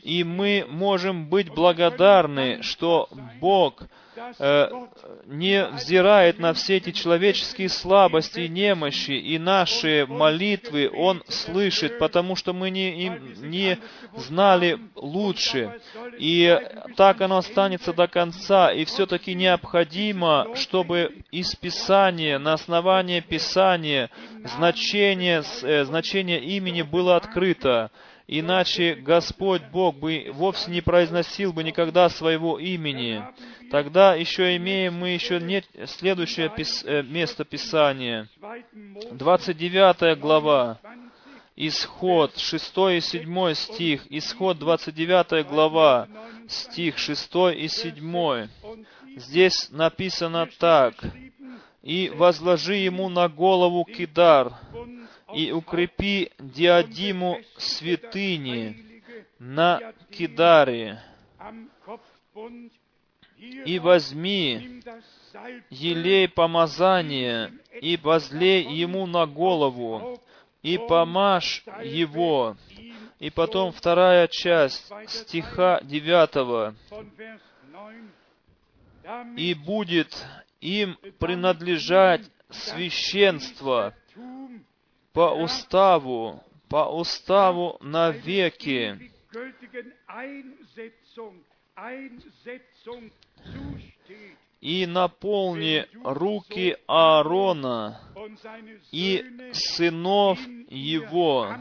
И 0.03 0.25
мы 0.25 0.65
можем 0.67 1.29
быть 1.29 1.49
благодарны, 1.49 2.61
что 2.61 3.07
Бог– 3.39 3.83
Э, 4.39 4.69
не 5.25 5.65
взирает 5.67 6.37
на 6.37 6.53
все 6.53 6.77
эти 6.77 6.91
человеческие 6.91 7.69
слабости 7.69 8.41
и 8.41 8.49
немощи, 8.49 9.11
и 9.11 9.37
наши 9.37 10.05
молитвы 10.05 10.89
Он 10.93 11.23
слышит, 11.29 11.97
потому 11.97 12.35
что 12.35 12.51
мы 12.51 12.71
не, 12.71 13.05
им, 13.05 13.49
не 13.49 13.77
знали 14.15 14.79
лучше. 14.95 15.79
И 16.17 16.59
так 16.97 17.21
оно 17.21 17.37
останется 17.37 17.93
до 17.93 18.07
конца, 18.07 18.73
и 18.73 18.83
все-таки 18.83 19.33
необходимо, 19.33 20.47
чтобы 20.55 21.23
из 21.31 21.55
Писания, 21.55 22.37
на 22.37 22.53
основании 22.53 23.21
Писания, 23.21 24.09
значение, 24.43 25.41
э, 25.61 25.85
значение 25.85 26.43
имени 26.43 26.81
было 26.81 27.15
открыто. 27.15 27.91
Иначе 28.33 28.95
Господь 28.95 29.61
Бог 29.73 29.97
бы 29.97 30.31
вовсе 30.33 30.71
не 30.71 30.79
произносил 30.79 31.51
бы 31.51 31.65
никогда 31.65 32.07
своего 32.07 32.57
имени. 32.57 33.21
Тогда 33.69 34.15
еще 34.15 34.55
имеем 34.55 34.93
мы 34.93 35.09
еще 35.09 35.41
нет, 35.41 35.65
следующее 35.85 36.49
пис, 36.49 36.81
э, 36.85 37.03
место 37.03 37.43
Писания. 37.43 38.29
29 39.11 40.17
глава. 40.17 40.79
Исход, 41.57 42.37
6 42.37 42.95
и 42.95 43.01
7 43.01 43.53
стих. 43.53 44.05
Исход, 44.09 44.57
29 44.59 45.45
глава, 45.45 46.07
стих 46.47 46.99
6 46.99 47.53
и 47.53 47.67
7. 47.67 48.47
Здесь 49.17 49.67
написано 49.71 50.47
так. 50.57 50.93
«И 51.83 52.09
возложи 52.15 52.75
ему 52.75 53.09
на 53.09 53.27
голову 53.27 53.83
кидар, 53.83 54.53
и 55.33 55.51
укрепи 55.51 56.31
диадиму 56.39 57.39
святыни 57.57 59.01
на 59.39 59.93
кидаре, 60.11 61.01
и 63.65 63.79
возьми 63.79 64.81
елей 65.69 66.27
помазания, 66.27 67.51
и 67.81 67.97
возлей 67.97 68.63
ему 68.63 69.05
на 69.07 69.25
голову, 69.25 70.19
и 70.61 70.77
помажь 70.77 71.63
его. 71.83 72.55
И 73.19 73.29
потом 73.29 73.71
вторая 73.71 74.27
часть 74.27 74.91
стиха 75.07 75.79
девятого. 75.83 76.75
И 79.35 79.53
будет 79.53 80.25
им 80.59 80.97
принадлежать 81.19 82.21
священство 82.49 83.95
по 85.13 85.33
уставу, 85.35 86.43
по 86.69 86.89
уставу 86.95 87.77
навеки. 87.81 89.11
И 94.61 94.85
наполни 94.85 95.87
руки 96.03 96.77
Аарона 96.87 97.99
и 98.91 99.25
сынов 99.53 100.39
его. 100.69 101.55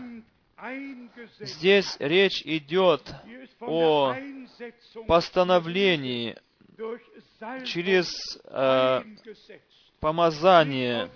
Здесь 1.39 1.97
речь 1.99 2.43
идет 2.45 3.15
о 3.61 4.15
постановлении 5.07 6.37
через 7.65 8.09
э, 8.45 9.03
помазание, 10.01 11.11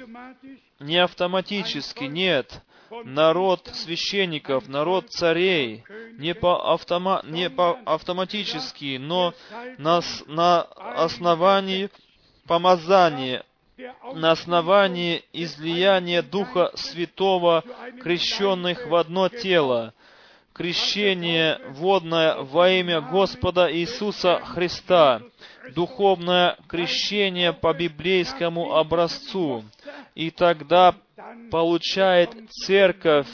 не 0.79 0.99
автоматически, 0.99 2.05
нет. 2.05 2.61
Народ 3.05 3.71
священников, 3.73 4.69
народ 4.69 5.11
царей, 5.11 5.85
не 6.19 6.35
по, 6.35 6.73
автома, 6.73 7.23
не 7.25 7.51
по 7.51 7.79
автоматически, 7.87 8.99
но 9.01 9.35
на, 9.79 10.01
на 10.27 10.63
основании 10.63 11.91
помазания, 12.47 13.45
на 14.15 14.31
основании 14.31 15.25
излияния 15.33 16.23
Духа 16.23 16.71
Святого, 16.75 17.65
крещенных 18.01 18.87
в 18.87 18.95
одно 18.95 19.29
тело, 19.29 19.93
крещение 20.53 21.59
водное 21.71 22.37
во 22.37 22.71
имя 22.71 23.01
Господа 23.01 23.75
Иисуса 23.75 24.41
Христа, 24.45 25.21
духовное 25.73 26.57
крещение 26.69 27.53
по 27.53 27.73
библейскому 27.73 28.75
образцу. 28.75 29.65
И 30.15 30.31
тогда 30.31 30.95
получает 31.51 32.31
церковь 32.51 33.29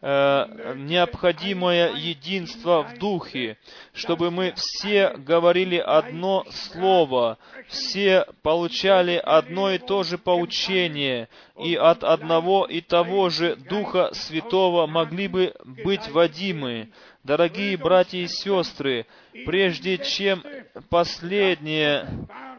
э, 0.00 0.74
необходимое 0.76 1.92
единство 1.92 2.82
в 2.82 2.98
духе, 2.98 3.58
чтобы 3.92 4.30
мы 4.30 4.52
все 4.56 5.10
говорили 5.16 5.76
одно 5.76 6.44
слово, 6.50 7.38
все 7.68 8.26
получали 8.42 9.20
одно 9.22 9.70
и 9.70 9.78
то 9.78 10.02
же 10.02 10.18
поучение, 10.18 11.28
и 11.58 11.74
от 11.74 12.04
одного 12.04 12.64
и 12.64 12.80
того 12.80 13.28
же 13.28 13.56
Духа 13.56 14.10
Святого 14.12 14.86
могли 14.86 15.28
бы 15.28 15.54
быть 15.64 16.08
водимы. 16.08 16.90
Дорогие 17.28 17.76
братья 17.76 18.16
и 18.16 18.26
сестры, 18.26 19.04
прежде 19.44 19.98
чем 19.98 20.42
последнее 20.88 22.08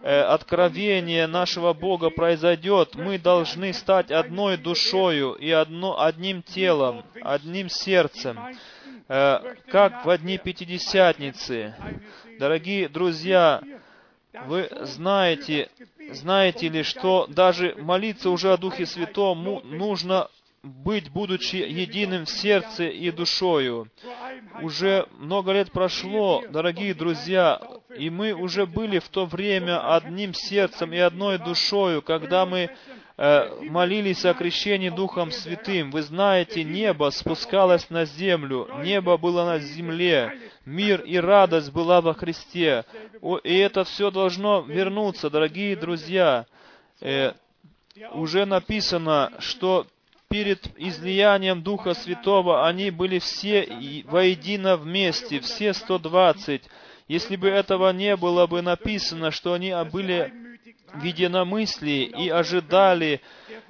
э, 0.03 0.21
откровение 0.21 1.25
нашего 1.25 1.73
Бога 1.73 2.11
произойдет, 2.11 2.93
мы 2.93 3.17
должны 3.17 3.73
стать 3.73 4.11
одной 4.11 4.57
душою 4.57 5.33
и 5.33 5.49
одно, 5.49 5.99
одним 5.99 6.43
телом, 6.43 7.03
одним 7.23 7.67
сердцем, 7.67 8.37
э, 9.07 9.55
как 9.71 10.05
в 10.05 10.09
одни 10.11 10.37
Пятидесятницы. 10.37 11.73
Дорогие 12.37 12.89
друзья, 12.89 13.63
вы 14.45 14.69
знаете, 14.81 15.71
знаете 16.11 16.69
ли, 16.69 16.83
что 16.83 17.25
даже 17.25 17.73
молиться 17.79 18.29
уже 18.29 18.53
о 18.53 18.57
Духе 18.57 18.85
Святом 18.85 19.63
нужно 19.63 20.29
быть, 20.63 21.09
будучи 21.11 21.57
единым 21.57 22.25
в 22.25 22.29
сердце 22.29 22.85
и 22.85 23.11
душою. 23.11 23.89
Уже 24.61 25.07
много 25.17 25.53
лет 25.53 25.71
прошло, 25.71 26.43
дорогие 26.49 26.93
друзья, 26.93 27.61
и 27.97 28.09
мы 28.09 28.33
уже 28.33 28.65
были 28.65 28.99
в 28.99 29.09
то 29.09 29.25
время 29.25 29.95
одним 29.95 30.33
сердцем 30.33 30.93
и 30.93 30.97
одной 30.97 31.37
душою, 31.37 32.01
когда 32.01 32.45
мы 32.45 32.69
э, 33.17 33.63
молились 33.63 34.25
о 34.25 34.33
крещении 34.33 34.89
Духом 34.89 35.31
Святым. 35.31 35.91
Вы 35.91 36.01
знаете, 36.01 36.63
небо 36.63 37.09
спускалось 37.11 37.89
на 37.89 38.05
землю, 38.05 38.69
небо 38.83 39.17
было 39.17 39.45
на 39.45 39.59
земле, 39.59 40.37
мир 40.65 41.01
и 41.01 41.17
радость 41.17 41.71
была 41.71 42.01
во 42.01 42.13
Христе. 42.13 42.85
О, 43.21 43.37
и 43.37 43.55
это 43.55 43.83
все 43.83 44.11
должно 44.11 44.61
вернуться, 44.61 45.29
дорогие 45.29 45.75
друзья. 45.75 46.45
Э, 47.01 47.33
уже 48.13 48.45
написано, 48.45 49.33
что 49.39 49.87
перед 50.29 50.67
излиянием 50.77 51.61
Духа 51.63 51.93
Святого 51.93 52.67
они 52.67 52.91
были 52.91 53.19
все 53.19 53.67
воедино 54.05 54.77
вместе, 54.77 55.39
все 55.39 55.73
120. 55.73 56.61
Если 57.07 57.35
бы 57.35 57.47
этого 57.47 57.91
не 57.91 58.15
было 58.15 58.45
бы 58.45 58.61
написано, 58.61 59.31
что 59.31 59.53
они 59.53 59.73
были 59.91 60.31
в 60.93 61.03
единомыслии 61.03 62.03
и 62.03 62.29
ожидали 62.29 63.21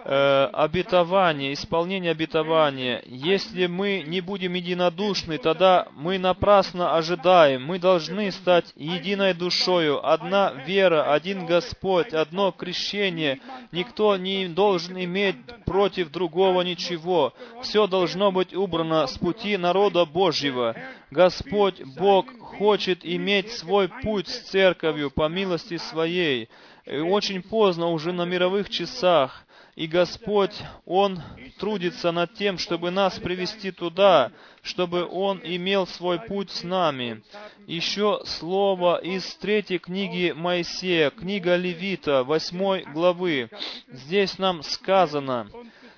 э, 0.04 0.50
обетования, 0.54 1.54
исполнения 1.54 2.12
обетования. 2.12 3.02
Если 3.06 3.68
мы 3.68 4.04
не 4.06 4.22
будем 4.22 4.54
единодушны, 4.54 5.38
тогда 5.38 5.88
мы 5.96 6.18
напрасно 6.18 6.96
ожидаем. 6.96 7.66
Мы 7.66 7.80
должны 7.80 8.32
стать 8.32 8.72
единой 8.76 9.34
душою, 9.34 10.06
одна 10.06 10.52
вера, 10.66 11.14
один 11.14 11.46
Господь, 11.46 12.14
одно 12.14 12.52
крещение. 12.52 13.40
Никто 13.72 14.18
не 14.18 14.48
должен 14.48 14.98
иметь 14.98 15.36
против 15.66 16.12
другого 16.12 16.62
ничего. 16.62 17.34
Все 17.62 17.88
должно 17.88 18.32
быть 18.32 18.54
убрано 18.54 19.06
с 19.08 19.18
пути 19.18 19.58
народа 19.58 20.06
Божьего. 20.06 20.76
Господь 21.12 21.82
Бог 21.98 22.28
хочет 22.40 23.00
иметь 23.04 23.52
свой 23.52 23.88
путь 23.88 24.28
с 24.28 24.50
церковью 24.50 25.12
по 25.12 25.28
милости 25.28 25.78
своей. 25.78 26.50
И 26.90 26.98
очень 26.98 27.44
поздно 27.44 27.90
уже 27.90 28.11
на 28.11 28.26
мировых 28.26 28.68
часах. 28.70 29.45
И 29.76 29.86
Господь, 29.86 30.56
Он 30.86 31.22
трудится 31.60 32.11
над 32.11 32.34
тем, 32.34 32.57
чтобы 32.57 32.90
нас 32.90 33.20
привести 33.20 33.72
туда, 33.72 34.32
чтобы 34.64 35.07
Он 35.07 35.40
имел 35.44 35.86
свой 35.86 36.20
путь 36.20 36.49
с 36.49 36.64
нами. 36.64 37.22
Еще 37.68 38.22
слово 38.26 38.98
из 38.98 39.36
третьей 39.36 39.78
книги 39.78 40.34
Моисея, 40.36 41.11
книга 41.11 41.56
Левита, 41.56 42.24
восьмой 42.24 42.84
главы. 42.91 43.52
Здесь 43.88 44.40
нам 44.40 44.64
сказано, 44.64 45.48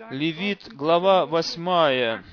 Левит, 0.10 0.68
глава 0.74 1.26
восьмая, 1.26 2.26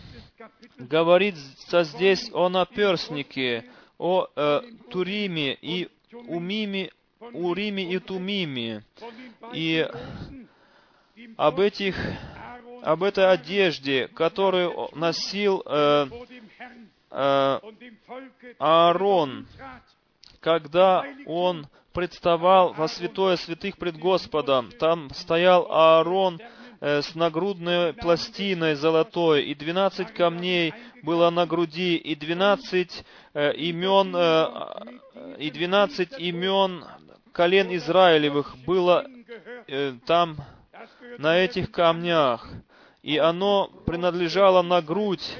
говорится 0.76 1.84
здесь 1.84 2.28
о 2.32 2.48
наперснике, 2.48 3.64
о 3.98 4.26
э, 4.34 4.62
Туриме 4.90 5.54
и 5.54 5.88
Умиме, 6.12 6.90
Уриме 7.20 7.84
и 7.84 7.98
Тумиме. 7.98 8.84
И 9.52 9.86
об 11.36 11.60
этих, 11.60 11.96
об 12.82 13.02
этой 13.02 13.30
одежде, 13.30 14.08
которую 14.08 14.88
носил 14.94 15.62
э, 15.66 16.06
э, 17.10 17.60
Аарон, 18.58 19.46
когда 20.40 21.04
он 21.26 21.66
представал 21.92 22.72
во 22.74 22.86
святое 22.86 23.36
святых 23.36 23.76
пред 23.76 23.98
Господом. 23.98 24.70
Там 24.78 25.10
стоял 25.10 25.66
Аарон 25.70 26.40
э, 26.80 27.02
с 27.02 27.16
нагрудной 27.16 27.92
пластиной 27.94 28.76
золотой, 28.76 29.44
и 29.44 29.54
двенадцать 29.56 30.14
камней 30.14 30.72
было 31.02 31.30
на 31.30 31.46
груди, 31.46 31.96
и 31.96 32.14
двенадцать 32.14 33.04
э, 33.34 33.52
имен, 33.54 34.14
э, 34.14 35.36
и 35.38 35.50
двенадцать 35.50 36.16
имен 36.18 36.84
колен 37.32 37.74
Израилевых 37.74 38.56
было 38.66 39.06
э, 39.66 39.94
там 40.06 40.36
на 41.18 41.38
этих 41.38 41.70
камнях, 41.70 42.48
и 43.02 43.18
оно 43.18 43.68
принадлежало 43.86 44.62
на 44.62 44.82
грудь 44.82 45.36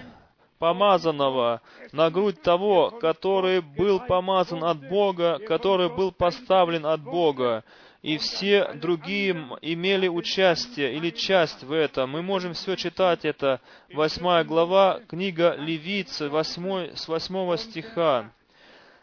помазанного, 0.59 1.60
на 1.93 2.10
грудь 2.10 2.43
того, 2.43 2.90
который 2.90 3.60
был 3.60 4.01
помазан 4.01 4.65
от 4.65 4.89
Бога, 4.89 5.39
который 5.47 5.89
был 5.89 6.12
поставлен 6.12 6.86
от 6.86 7.02
Бога. 7.02 7.65
И 8.01 8.16
все 8.16 8.73
другие 8.74 9.32
имели 9.60 10.06
участие 10.06 10.94
или 10.94 11.10
часть 11.10 11.65
в 11.65 11.73
этом. 11.73 12.10
Мы 12.10 12.23
можем 12.23 12.55
все 12.55 12.77
читать 12.77 13.24
это. 13.24 13.60
Восьмая 13.93 14.44
глава, 14.44 15.01
книга 15.09 15.56
Левицы, 15.59 16.28
восьмой, 16.28 16.93
с 16.97 17.09
восьмого 17.09 17.59
стиха 17.59 18.31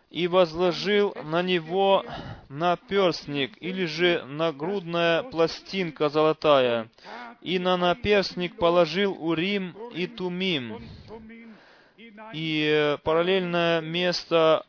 и 0.10 0.28
возложил 0.28 1.16
на 1.24 1.42
него 1.42 2.06
наперстник, 2.50 3.58
или 3.62 3.86
же 3.86 4.24
нагрудная 4.26 5.24
пластинка 5.24 6.10
золотая, 6.10 6.90
и 7.42 7.60
на 7.60 7.78
наперстник 7.78 8.58
положил 8.58 9.16
Урим 9.20 9.76
и 9.94 10.08
Тумим. 10.08 10.82
И 12.34 12.98
параллельное 13.04 13.82
место 13.82 14.66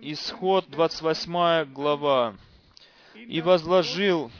Исход 0.00 0.68
28 0.68 1.72
глава. 1.72 2.36
И 3.14 3.40
возложил, 3.40 4.30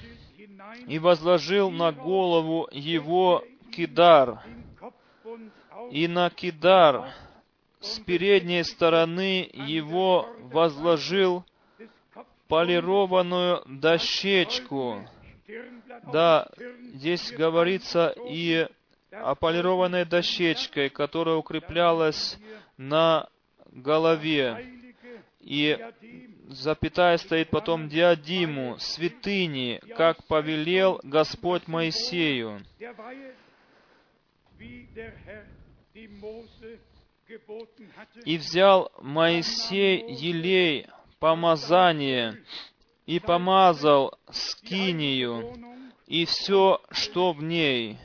и 0.86 0.98
возложил 0.98 1.70
на 1.70 1.93
голову 1.93 2.69
его 2.73 3.44
кидар, 3.73 4.43
и 5.90 6.09
на 6.09 6.31
кидар 6.31 7.12
с 7.85 7.98
передней 8.01 8.62
стороны 8.65 9.48
его 9.52 10.28
возложил 10.39 11.44
полированную 12.48 13.62
дощечку. 13.66 15.06
Да, 16.12 16.48
здесь 16.94 17.31
говорится 17.32 18.15
и 18.28 18.66
о 19.11 19.35
полированной 19.35 20.05
дощечке, 20.05 20.89
которая 20.89 21.36
укреплялась 21.36 22.39
на 22.77 23.28
голове. 23.70 24.66
И 25.40 25.78
запятая 26.48 27.19
стоит 27.19 27.51
потом 27.51 27.89
диадиму, 27.89 28.77
святыни, 28.78 29.81
как 29.97 30.24
повелел 30.24 31.01
Господь 31.02 31.66
Моисею 31.69 32.61
и 38.24 38.36
взял 38.36 38.92
Моисей 39.01 40.05
елей, 40.09 40.86
помазание, 41.18 42.44
и 43.06 43.18
помазал 43.18 44.18
скинию, 44.30 45.55
и 46.06 46.24
все, 46.24 46.80
что 46.90 47.32
в 47.32 47.42
ней, 47.42 47.98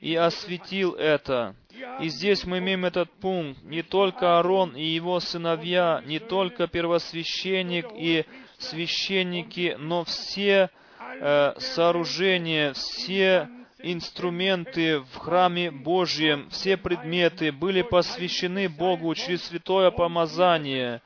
и 0.00 0.14
осветил 0.14 0.94
это. 0.94 1.56
И 2.00 2.08
здесь 2.08 2.44
мы 2.44 2.58
имеем 2.58 2.84
этот 2.84 3.10
пункт. 3.20 3.62
Не 3.62 3.82
только 3.82 4.38
Аарон 4.38 4.76
и 4.76 4.84
его 4.84 5.20
сыновья, 5.20 6.02
не 6.04 6.18
только 6.18 6.66
первосвященник 6.66 7.86
и 7.94 8.24
священники, 8.58 9.76
но 9.78 10.04
все 10.04 10.70
э, 10.98 11.54
сооружения, 11.58 12.72
все 12.72 13.48
инструменты 13.80 15.00
в 15.00 15.16
храме 15.16 15.70
Божьем, 15.70 16.48
все 16.50 16.76
предметы 16.76 17.52
были 17.52 17.82
посвящены 17.82 18.68
Богу 18.68 19.14
через 19.14 19.44
святое 19.44 19.90
помазание 19.90 21.00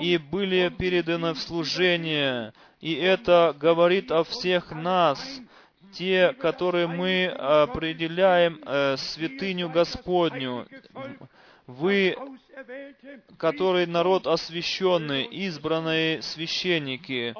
и 0.00 0.18
были 0.18 0.68
переданы 0.76 1.32
в 1.32 1.38
служение. 1.38 2.52
И 2.80 2.94
это 2.94 3.56
говорит 3.58 4.12
о 4.12 4.24
всех 4.24 4.72
нас, 4.72 5.18
те, 5.92 6.34
которые 6.34 6.86
мы 6.86 7.26
определяем 7.26 8.60
э, 8.64 8.96
святыню 8.98 9.70
Господню. 9.70 10.66
Вы, 11.68 12.16
который 13.36 13.84
народ 13.84 14.26
освященный, 14.26 15.24
избранные 15.24 16.22
священники, 16.22 17.34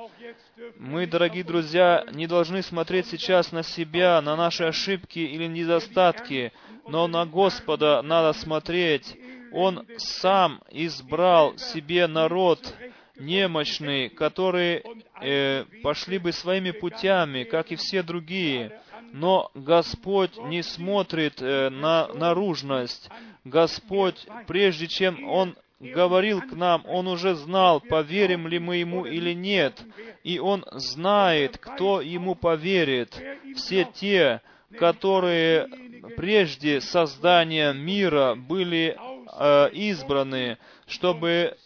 мы, 0.77 1.07
дорогие 1.07 1.45
друзья, 1.45 2.05
не 2.13 2.27
должны 2.27 2.63
смотреть 2.63 3.07
сейчас 3.07 3.53
на 3.53 3.63
себя, 3.63 4.21
на 4.21 4.37
наши 4.37 4.65
ошибки 4.65 5.19
или 5.19 5.47
недостатки, 5.47 6.53
но 6.87 7.09
на 7.09 7.25
Господа 7.25 8.03
надо 8.03 8.39
смотреть. 8.39 9.17
Он 9.51 9.87
сам 9.97 10.61
избрал 10.71 11.57
себе 11.57 12.07
народ 12.07 12.75
немощный, 13.19 14.11
которые 14.11 14.83
э, 15.23 15.65
пошли 15.83 16.19
бы 16.19 16.33
своими 16.33 16.73
путями, 16.73 17.45
как 17.45 17.73
и 17.73 17.77
все 17.77 18.03
другие. 18.03 18.79
Но 19.13 19.51
Господь 19.55 20.37
не 20.37 20.63
смотрит 20.63 21.41
э, 21.41 21.71
на 21.71 22.09
наружность. 22.09 23.09
Господь, 23.45 24.27
прежде 24.47 24.87
чем 24.87 25.29
Он 25.29 25.57
говорил 25.81 26.41
к 26.43 26.53
нам, 26.53 26.85
Он 26.87 27.09
уже 27.09 27.35
знал, 27.35 27.81
поверим 27.81 28.49
ли 28.49 28.59
мы 28.59 28.77
Ему 28.77 29.07
или 29.07 29.33
нет. 29.33 29.81
И 30.25 30.39
Он 30.39 30.65
знает, 30.73 31.59
кто 31.59 32.01
Ему 32.01 32.35
поверит. 32.35 33.21
Все 33.57 33.85
те, 33.85 34.43
которые 34.79 35.69
прежде 36.17 36.81
создания 36.81 37.73
мира 37.73 38.35
были 38.35 38.97
э, 39.39 39.71
избраны, 39.73 40.59
чтобы, 40.87 41.57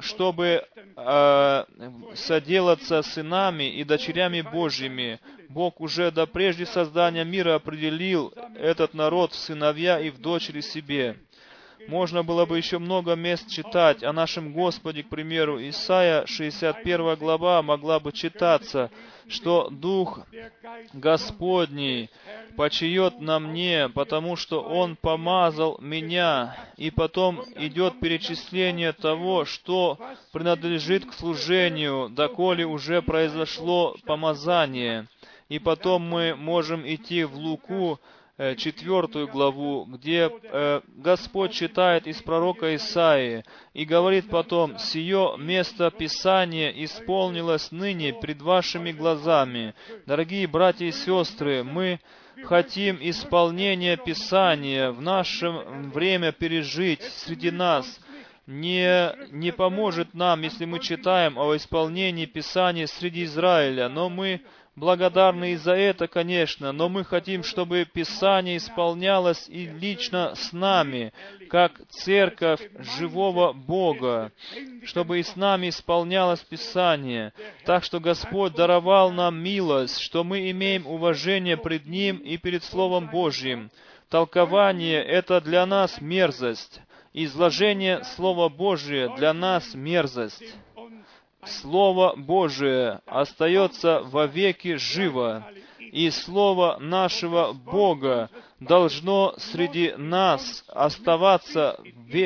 чтобы 0.00 0.64
э, 0.96 1.64
соделаться 2.14 3.02
сынами 3.02 3.70
и 3.70 3.84
дочерями 3.84 4.40
Божьими. 4.42 5.20
Бог 5.48 5.80
уже 5.80 6.10
до 6.10 6.26
прежде 6.26 6.66
создания 6.66 7.24
мира 7.24 7.54
определил 7.54 8.32
этот 8.54 8.92
народ 8.92 9.32
в 9.32 9.36
сыновья 9.36 9.98
и 9.98 10.10
в 10.10 10.20
дочери 10.20 10.60
себе. 10.60 11.16
Можно 11.86 12.22
было 12.22 12.44
бы 12.44 12.58
еще 12.58 12.78
много 12.78 13.14
мест 13.14 13.48
читать 13.48 14.02
о 14.02 14.12
нашем 14.12 14.52
Господе, 14.52 15.02
к 15.02 15.08
примеру, 15.08 15.58
Исаия 15.68 16.26
61 16.26 17.16
глава 17.16 17.62
могла 17.62 17.98
бы 17.98 18.12
читаться, 18.12 18.90
что 19.28 19.68
Дух 19.70 20.20
Господний 20.92 22.10
почиет 22.56 23.20
на 23.20 23.38
мне, 23.38 23.88
потому 23.88 24.36
что 24.36 24.60
Он 24.60 24.96
помазал 24.96 25.78
меня. 25.80 26.56
И 26.76 26.90
потом 26.90 27.42
идет 27.56 28.00
перечисление 28.00 28.92
того, 28.92 29.44
что 29.44 29.98
принадлежит 30.32 31.06
к 31.06 31.14
служению, 31.14 32.08
доколе 32.10 32.66
уже 32.66 33.00
произошло 33.00 33.96
помазание. 34.04 35.06
И 35.48 35.58
потом 35.58 36.02
мы 36.02 36.34
можем 36.34 36.82
идти 36.86 37.24
в 37.24 37.34
Луку, 37.34 37.98
Э, 38.40 38.54
четвертую 38.54 39.26
главу, 39.26 39.84
где 39.84 40.30
э, 40.30 40.80
Господь 40.94 41.50
читает 41.50 42.06
из 42.06 42.22
пророка 42.22 42.76
Исаии 42.76 43.44
и 43.74 43.84
говорит 43.84 44.30
потом, 44.30 44.78
«Сие 44.78 45.34
место 45.38 45.90
Писания 45.90 46.70
исполнилось 46.70 47.72
ныне 47.72 48.14
пред 48.14 48.40
вашими 48.40 48.92
глазами». 48.92 49.74
Дорогие 50.06 50.46
братья 50.46 50.86
и 50.86 50.92
сестры, 50.92 51.64
мы 51.64 51.98
хотим 52.44 52.98
исполнения 53.00 53.96
Писания 53.96 54.92
в 54.92 55.02
наше 55.02 55.50
время 55.92 56.30
пережить 56.30 57.02
среди 57.02 57.50
нас. 57.50 57.98
Не, 58.46 59.16
не 59.32 59.50
поможет 59.50 60.14
нам, 60.14 60.42
если 60.42 60.64
мы 60.64 60.78
читаем 60.78 61.36
о 61.38 61.56
исполнении 61.56 62.26
Писания 62.26 62.86
среди 62.86 63.24
Израиля, 63.24 63.88
но 63.88 64.08
мы 64.08 64.42
благодарны 64.78 65.52
и 65.52 65.56
за 65.56 65.74
это, 65.74 66.08
конечно, 66.08 66.72
но 66.72 66.88
мы 66.88 67.04
хотим, 67.04 67.42
чтобы 67.42 67.84
Писание 67.84 68.56
исполнялось 68.56 69.48
и 69.48 69.66
лично 69.66 70.34
с 70.34 70.52
нами, 70.52 71.12
как 71.48 71.80
церковь 71.90 72.60
живого 72.96 73.52
Бога, 73.52 74.32
чтобы 74.84 75.20
и 75.20 75.22
с 75.22 75.36
нами 75.36 75.68
исполнялось 75.68 76.40
Писание. 76.40 77.32
Так 77.64 77.84
что 77.84 78.00
Господь 78.00 78.54
даровал 78.54 79.10
нам 79.10 79.42
милость, 79.42 80.00
что 80.00 80.24
мы 80.24 80.50
имеем 80.50 80.86
уважение 80.86 81.56
пред 81.56 81.86
Ним 81.86 82.18
и 82.18 82.36
перед 82.36 82.64
Словом 82.64 83.08
Божьим. 83.08 83.70
Толкование— 84.08 85.02
это 85.04 85.40
для 85.40 85.66
нас 85.66 86.00
мерзость. 86.00 86.80
Изложение 87.12 88.04
Слова 88.04 88.48
Божия 88.48 89.14
для 89.16 89.32
нас 89.32 89.74
мерзость. 89.74 90.56
Слово 91.48 92.14
Божие 92.16 93.00
остается 93.06 94.00
вовеки 94.00 94.76
живо, 94.76 95.44
и 95.78 96.10
Слово 96.10 96.78
нашего 96.78 97.52
Бога 97.52 98.30
должно 98.60 99.34
среди 99.38 99.94
нас 99.96 100.64
оставаться 100.68 101.80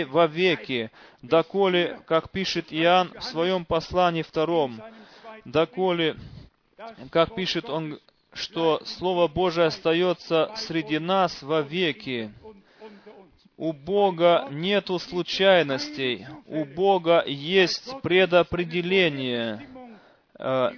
вовеки, 0.08 0.90
доколе, 1.22 2.00
как 2.06 2.30
пишет 2.30 2.72
Иоанн 2.72 3.12
в 3.18 3.22
своем 3.22 3.64
послании 3.64 4.22
втором, 4.22 4.82
доколе, 5.44 6.16
как 7.10 7.34
пишет 7.34 7.68
он, 7.68 7.98
что 8.32 8.80
Слово 8.84 9.28
Божие 9.28 9.66
остается 9.66 10.50
среди 10.56 10.98
нас 10.98 11.42
вовеки. 11.42 12.32
У 13.62 13.72
Бога 13.72 14.48
нету 14.50 14.98
случайностей, 14.98 16.26
у 16.48 16.64
Бога 16.64 17.22
есть 17.24 17.94
предопределение. 18.02 19.64
Э, 20.36 20.70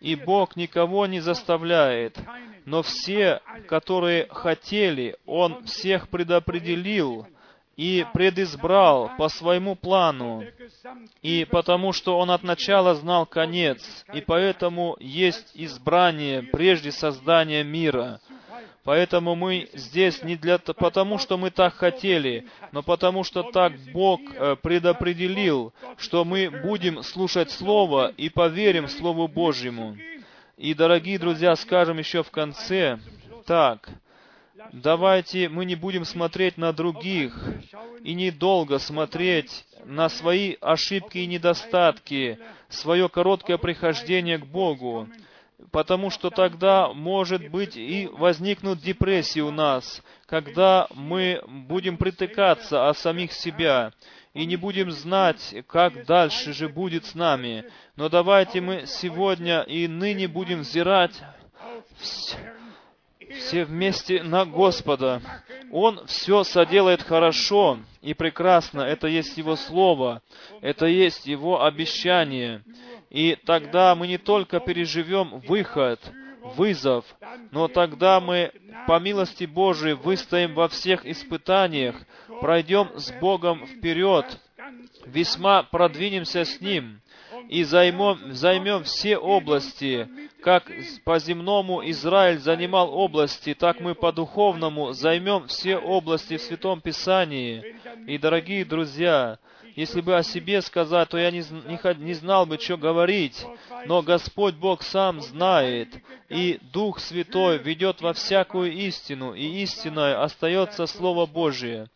И 0.00 0.16
Бог 0.16 0.56
никого 0.56 1.06
не 1.06 1.20
заставляет, 1.20 2.18
но 2.64 2.82
все, 2.82 3.40
которые 3.68 4.26
хотели, 4.30 5.16
Он 5.26 5.62
всех 5.62 6.08
предопределил 6.08 7.24
и 7.76 8.04
предизбрал 8.12 9.12
по 9.16 9.28
своему 9.28 9.76
плану, 9.76 10.42
и 11.22 11.46
потому 11.48 11.92
что 11.92 12.18
Он 12.18 12.32
от 12.32 12.42
начала 12.42 12.96
знал 12.96 13.26
конец, 13.26 14.04
и 14.12 14.20
поэтому 14.20 14.96
есть 14.98 15.52
избрание 15.54 16.42
прежде 16.42 16.90
создания 16.90 17.62
мира. 17.62 18.20
Поэтому 18.84 19.34
мы 19.34 19.68
здесь 19.72 20.22
не 20.22 20.36
для 20.36 20.58
потому, 20.58 21.18
что 21.18 21.36
мы 21.36 21.50
так 21.50 21.74
хотели, 21.74 22.46
но 22.70 22.82
потому 22.82 23.24
что 23.24 23.42
так 23.42 23.72
Бог 23.92 24.20
э, 24.32 24.54
предопределил, 24.62 25.72
что 25.96 26.24
мы 26.24 26.50
будем 26.50 27.02
слушать 27.02 27.50
Слово 27.50 28.12
и 28.16 28.28
поверим 28.28 28.86
Слову 28.86 29.26
Божьему. 29.26 29.96
И, 30.56 30.72
дорогие 30.72 31.18
друзья, 31.18 31.56
скажем 31.56 31.98
еще 31.98 32.22
в 32.22 32.30
конце, 32.30 33.00
так, 33.44 33.88
давайте 34.72 35.48
мы 35.48 35.64
не 35.64 35.74
будем 35.74 36.04
смотреть 36.04 36.56
на 36.56 36.72
других 36.72 37.36
и 38.02 38.14
недолго 38.14 38.78
смотреть 38.78 39.64
на 39.84 40.08
свои 40.08 40.56
ошибки 40.60 41.18
и 41.18 41.26
недостатки, 41.26 42.38
свое 42.68 43.08
короткое 43.08 43.58
прихождение 43.58 44.38
к 44.38 44.46
Богу, 44.46 45.08
потому 45.70 46.10
что 46.10 46.30
тогда, 46.30 46.92
может 46.92 47.48
быть, 47.48 47.76
и 47.76 48.08
возникнут 48.12 48.80
депрессии 48.80 49.40
у 49.40 49.50
нас, 49.50 50.02
когда 50.26 50.86
мы 50.94 51.42
будем 51.46 51.96
притыкаться 51.96 52.88
о 52.88 52.94
самих 52.94 53.32
себя 53.32 53.92
и 54.34 54.44
не 54.44 54.56
будем 54.56 54.90
знать, 54.90 55.54
как 55.66 56.04
дальше 56.04 56.52
же 56.52 56.68
будет 56.68 57.06
с 57.06 57.14
нами. 57.14 57.64
Но 57.96 58.08
давайте 58.08 58.60
мы 58.60 58.84
сегодня 58.86 59.62
и 59.62 59.88
ныне 59.88 60.28
будем 60.28 60.60
взирать 60.60 61.22
все 63.30 63.64
вместе 63.64 64.22
на 64.22 64.44
Господа. 64.44 65.20
Он 65.72 66.06
все 66.06 66.44
соделает 66.44 67.02
хорошо 67.02 67.78
и 68.02 68.14
прекрасно. 68.14 68.82
Это 68.82 69.08
есть 69.08 69.36
Его 69.36 69.56
Слово, 69.56 70.22
это 70.60 70.86
есть 70.86 71.26
Его 71.26 71.64
обещание. 71.64 72.62
И 73.16 73.34
тогда 73.46 73.94
мы 73.94 74.08
не 74.08 74.18
только 74.18 74.60
переживем 74.60 75.38
выход, 75.48 75.98
вызов, 76.54 77.06
но 77.50 77.66
тогда 77.66 78.20
мы, 78.20 78.52
по 78.86 79.00
милости 79.00 79.44
Божией, 79.44 79.94
выстоим 79.94 80.52
во 80.52 80.68
всех 80.68 81.06
испытаниях, 81.06 81.96
пройдем 82.42 82.90
с 82.94 83.10
Богом 83.12 83.66
вперед, 83.66 84.26
весьма 85.06 85.62
продвинемся 85.62 86.44
с 86.44 86.60
Ним 86.60 87.00
и 87.48 87.64
займем, 87.64 88.32
займем 88.32 88.84
все 88.84 89.16
области, 89.16 90.10
как 90.42 90.70
по 91.04 91.18
земному 91.18 91.88
Израиль 91.88 92.38
занимал 92.38 92.92
области, 92.94 93.54
так 93.54 93.80
мы 93.80 93.94
по 93.94 94.12
духовному 94.12 94.92
займем 94.92 95.46
все 95.46 95.78
области 95.78 96.36
в 96.36 96.42
Святом 96.42 96.82
Писании. 96.82 97.76
И, 98.06 98.18
дорогие 98.18 98.66
друзья, 98.66 99.38
если 99.76 100.00
бы 100.00 100.16
о 100.16 100.22
себе 100.22 100.62
сказать, 100.62 101.10
то 101.10 101.18
я 101.18 101.30
не, 101.30 101.40
не, 101.40 102.04
не 102.04 102.14
знал 102.14 102.46
бы, 102.46 102.58
что 102.58 102.78
говорить. 102.78 103.44
Но 103.84 104.00
Господь 104.00 104.54
Бог 104.54 104.82
сам 104.82 105.20
знает, 105.20 105.90
и 106.30 106.58
Дух 106.72 106.98
Святой 106.98 107.58
ведет 107.58 108.00
во 108.00 108.14
всякую 108.14 108.72
истину, 108.72 109.34
и 109.34 109.62
истинное 109.62 110.22
остается 110.22 110.86
Слово 110.86 111.26
Божие. 111.26 111.88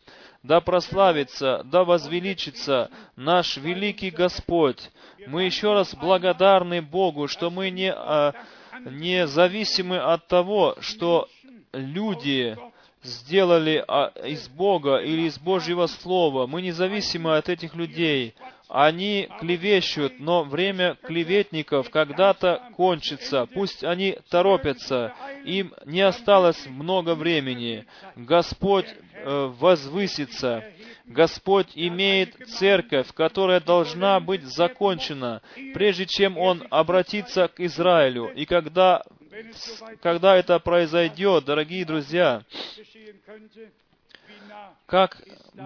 Да 0.43 0.61
прославится, 0.61 1.63
да 1.65 1.83
возвеличится 1.83 2.91
наш 3.15 3.57
великий 3.57 4.11
Господь. 4.11 4.91
Мы 5.25 5.43
еще 5.43 5.73
раз 5.73 5.95
благодарны 5.95 6.83
Богу, 6.83 7.27
что 7.27 7.49
мы 7.49 7.71
не, 7.71 7.91
а, 7.91 8.33
не 8.85 9.25
зависимы 9.25 9.97
от 9.97 10.27
того, 10.27 10.75
что 10.81 11.27
люди 11.73 12.57
сделали 13.03 13.83
а, 13.87 14.11
из 14.25 14.47
Бога 14.47 14.97
или 14.97 15.23
из 15.23 15.39
Божьего 15.39 15.87
Слова. 15.87 16.47
Мы 16.47 16.61
независимы 16.61 17.37
от 17.37 17.49
этих 17.49 17.75
людей. 17.75 18.35
Они 18.69 19.27
клевещут, 19.39 20.19
но 20.19 20.43
время 20.43 20.95
клеветников 21.03 21.89
когда-то 21.89 22.61
кончится. 22.77 23.45
Пусть 23.53 23.83
они 23.83 24.17
торопятся. 24.29 25.13
Им 25.43 25.73
не 25.85 26.01
осталось 26.01 26.65
много 26.67 27.15
времени. 27.15 27.85
Господь 28.15 28.85
э, 28.87 29.51
возвысится. 29.59 30.63
Господь 31.05 31.71
имеет 31.75 32.35
церковь, 32.47 33.11
которая 33.13 33.59
должна 33.59 34.21
быть 34.21 34.43
закончена, 34.43 35.41
прежде 35.73 36.05
чем 36.05 36.37
Он 36.37 36.65
обратится 36.69 37.49
к 37.49 37.59
Израилю. 37.59 38.31
И 38.33 38.45
когда 38.45 39.03
когда 40.01 40.35
это 40.35 40.59
произойдет, 40.59 41.45
дорогие 41.45 41.85
друзья, 41.85 42.43
как 44.85 45.21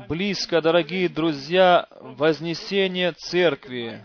близко, 0.08 0.62
дорогие 0.62 1.10
друзья, 1.10 1.88
вознесение 2.00 3.12
церкви. 3.14 4.02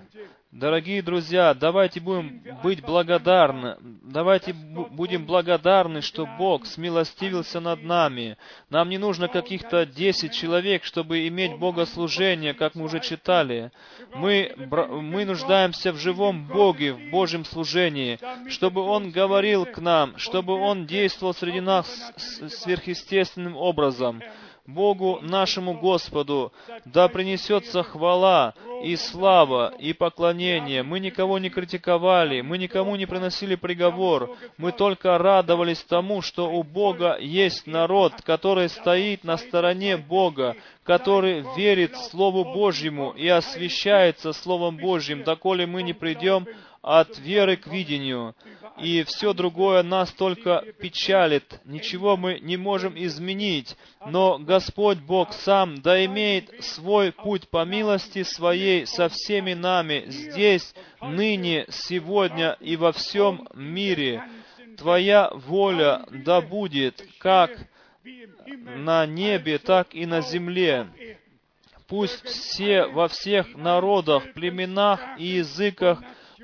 Дорогие 0.53 1.01
друзья, 1.01 1.55
давайте 1.55 2.01
будем 2.01 2.43
быть 2.65 2.83
благодарны. 2.83 3.77
Давайте 3.81 4.53
будем 4.53 5.25
благодарны, 5.25 6.01
что 6.01 6.27
Бог 6.27 6.67
смилостивился 6.67 7.61
над 7.61 7.85
нами. 7.85 8.37
Нам 8.69 8.89
не 8.89 8.99
нужно 8.99 9.29
каких-то 9.29 9.87
десять 9.87 10.33
человек, 10.33 10.83
чтобы 10.83 11.29
иметь 11.29 11.57
богослужение, 11.57 12.53
как 12.53 12.75
мы 12.75 12.87
уже 12.87 12.99
читали. 12.99 13.71
Мы, 14.13 14.53
мы 14.57 15.25
нуждаемся 15.25 15.93
в 15.93 15.99
живом 15.99 16.49
Боге, 16.49 16.95
в 16.95 17.11
Божьем 17.11 17.45
служении, 17.45 18.19
чтобы 18.49 18.81
Он 18.81 19.13
говорил 19.13 19.67
к 19.67 19.79
нам, 19.79 20.19
чтобы 20.19 20.55
Он 20.55 20.85
действовал 20.85 21.33
среди 21.33 21.61
нас 21.61 22.13
сверхъестественным 22.49 23.57
образом. 23.57 24.21
Богу 24.75 25.19
нашему 25.23 25.75
Господу, 25.75 26.53
да 26.85 27.09
принесется 27.09 27.83
хвала 27.83 28.55
и 28.83 28.97
слава 28.97 29.75
и 29.79 29.93
поклонение. 29.93 30.83
Мы 30.83 31.01
никого 31.01 31.39
не 31.39 31.51
критиковали, 31.51 32.41
мы 32.41 32.59
никому 32.59 32.97
не 32.97 33.07
приносили 33.07 33.55
приговор, 33.55 34.37
мы 34.57 34.73
только 34.73 35.19
радовались 35.19 35.83
тому, 35.83 36.23
что 36.23 36.51
у 36.51 36.63
Бога 36.63 37.19
есть 37.19 37.67
народ, 37.67 38.15
который 38.23 38.69
стоит 38.69 39.25
на 39.25 39.37
стороне 39.37 39.97
Бога, 39.97 40.57
который 40.85 41.45
верит 41.57 41.97
Слову 41.97 42.45
Божьему 42.45 43.13
и 43.13 43.29
освящается 43.29 44.33
Словом 44.33 44.77
Божьим, 44.77 45.25
доколе 45.25 45.67
мы 45.67 45.83
не 45.83 45.93
придем 45.93 46.47
от 46.83 47.19
веры 47.19 47.57
к 47.57 47.67
видению 47.67 48.35
и 48.83 49.05
все 49.05 49.33
другое 49.33 49.83
нас 49.83 50.13
только 50.13 50.65
печалит. 50.81 51.61
Ничего 51.65 52.17
мы 52.17 52.39
не 52.41 52.57
можем 52.57 52.95
изменить, 52.97 53.77
но 54.07 54.39
Господь 54.39 54.99
Бог 54.99 55.33
сам 55.33 55.81
да 55.81 56.05
имеет 56.05 56.65
свой 56.65 57.13
путь 57.13 57.49
по 57.49 57.65
милости 57.65 58.23
своей 58.23 58.87
со 58.87 59.09
всеми 59.09 59.55
нами 59.55 60.05
здесь, 60.09 60.75
ныне, 61.01 61.67
сегодня 61.69 62.57
и 62.61 62.77
во 62.77 62.93
всем 62.93 63.47
мире. 63.55 64.25
Твоя 64.79 65.31
воля 65.35 66.07
да 66.11 66.41
будет 66.41 67.05
как 67.19 67.51
на 68.05 69.07
небе, 69.07 69.59
так 69.59 69.95
и 69.95 70.07
на 70.07 70.21
земле. 70.21 70.89
Пусть 71.87 72.25
все 72.25 72.87
во 72.87 73.09
всех 73.09 73.57
народах, 73.57 74.33
племенах 74.33 75.01
и 75.19 75.27
языках 75.27 76.01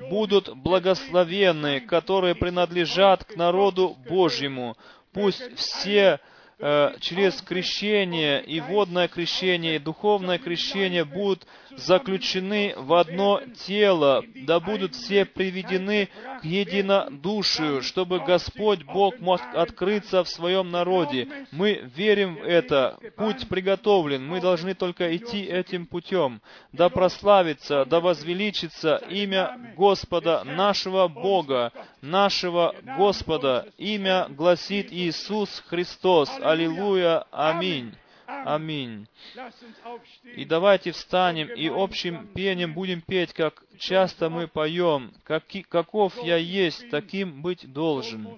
будут 0.09 0.55
благословенны, 0.55 1.81
которые 1.81 2.35
принадлежат 2.35 3.23
к 3.23 3.35
народу 3.35 3.97
Божьему. 4.07 4.77
Пусть 5.11 5.55
все 5.55 6.19
Э, 6.59 6.95
через 6.99 7.39
крещение 7.43 8.43
и 8.43 8.59
водное 8.59 9.07
крещение, 9.07 9.75
и 9.75 9.79
духовное 9.79 10.39
крещение 10.39 11.05
будут 11.05 11.45
заключены 11.77 12.73
в 12.75 12.93
одно 12.93 13.41
тело, 13.65 14.23
да 14.35 14.59
будут 14.59 14.95
все 14.95 15.25
приведены 15.25 16.09
к 16.41 16.43
единодушию, 16.43 17.81
чтобы 17.81 18.19
Господь 18.19 18.83
Бог 18.83 19.19
мог 19.19 19.41
открыться 19.53 20.23
в 20.23 20.29
своем 20.29 20.71
народе. 20.71 21.27
Мы 21.51 21.89
верим 21.95 22.35
в 22.35 22.43
это. 22.43 22.97
Путь 23.15 23.47
приготовлен. 23.47 24.25
Мы 24.25 24.41
должны 24.41 24.73
только 24.73 25.15
идти 25.15 25.43
этим 25.43 25.85
путем. 25.85 26.41
Да 26.71 26.89
прославится, 26.89 27.85
да 27.85 27.99
возвеличится 27.99 28.95
имя 29.09 29.73
Господа 29.75 30.43
нашего 30.43 31.07
Бога, 31.07 31.71
нашего 32.01 32.75
Господа. 32.97 33.67
Имя 33.77 34.27
гласит 34.29 34.91
Иисус 34.91 35.63
Христос. 35.67 36.29
Аллилуйя. 36.41 37.25
Аминь. 37.31 37.93
Аминь. 38.27 39.07
И 40.35 40.43
давайте 40.43 40.91
встанем 40.91 41.47
и 41.47 41.69
общим 41.69 42.27
пением 42.27 42.73
будем 42.73 43.01
петь, 43.01 43.31
как 43.31 43.63
часто 43.77 44.29
мы 44.29 44.47
поем, 44.47 45.13
каки, 45.23 45.63
каков 45.63 46.21
я 46.21 46.35
есть, 46.35 46.89
таким 46.89 47.41
быть 47.41 47.71
должен. 47.71 48.37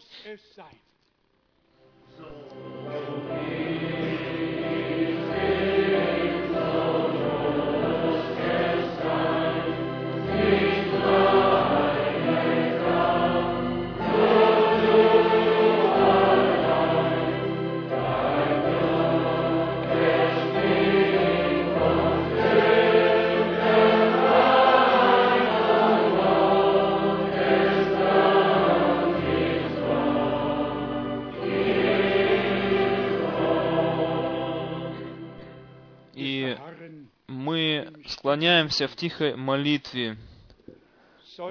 Склоняемся 38.19 38.89
в 38.89 38.97
тихой 38.97 39.37
молитве. 39.37 40.17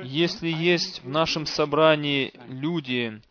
Если 0.05 0.51
есть 0.51 1.03
в 1.03 1.09
нашем 1.09 1.47
собрании 1.47 2.35
люди, 2.47 3.23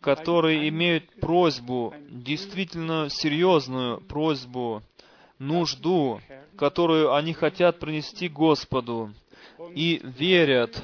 которые 0.00 0.70
имеют 0.70 1.10
просьбу, 1.20 1.94
действительно 2.08 3.10
серьезную 3.10 4.00
просьбу, 4.00 4.82
нужду, 5.38 6.22
которую 6.56 7.12
они 7.12 7.34
хотят 7.34 7.80
принести 7.80 8.30
Господу, 8.30 9.12
и 9.74 10.00
верят, 10.02 10.82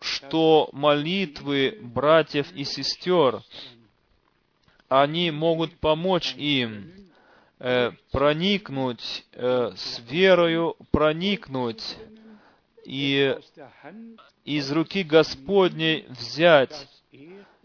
что 0.00 0.68
молитвы 0.70 1.76
братьев 1.82 2.52
и 2.52 2.62
сестер, 2.62 3.42
они 4.88 5.32
могут 5.32 5.76
помочь 5.80 6.36
им 6.36 7.03
э, 7.64 7.92
проникнуть, 8.12 9.24
э, 9.32 9.72
с 9.74 10.02
верою 10.10 10.76
проникнуть 10.90 11.96
и 12.84 13.38
из 14.44 14.70
руки 14.70 15.02
Господней 15.02 16.04
взять, 16.10 16.88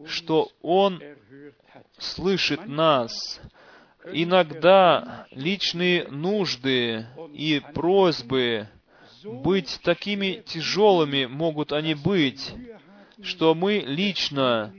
что 0.06 0.50
Он 0.62 1.02
слышит 1.98 2.66
нас. 2.66 3.12
Иногда 4.14 5.28
личные 5.32 6.08
нужды 6.08 7.06
и 7.34 7.62
просьбы 7.74 8.70
быть 9.26 9.82
такими 9.84 10.42
тяжелыми 10.46 11.26
могут 11.26 11.74
они 11.74 11.94
быть, 11.94 12.54
что 13.22 13.54
мы 13.54 13.84
лично 13.86 14.74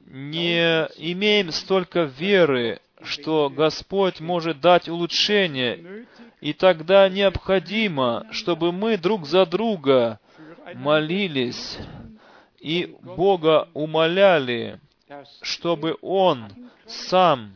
не 0.00 0.86
имеем 0.98 1.50
столько 1.50 2.02
веры, 2.02 2.82
что 3.02 3.50
Господь 3.50 4.20
может 4.20 4.60
дать 4.60 4.88
улучшение, 4.88 6.06
и 6.40 6.52
тогда 6.52 7.08
необходимо, 7.08 8.26
чтобы 8.30 8.72
мы 8.72 8.96
друг 8.96 9.26
за 9.26 9.46
друга 9.46 10.18
молились 10.74 11.78
и 12.60 12.94
Бога 13.02 13.68
умоляли, 13.74 14.78
чтобы 15.42 15.96
Он 16.02 16.52
сам 16.86 17.54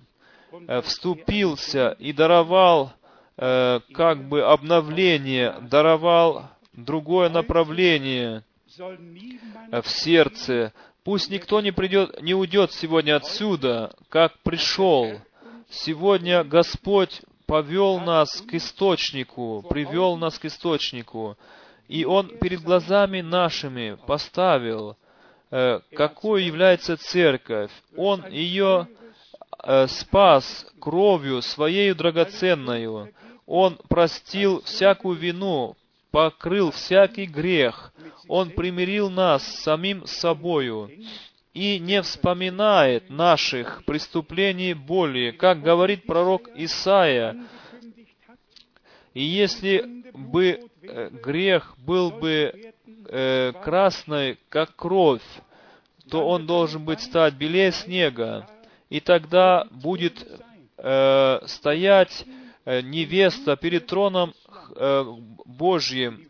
э, 0.51 0.81
вступился 0.81 1.97
и 1.99 2.13
даровал 2.13 2.93
э, 3.37 3.81
как 3.93 4.29
бы 4.29 4.43
обновление, 4.43 5.55
даровал 5.61 6.51
другое 6.73 7.29
направление 7.29 8.45
э, 8.79 9.83
в 9.83 9.89
сердце. 9.89 10.73
Пусть 11.05 11.31
никто 11.31 11.61
не 11.61 11.71
придет, 11.71 12.21
не 12.23 12.35
уйдет 12.35 12.73
сегодня 12.73 13.17
отсюда, 13.17 13.95
как 14.09 14.39
пришел. 14.39 15.21
Сегодня 15.71 16.45
Господь 16.45 17.23
повел 17.47 18.01
нас 18.01 18.41
к 18.41 18.55
источнику, 18.55 19.65
привел 19.69 20.17
нас 20.17 20.39
к 20.39 20.45
источнику, 20.45 21.37
и 21.89 22.05
Он 22.05 22.29
перед 22.39 22.63
глазами 22.63 23.21
нашими 23.21 23.99
поставил, 24.07 24.97
э, 25.51 25.81
какой 25.95 26.45
является 26.45 26.97
церковь. 26.97 27.71
Он 27.97 28.27
ее 28.29 28.89
э, 29.63 29.87
спас 29.89 30.67
кровью 30.81 31.43
своей 31.43 31.93
драгоценною. 31.93 33.13
Он 33.47 33.79
простил 33.89 34.63
всякую 34.63 35.17
вину, 35.17 35.77
покрыл 36.11 36.71
всякий 36.71 37.27
грех. 37.27 37.93
Он 38.29 38.51
примирил 38.51 39.11
нас 39.11 39.43
самим 39.43 40.07
собою 40.07 40.91
и 41.55 41.79
не 41.79 42.03
вспоминает 42.03 43.09
наших 43.09 43.85
преступлений 43.85 44.75
более, 44.75 45.33
как 45.33 45.63
говорит 45.63 46.05
пророк 46.05 46.51
Исаия. 46.57 47.37
И 49.15 49.23
если 49.23 50.03
бы 50.13 50.69
э, 50.83 51.11
грех 51.11 51.77
был 51.79 52.11
бы 52.11 52.73
э, 53.09 53.53
красный, 53.63 54.39
как 54.49 54.75
кровь, 54.75 55.23
то 56.11 56.27
он 56.27 56.47
должен 56.47 56.85
быть 56.85 57.01
стать 57.01 57.35
белее 57.35 57.71
снега, 57.71 58.49
и 58.91 58.99
тогда 58.99 59.67
будет 59.71 60.27
э, 60.77 61.39
стоять 61.47 62.27
э, 62.65 62.81
невеста 62.81 63.57
перед 63.57 63.87
троном 63.87 64.35
э, 64.75 65.05
Божьим. 65.45 66.29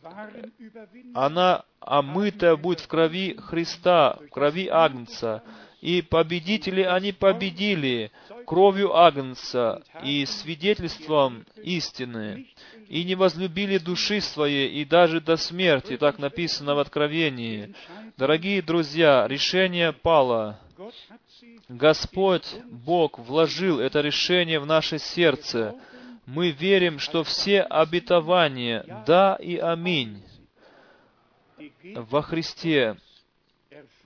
Она 1.14 1.64
омыта 1.80 2.56
будет 2.56 2.80
в 2.80 2.88
крови 2.88 3.36
Христа, 3.36 4.18
в 4.26 4.28
крови 4.30 4.68
Агнца. 4.68 5.42
И 5.80 6.00
победители 6.00 6.80
они 6.80 7.12
победили 7.12 8.10
кровью 8.46 8.96
Агнца 8.96 9.82
и 10.02 10.24
свидетельством 10.24 11.44
истины, 11.62 12.46
и 12.88 13.04
не 13.04 13.14
возлюбили 13.14 13.78
души 13.78 14.20
своей 14.20 14.80
и 14.80 14.84
даже 14.84 15.20
до 15.20 15.36
смерти, 15.36 15.96
так 15.96 16.18
написано 16.18 16.74
в 16.74 16.78
Откровении. 16.78 17.74
Дорогие 18.16 18.62
друзья, 18.62 19.26
решение 19.28 19.92
пало. 19.92 20.58
Господь, 21.68 22.46
Бог, 22.70 23.18
вложил 23.18 23.80
это 23.80 24.00
решение 24.00 24.60
в 24.60 24.66
наше 24.66 24.98
сердце. 24.98 25.74
Мы 26.26 26.50
верим, 26.50 26.98
что 26.98 27.22
все 27.22 27.60
обетования 27.62 29.04
«да» 29.06 29.36
и 29.36 29.56
«аминь» 29.56 30.22
во 31.94 32.22
Христе. 32.22 32.96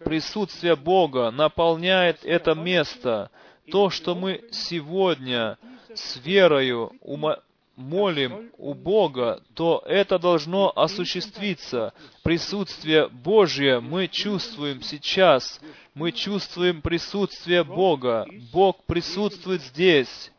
Присутствие 0.05 0.77
Бога 0.77 1.31
наполняет 1.31 2.25
это 2.25 2.55
место. 2.55 3.31
То, 3.71 3.91
что 3.91 4.15
мы 4.15 4.45
сегодня 4.51 5.59
с 5.95 6.17
верою 6.25 6.93
ума 7.01 7.39
молим 7.77 8.51
у 8.59 8.75
Бога, 8.75 9.41
то 9.55 9.83
это 9.87 10.19
должно 10.19 10.73
осуществиться. 10.75 11.93
Присутствие 12.25 13.09
Божье 13.09 13.81
мы 13.81 14.09
чувствуем 14.09 14.83
сейчас. 14.83 15.61
Мы 15.95 16.11
чувствуем 16.13 16.83
присутствие 16.83 17.63
Бога. 17.63 18.27
Бог 18.53 18.85
присутствует 18.85 19.63
здесь. 19.63 20.33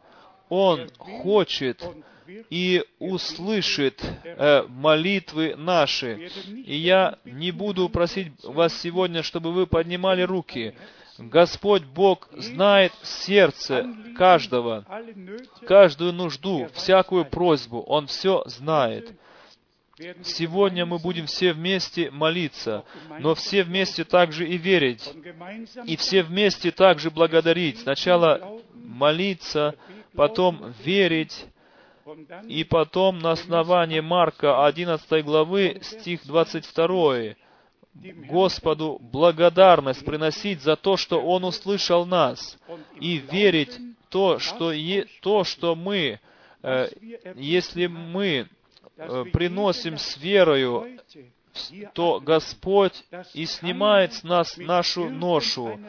Он 0.49 0.89
хочет 0.97 1.83
и 2.49 2.83
услышит 2.99 4.03
э, 4.23 4.63
молитвы 4.67 5.55
наши. 5.55 6.29
И 6.65 6.75
я 6.75 7.17
не 7.25 7.51
буду 7.51 7.89
просить 7.89 8.31
вас 8.43 8.79
сегодня, 8.79 9.23
чтобы 9.23 9.51
вы 9.51 9.67
поднимали 9.67 10.21
руки. 10.21 10.75
Господь 11.17 11.83
Бог 11.83 12.29
знает 12.31 12.93
сердце 13.03 13.85
каждого, 14.15 14.85
каждую 15.67 16.13
нужду, 16.13 16.69
всякую 16.73 17.25
просьбу. 17.25 17.81
Он 17.81 18.07
все 18.07 18.43
знает. 18.45 19.11
Сегодня 20.23 20.85
мы 20.85 20.97
будем 20.97 21.25
все 21.25 21.51
вместе 21.51 22.09
молиться, 22.09 22.85
но 23.19 23.35
все 23.35 23.63
вместе 23.63 24.05
также 24.05 24.47
и 24.47 24.57
верить, 24.57 25.13
и 25.85 25.97
все 25.97 26.23
вместе 26.23 26.71
также 26.71 27.11
благодарить. 27.11 27.79
Сначала 27.79 28.61
молиться, 28.73 29.75
потом 30.15 30.73
верить, 30.83 31.45
и 32.47 32.63
потом 32.63 33.19
на 33.19 33.31
основании 33.31 33.99
Марка 33.99 34.65
11 34.65 35.23
главы, 35.23 35.79
стих 35.81 36.25
22, 36.25 37.35
Господу 38.29 38.97
благодарность 38.99 40.05
приносить 40.05 40.61
за 40.61 40.75
то, 40.75 40.97
что 40.97 41.21
Он 41.21 41.43
услышал 41.43 42.05
нас, 42.05 42.57
и 42.99 43.17
верить 43.17 43.77
то, 44.09 44.39
что, 44.39 44.71
е, 44.71 45.05
то, 45.21 45.43
что 45.43 45.75
мы, 45.75 46.19
э, 46.63 46.89
если 47.35 47.87
мы 47.87 48.47
э, 48.97 49.25
приносим 49.31 49.97
с 49.97 50.17
верою, 50.17 50.99
то 51.93 52.19
Господь 52.19 53.03
и 53.33 53.45
снимает 53.45 54.13
с 54.13 54.23
нас 54.23 54.57
нашу 54.57 55.09
ношу. 55.09 55.79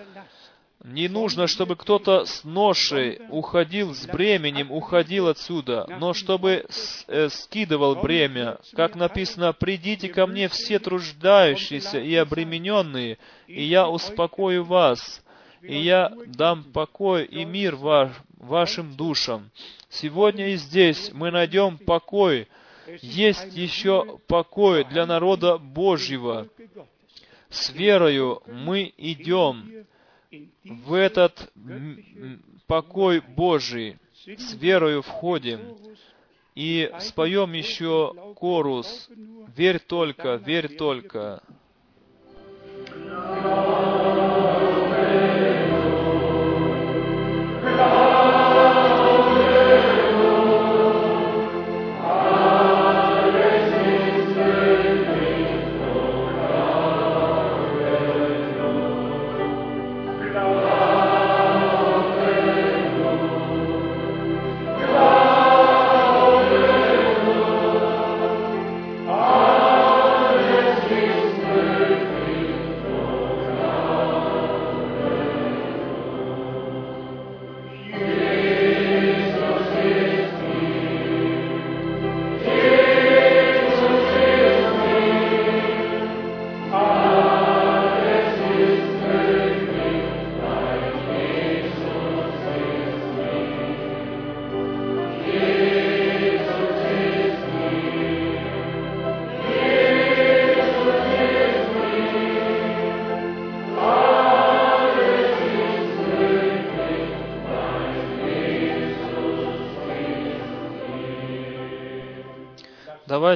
Не 0.83 1.09
нужно, 1.09 1.47
чтобы 1.47 1.77
кто-то 1.77 2.25
с 2.25 2.43
ношей 2.43 3.21
уходил, 3.29 3.95
с 3.95 4.07
бременем 4.07 4.73
уходил 4.73 5.29
отсюда, 5.29 5.87
но 6.01 6.15
чтобы 6.15 6.65
э, 7.07 7.29
скидывал 7.29 7.97
бремя. 7.97 8.59
Как 8.75 8.95
написано, 8.97 9.53
«Придите 9.53 10.09
ко 10.09 10.27
мне 10.27 10.49
все 10.49 10.79
труждающиеся 10.79 12.01
и 12.01 12.15
обремененные, 12.15 13.19
и 13.47 13.63
я 13.63 13.91
успокою 13.91 14.65
вас, 14.65 15.23
и 15.61 15.77
я 15.77 16.15
дам 16.27 16.65
покой 16.65 17.27
и 17.27 17.45
мир 17.45 17.77
ваш, 17.77 18.13
вашим 18.39 18.97
душам». 18.97 19.51
Сегодня 19.91 20.55
и 20.55 20.57
здесь 20.57 21.11
мы 21.13 21.31
найдем 21.31 21.77
покой. 21.77 22.49
Есть 23.03 23.55
еще 23.55 24.19
покой 24.29 24.85
для 24.85 25.05
народа 25.05 25.59
Божьего. 25.59 26.49
С 27.51 27.69
верою 27.71 28.43
мы 28.47 28.95
идем 28.97 29.85
в 30.65 30.95
этот 30.95 31.53
покой 32.67 33.21
Божий 33.21 33.99
с 34.25 34.55
верою 34.55 35.03
входим 35.03 35.77
и 36.55 36.93
споем 37.01 37.53
еще 37.53 38.35
корус 38.37 39.09
«Верь 39.57 39.81
только, 39.81 40.37
верь 40.37 40.77
только». 40.77 41.43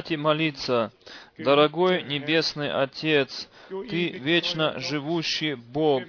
Давайте 0.05 0.17
молиться. 0.17 0.91
Дорогой 1.39 2.03
Небесный 2.03 2.71
Отец, 2.71 3.49
Ты 3.69 4.09
вечно 4.09 4.79
живущий 4.79 5.55
Бог. 5.55 6.03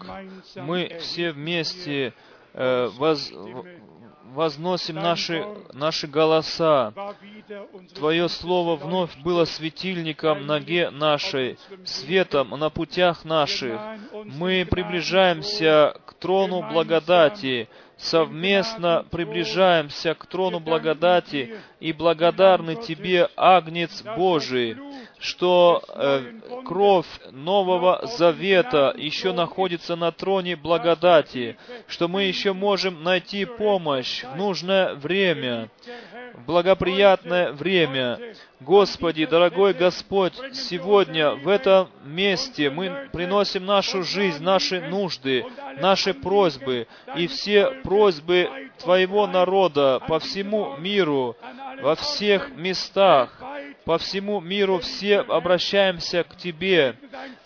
Мы 0.55 0.99
все 1.01 1.33
вместе 1.33 2.13
э, 2.53 2.89
воз, 2.89 3.33
возносим 4.35 4.97
наши, 4.97 5.47
наши 5.73 6.07
голоса. 6.07 6.93
Твое 7.95 8.29
Слово 8.29 8.77
вновь 8.77 9.17
было 9.23 9.47
светильником 9.47 10.45
ноге 10.45 10.91
нашей, 10.91 11.59
светом 11.87 12.51
на 12.51 12.69
путях 12.69 13.25
наших. 13.25 13.81
Мы 14.13 14.67
приближаемся 14.71 15.99
к 16.05 16.13
трону 16.15 16.69
благодати, 16.71 17.71
совместно 17.97 19.05
приближаемся 19.11 20.15
к 20.15 20.27
трону 20.27 20.61
благодати 20.61 21.55
и 21.81 21.93
благодарны 21.93 22.77
Тебе, 22.77 23.29
Агнец 23.37 24.03
Божий, 24.17 24.77
что 25.19 25.83
э, 25.89 26.33
кровь 26.65 27.07
Нового 27.31 28.07
Завета 28.07 28.95
еще 28.97 29.33
находится 29.33 29.97
на 29.97 30.13
троне 30.13 30.57
благодати, 30.57 31.57
что 31.87 32.09
мы 32.09 32.25
еще 32.25 32.53
можем 32.53 33.03
найти 33.03 33.45
помощь 33.45 34.25
в 34.25 34.37
нужное 34.37 34.95
время, 34.95 35.71
благоприятное 36.47 37.53
время. 37.53 38.19
Господи, 38.61 39.27
дорогой 39.27 39.75
Господь, 39.75 40.35
сегодня 40.53 41.33
в 41.33 41.49
этом 41.49 41.89
месте 42.05 42.71
мы 42.71 43.09
приносим 43.13 43.67
нашу 43.67 44.03
жизнь, 44.03 44.43
наши 44.43 44.81
нужды, 44.81 45.45
наши 45.81 46.15
просьбы 46.15 46.87
и 47.17 47.27
все 47.27 47.71
просьбы 47.83 48.49
Твоего 48.79 49.27
народа 49.27 50.01
по 50.07 50.19
всему 50.19 50.77
миру, 50.77 51.37
во 51.81 51.95
всех 51.95 52.51
местах, 52.57 53.43
по 53.85 53.99
всему 53.99 54.41
миру 54.41 54.79
все 54.79 55.21
обращаемся 55.21 56.25
к 56.25 56.37
Тебе. 56.37 56.97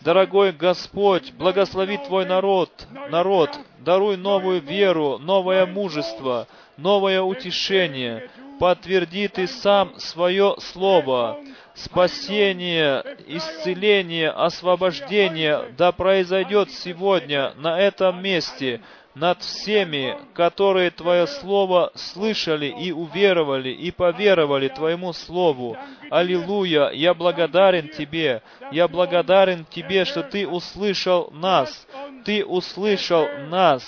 Дорогой 0.01 0.53
Господь, 0.53 1.33
благослови 1.35 1.99
Твой 1.99 2.25
народ, 2.25 2.71
народ, 3.11 3.51
даруй 3.81 4.17
новую 4.17 4.61
веру, 4.61 5.19
новое 5.19 5.67
мужество, 5.67 6.47
новое 6.77 7.21
утешение. 7.21 8.31
Подтверди 8.61 9.27
Ты 9.27 9.47
сам 9.47 9.99
свое 9.99 10.55
Слово. 10.59 11.41
Спасение, 11.75 13.03
исцеление, 13.27 14.31
освобождение 14.31 15.73
да 15.77 15.93
произойдет 15.93 16.71
сегодня 16.71 17.55
на 17.57 17.81
этом 17.81 18.23
месте– 18.23 18.81
над 19.15 19.43
всеми, 19.43 20.17
которые 20.35 20.91
Твое 20.91 21.27
Слово 21.27 21.91
слышали 21.95 22.67
и 22.67 22.93
уверовали, 22.93 23.71
и 23.71 23.91
поверовали 23.91 24.69
Твоему 24.69 25.13
Слову. 25.13 25.77
Аллилуйя! 26.11 26.91
Я 26.91 27.15
благодарен 27.15 27.89
Тебе. 27.89 28.43
Я 28.71 28.89
благодарен 28.89 29.65
Тебе, 29.65 30.05
что 30.05 30.23
Ты 30.23 30.47
услышал 30.47 31.31
нас. 31.33 31.87
Ты 32.25 32.45
услышал 32.45 33.27
нас. 33.49 33.85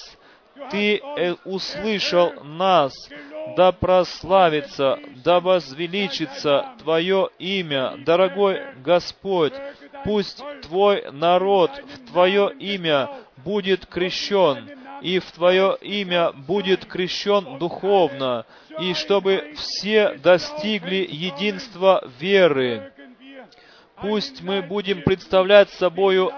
Ты 0.70 0.98
э, 0.98 1.34
услышал 1.44 2.32
нас. 2.44 2.92
Да 3.56 3.72
прославится, 3.72 4.98
да 5.24 5.40
возвеличится 5.40 6.74
Твое 6.82 7.28
имя, 7.38 7.96
дорогой 7.98 8.62
Господь. 8.84 9.52
Пусть 10.04 10.42
Твой 10.62 11.10
народ 11.12 11.70
в 11.70 12.10
Твое 12.10 12.52
имя 12.58 13.10
будет 13.44 13.86
крещен 13.86 14.70
и 15.02 15.18
в 15.18 15.30
Твое 15.32 15.76
имя 15.80 16.32
будет 16.32 16.86
крещен 16.86 17.58
духовно, 17.58 18.46
и 18.80 18.94
чтобы 18.94 19.52
все 19.56 20.14
достигли 20.14 21.06
единства 21.10 22.08
веры. 22.20 22.92
Пусть 24.00 24.42
мы 24.42 24.62
будем 24.62 25.02
представлять 25.02 25.70
собою 25.70 26.32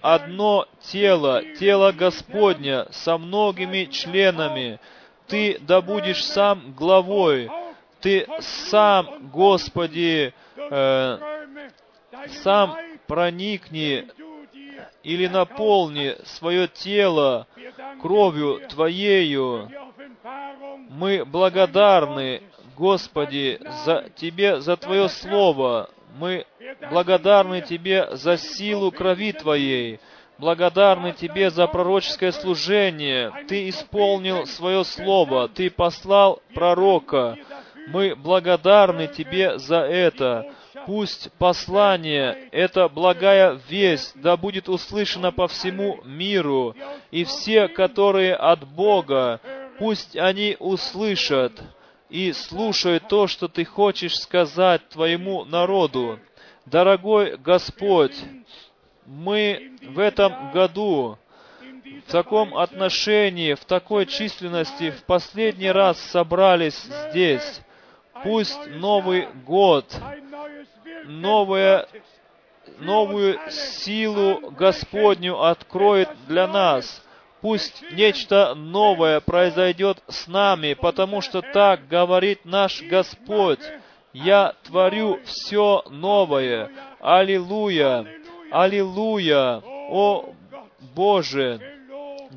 одно 0.00 0.66
тело, 0.80 1.42
тело 1.58 1.92
Господня 1.92 2.86
со 2.90 3.18
многими 3.18 3.86
членами. 3.86 4.78
Ты 5.26 5.58
да 5.60 5.80
будешь 5.80 6.24
сам 6.24 6.74
главой, 6.74 7.50
Ты 8.00 8.26
сам, 8.40 9.30
Господи, 9.30 10.34
э, 10.56 11.18
сам 12.42 12.76
проникни 13.06 14.08
или 15.02 15.26
наполни 15.26 16.16
свое 16.24 16.68
тело 16.68 17.46
кровью 18.00 18.60
Твоею. 18.68 19.70
Мы 20.90 21.24
благодарны, 21.24 22.42
Господи, 22.76 23.60
за 23.84 24.08
Тебе, 24.16 24.60
за 24.60 24.76
Твое 24.76 25.08
Слово. 25.08 25.90
Мы 26.18 26.46
благодарны 26.90 27.60
Тебе 27.62 28.08
за 28.16 28.36
силу 28.36 28.90
крови 28.92 29.32
Твоей. 29.32 30.00
Благодарны 30.38 31.12
Тебе 31.12 31.50
за 31.50 31.66
пророческое 31.66 32.32
служение. 32.32 33.32
Ты 33.48 33.68
исполнил 33.68 34.46
свое 34.46 34.84
Слово. 34.84 35.48
Ты 35.48 35.70
послал 35.70 36.42
пророка. 36.54 37.36
Мы 37.86 38.14
благодарны 38.16 39.06
Тебе 39.06 39.58
за 39.58 39.80
это. 39.80 40.52
Пусть 40.86 41.32
послание, 41.38 42.48
эта 42.52 42.88
благая 42.88 43.58
весть, 43.68 44.12
да 44.20 44.36
будет 44.36 44.68
услышана 44.68 45.32
по 45.32 45.48
всему 45.48 46.00
миру, 46.04 46.74
и 47.10 47.24
все, 47.24 47.68
которые 47.68 48.34
от 48.34 48.66
Бога, 48.68 49.40
пусть 49.78 50.14
они 50.14 50.56
услышат 50.58 51.52
и 52.10 52.32
слушают 52.32 53.08
то, 53.08 53.26
что 53.26 53.48
Ты 53.48 53.64
хочешь 53.64 54.18
сказать 54.18 54.86
Твоему 54.90 55.44
народу. 55.44 56.18
Дорогой 56.66 57.36
Господь, 57.38 58.16
мы 59.06 59.72
в 59.82 59.98
этом 59.98 60.52
году 60.52 61.18
в 62.06 62.10
таком 62.10 62.56
отношении, 62.56 63.54
в 63.54 63.64
такой 63.64 64.06
численности 64.06 64.90
в 64.90 65.04
последний 65.04 65.70
раз 65.70 65.98
собрались 66.00 66.88
здесь. 67.10 67.60
Пусть 68.22 68.58
Новый 68.68 69.28
год 69.46 69.86
новое, 71.06 71.86
новую 72.78 73.38
силу 73.50 74.50
Господню 74.50 75.42
откроет 75.42 76.08
для 76.26 76.46
нас. 76.46 77.02
Пусть 77.40 77.84
нечто 77.92 78.54
новое 78.54 79.20
произойдет 79.20 80.02
с 80.08 80.26
нами, 80.26 80.74
потому 80.74 81.20
что 81.20 81.42
так 81.42 81.86
говорит 81.88 82.44
наш 82.44 82.82
Господь. 82.82 83.60
Я 84.14 84.54
творю 84.64 85.20
все 85.24 85.82
новое. 85.90 86.70
Аллилуйя! 87.00 88.06
Аллилуйя! 88.54 89.60
О 89.90 90.32
Боже! 90.94 91.60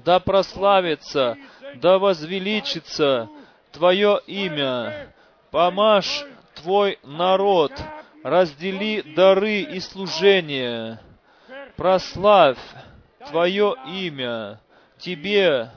Да 0.04 0.20
прославится, 0.20 1.38
да 1.76 2.00
возвеличится 2.00 3.30
Твое 3.72 4.20
имя. 4.26 5.14
Помажь 5.52 6.26
Твой 6.56 6.98
народ, 7.04 7.72
раздели 8.24 9.04
дары 9.16 9.62
и 9.62 9.80
служения, 9.80 11.00
прославь 11.76 12.58
Твое 13.30 13.76
имя, 13.86 14.60
Тебе 14.98 15.70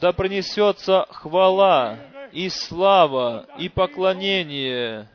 да 0.00 0.12
принесется 0.12 1.06
хвала 1.10 1.98
и 2.30 2.48
слава 2.48 3.46
и 3.58 3.68
поклонение. 3.68 5.08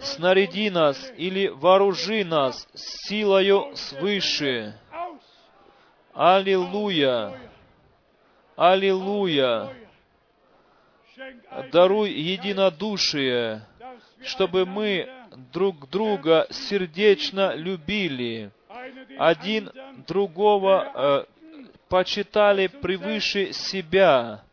Снаряди 0.00 0.70
нас 0.70 1.12
или 1.16 1.48
вооружи 1.48 2.24
нас 2.24 2.68
силою 2.74 3.74
свыше. 3.74 4.74
Аллилуйя! 6.14 7.38
Аллилуйя! 8.56 9.72
Даруй 11.72 12.10
единодушие, 12.10 13.62
чтобы 14.22 14.66
мы 14.66 15.08
друг 15.52 15.88
друга 15.90 16.46
сердечно 16.50 17.54
любили, 17.54 18.50
один 19.18 19.70
другого 20.06 20.92
э, 20.94 21.24
почитали 21.88 22.68
превыше 22.68 23.52
себя, 23.52 24.44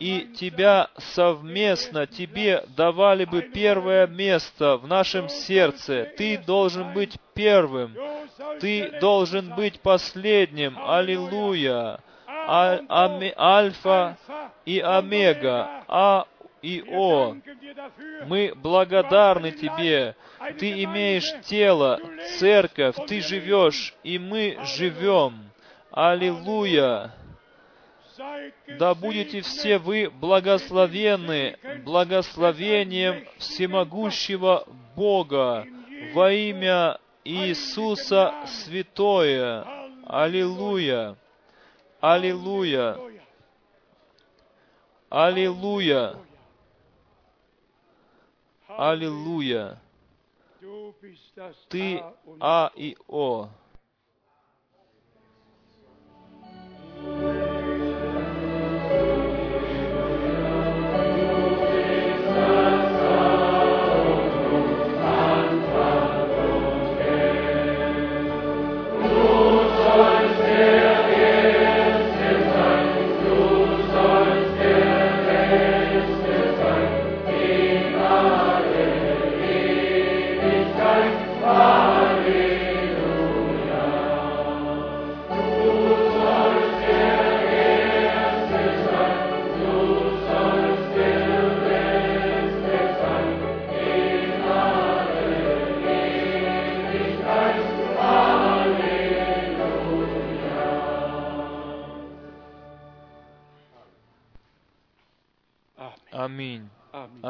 и 0.00 0.32
Тебя 0.38 0.88
совместно, 0.98 2.06
Тебе 2.06 2.64
давали 2.76 3.24
бы 3.24 3.42
первое 3.42 4.06
место 4.06 4.76
в 4.76 4.86
нашем 4.86 5.28
сердце. 5.28 6.12
Ты 6.16 6.38
должен 6.38 6.92
быть 6.92 7.16
первым. 7.34 7.96
Ты 8.60 8.98
должен 9.00 9.54
быть 9.54 9.80
последним. 9.80 10.78
Аллилуйя. 10.78 12.00
А, 12.26 12.80
ами, 12.88 13.32
альфа 13.36 14.16
и 14.64 14.80
омега. 14.80 15.84
А 15.88 16.26
и 16.62 16.82
О. 16.90 17.36
Мы 18.26 18.52
благодарны 18.56 19.52
Тебе. 19.52 20.16
Ты 20.58 20.84
имеешь 20.84 21.30
тело, 21.42 22.00
церковь, 22.38 22.96
Ты 23.06 23.20
живешь, 23.20 23.94
и 24.02 24.18
мы 24.18 24.58
живем. 24.64 25.50
Аллилуйя! 25.90 27.12
Да 28.78 28.94
будете 28.94 29.40
все 29.40 29.78
вы 29.78 30.10
благословенны 30.10 31.58
благословением 31.84 33.26
всемогущего 33.38 34.66
Бога 34.94 35.66
во 36.12 36.32
имя 36.32 36.98
Иисуса 37.24 38.34
Святое. 38.46 39.66
Аллилуйя! 40.06 41.16
Аллилуйя! 42.00 42.98
Аллилуйя! 45.08 46.16
Аллилуйя! 48.68 49.80
Ты 51.68 52.02
А 52.40 52.70
и 52.74 52.96
О. 53.08 53.48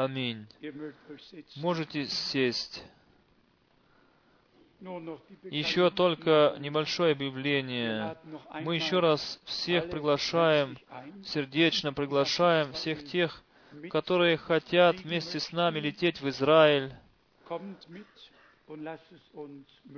Аминь. 0.05 0.47
Можете 1.55 2.05
сесть. 2.05 2.83
Еще 5.43 5.89
только 5.89 6.55
небольшое 6.59 7.13
объявление. 7.13 8.15
Мы 8.61 8.75
еще 8.75 8.99
раз 8.99 9.41
всех 9.45 9.89
приглашаем, 9.89 10.77
сердечно 11.23 11.91
приглашаем 11.91 12.73
всех 12.73 13.03
тех, 13.05 13.43
которые 13.89 14.37
хотят 14.37 14.97
вместе 14.97 15.39
с 15.39 15.51
нами 15.51 15.79
лететь 15.79 16.21
в 16.21 16.29
Израиль. 16.29 16.93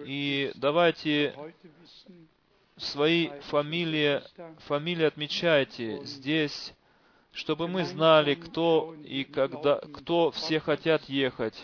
И 0.05 0.51
давайте 0.55 1.35
свои 2.77 3.29
фамилии, 3.41 4.21
фамилии 4.59 5.05
отмечайте 5.05 6.05
здесь, 6.05 6.73
чтобы 7.31 7.67
мы 7.67 7.85
знали, 7.85 8.35
кто 8.35 8.95
и 9.03 9.23
когда, 9.23 9.79
кто 9.93 10.31
все 10.31 10.59
хотят 10.59 11.03
ехать. 11.09 11.55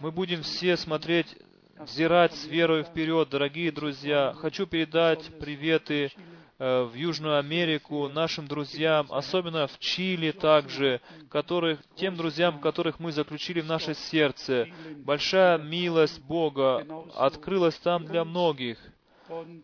Мы 0.00 0.10
будем 0.10 0.42
все 0.42 0.76
смотреть, 0.76 1.36
взирать 1.78 2.34
с 2.34 2.46
верой 2.46 2.82
вперед, 2.82 3.28
дорогие 3.28 3.70
друзья. 3.70 4.34
Хочу 4.38 4.66
передать 4.66 5.22
приветы 5.38 6.10
э, 6.58 6.82
в 6.82 6.94
Южную 6.94 7.38
Америку 7.38 8.08
нашим 8.08 8.48
друзьям, 8.48 9.06
особенно 9.10 9.68
в 9.68 9.78
Чили 9.78 10.32
также, 10.32 11.00
которых, 11.30 11.78
тем 11.94 12.16
друзьям, 12.16 12.60
которых 12.60 12.98
мы 12.98 13.12
заключили 13.12 13.60
в 13.60 13.66
наше 13.66 13.94
сердце. 13.94 14.68
Большая 14.96 15.58
милость 15.58 16.20
Бога 16.22 16.84
открылась 17.14 17.76
там 17.76 18.04
для 18.04 18.24
многих. 18.24 18.78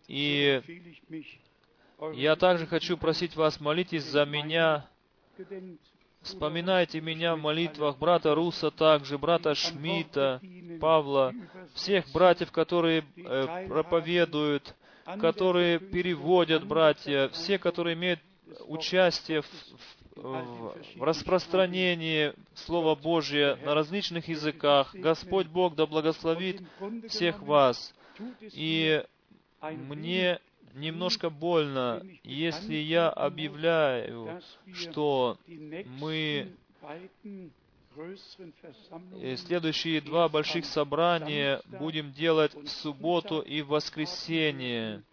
И 0.07 0.61
я 2.13 2.35
также 2.35 2.67
хочу 2.67 2.97
просить 2.97 3.35
вас, 3.35 3.59
молитесь 3.59 4.03
за 4.03 4.25
меня, 4.25 4.87
Вспоминайте 6.21 7.01
меня 7.01 7.35
в 7.35 7.39
молитвах 7.39 7.97
брата 7.99 8.33
Руса 8.33 8.71
также, 8.71 9.17
брата 9.17 9.53
Шмита, 9.53 10.41
Павла, 10.81 11.33
всех 11.75 12.11
братьев, 12.11 12.51
которые 12.51 13.05
э, 13.15 13.67
проповедуют, 13.67 14.73
которые 15.19 15.77
переводят 15.79 16.65
братья, 16.65 17.29
все, 17.29 17.59
которые 17.59 17.93
имеют 17.93 18.19
участие 18.67 19.41
в, 19.43 19.47
в, 20.15 20.75
в 20.95 21.03
распространении 21.03 22.33
Слова 22.55 22.95
Божия 22.95 23.57
на 23.57 23.75
различных 23.75 24.27
языках. 24.27 24.95
Господь 24.95 25.45
Бог 25.47 25.75
да 25.75 25.85
благословит 25.85 26.61
всех 27.07 27.39
вас. 27.43 27.93
И 28.41 29.03
мне 29.61 30.39
немножко 30.75 31.29
больно, 31.29 32.05
если 32.23 32.75
я 32.75 33.09
объявляю, 33.09 34.41
что 34.73 35.37
мы 35.99 36.53
следующие 39.37 40.01
два 40.01 40.27
больших 40.27 40.65
собрания 40.65 41.61
будем 41.79 42.11
делать 42.11 42.53
в 42.53 42.67
субботу 42.67 43.39
и 43.39 43.61
в 43.61 43.69
воскресенье. 43.69 45.03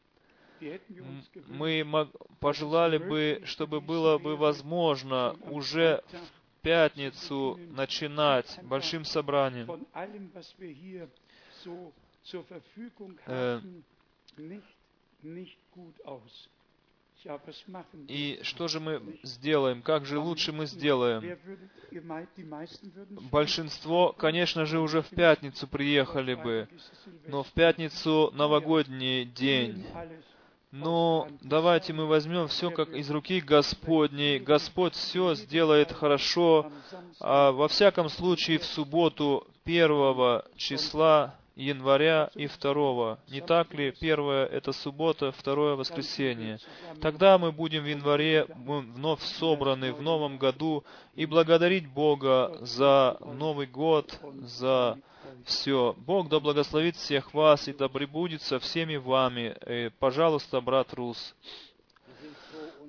Мы 1.49 2.09
пожелали 2.41 2.99
бы, 2.99 3.43
чтобы 3.45 3.81
было 3.81 4.19
бы 4.19 4.37
возможно 4.37 5.37
уже 5.51 6.03
в 6.11 6.63
пятницу 6.63 7.59
начинать 7.71 8.59
большим 8.63 9.05
собранием. 9.05 9.87
Э, 13.27 13.61
и 18.09 18.41
что 18.43 18.67
же 18.69 18.81
мы 18.81 19.01
сделаем? 19.23 19.83
Как 19.83 20.07
же 20.07 20.19
лучше 20.19 20.53
мы 20.53 20.67
сделаем? 20.67 21.39
Большинство, 23.31 24.13
конечно 24.13 24.67
же, 24.67 24.81
уже 24.81 25.03
в 25.03 25.09
пятницу 25.09 25.69
приехали 25.69 26.35
бы, 26.35 26.69
но 27.27 27.45
в 27.45 27.53
пятницу 27.53 28.31
новогодний 28.35 29.25
день. 29.25 29.87
Но 30.73 31.29
давайте 31.43 31.93
мы 31.93 32.07
возьмем 32.07 32.49
все 32.49 32.71
как 32.71 32.89
из 32.89 33.11
руки 33.11 33.41
Господней. 33.41 34.39
Господь 34.39 34.95
все 34.95 35.35
сделает 35.35 35.93
хорошо. 35.93 36.73
А 37.21 37.53
во 37.53 37.69
всяком 37.69 38.09
случае, 38.09 38.59
в 38.59 38.65
субботу 38.65 39.47
первого 39.65 40.47
числа 40.57 41.39
января 41.55 42.31
и 42.35 42.47
второго. 42.47 43.19
Не 43.29 43.41
так 43.41 43.75
ли? 43.75 43.93
Первое— 43.93 44.47
это 44.47 44.73
суббота, 44.73 45.33
второе— 45.33 45.75
воскресенье. 45.77 46.59
Тогда 47.01 47.39
мы 47.39 47.53
будем 47.53 47.83
в 47.83 47.89
январе 47.89 48.47
вновь 48.49 49.23
собраны 49.23 49.93
в 49.93 50.03
новом 50.03 50.39
году 50.39 50.85
и 51.15 51.27
благодарить 51.27 51.87
Бога 51.89 52.57
за 52.61 53.19
Новый 53.21 53.67
год, 53.67 54.19
за 54.41 54.99
все. 55.45 55.95
Бог 55.99 56.29
да 56.29 56.41
благословит 56.41 56.97
всех 56.97 57.35
вас 57.35 57.69
и 57.69 57.73
да 57.73 57.89
пребудет 57.89 58.43
со 58.43 58.59
всеми 58.59 58.97
вами. 58.97 59.57
И, 59.67 59.91
пожалуйста, 59.99 60.61
брат 60.61 60.93
Рус. 60.95 61.35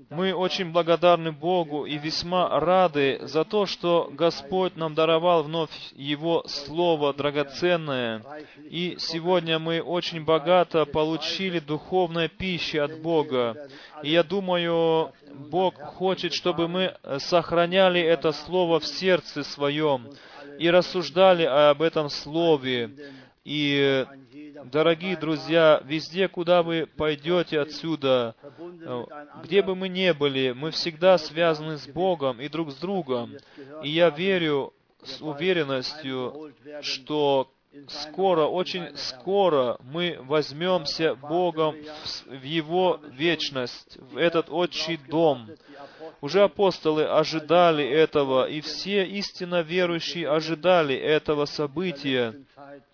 Мы 0.09 0.33
очень 0.33 0.71
благодарны 0.71 1.31
Богу 1.31 1.85
и 1.85 1.97
весьма 1.97 2.59
рады 2.59 3.19
за 3.23 3.43
то, 3.43 3.65
что 3.65 4.09
Господь 4.11 4.75
нам 4.75 4.93
даровал 4.93 5.43
вновь 5.43 5.71
Его 5.93 6.43
Слово 6.47 7.13
драгоценное. 7.13 8.23
И 8.69 8.95
сегодня 8.99 9.59
мы 9.59 9.81
очень 9.81 10.23
богато 10.23 10.85
получили 10.85 11.59
духовной 11.59 12.29
пищи 12.29 12.77
от 12.77 13.01
Бога. 13.01 13.67
И 14.03 14.11
я 14.11 14.23
думаю, 14.23 15.11
Бог 15.33 15.79
хочет, 15.79 16.33
чтобы 16.33 16.67
мы 16.67 16.95
сохраняли 17.19 18.01
это 18.01 18.31
Слово 18.31 18.79
в 18.79 18.85
сердце 18.85 19.43
своем 19.43 20.09
и 20.59 20.69
рассуждали 20.69 21.43
об 21.43 21.81
этом 21.81 22.09
Слове. 22.09 22.91
И 23.43 24.05
Дорогие 24.71 25.17
друзья, 25.17 25.81
везде, 25.85 26.27
куда 26.27 26.63
вы 26.63 26.85
пойдете 26.85 27.59
отсюда, 27.59 28.35
где 29.43 29.61
бы 29.61 29.75
мы 29.75 29.89
ни 29.89 30.11
были, 30.11 30.53
мы 30.55 30.71
всегда 30.71 31.17
связаны 31.17 31.77
с 31.77 31.87
Богом 31.87 32.39
и 32.39 32.47
друг 32.47 32.71
с 32.71 32.75
другом. 32.75 33.35
И 33.83 33.89
я 33.89 34.09
верю 34.09 34.73
с 35.03 35.21
уверенностью, 35.21 36.53
что 36.81 37.52
скоро, 37.87 38.45
очень 38.45 38.95
скоро 38.97 39.77
мы 39.81 40.17
возьмемся 40.21 41.15
Богом 41.15 41.75
в 42.25 42.43
Его 42.43 42.99
вечность, 43.11 43.97
в 43.97 44.17
этот 44.17 44.49
отчий 44.49 44.97
дом. 44.97 45.49
Уже 46.21 46.43
апостолы 46.43 47.05
ожидали 47.05 47.85
этого, 47.85 48.47
и 48.47 48.61
все 48.61 49.05
истинно 49.05 49.61
верующие 49.61 50.29
ожидали 50.29 50.95
этого 50.95 51.45
события. 51.45 52.35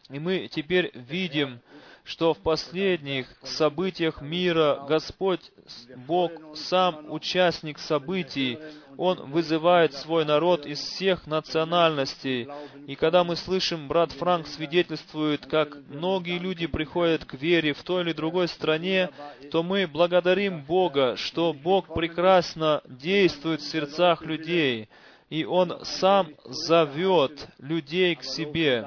И 0.09 0.19
мы 0.19 0.47
теперь 0.47 0.91
видим, 0.93 1.59
что 2.03 2.33
в 2.33 2.39
последних 2.39 3.27
событиях 3.43 4.21
мира 4.21 4.83
Господь 4.87 5.51
Бог 6.07 6.31
сам 6.55 7.11
участник 7.11 7.77
событий, 7.77 8.57
Он 8.99 9.31
вызывает 9.31 9.93
свой 9.93 10.25
народ 10.25 10.65
из 10.65 10.79
всех 10.79 11.25
национальностей. 11.25 12.49
И 12.85 12.95
когда 12.95 13.23
мы 13.23 13.37
слышим, 13.37 13.87
брат 13.87 14.11
Франк 14.11 14.45
свидетельствует, 14.45 15.45
как 15.45 15.77
многие 15.87 16.37
люди 16.37 16.67
приходят 16.67 17.23
к 17.23 17.35
вере 17.35 17.71
в 17.71 17.81
той 17.83 18.01
или 18.01 18.11
другой 18.11 18.49
стране, 18.49 19.09
то 19.51 19.63
мы 19.63 19.87
благодарим 19.87 20.65
Бога, 20.65 21.15
что 21.15 21.53
Бог 21.53 21.93
прекрасно 21.93 22.81
действует 22.87 23.61
в 23.61 23.71
сердцах 23.71 24.21
людей, 24.23 24.89
и 25.29 25.45
Он 25.45 25.79
сам 25.85 26.27
зовет 26.43 27.47
людей 27.57 28.15
к 28.15 28.23
себе. 28.25 28.85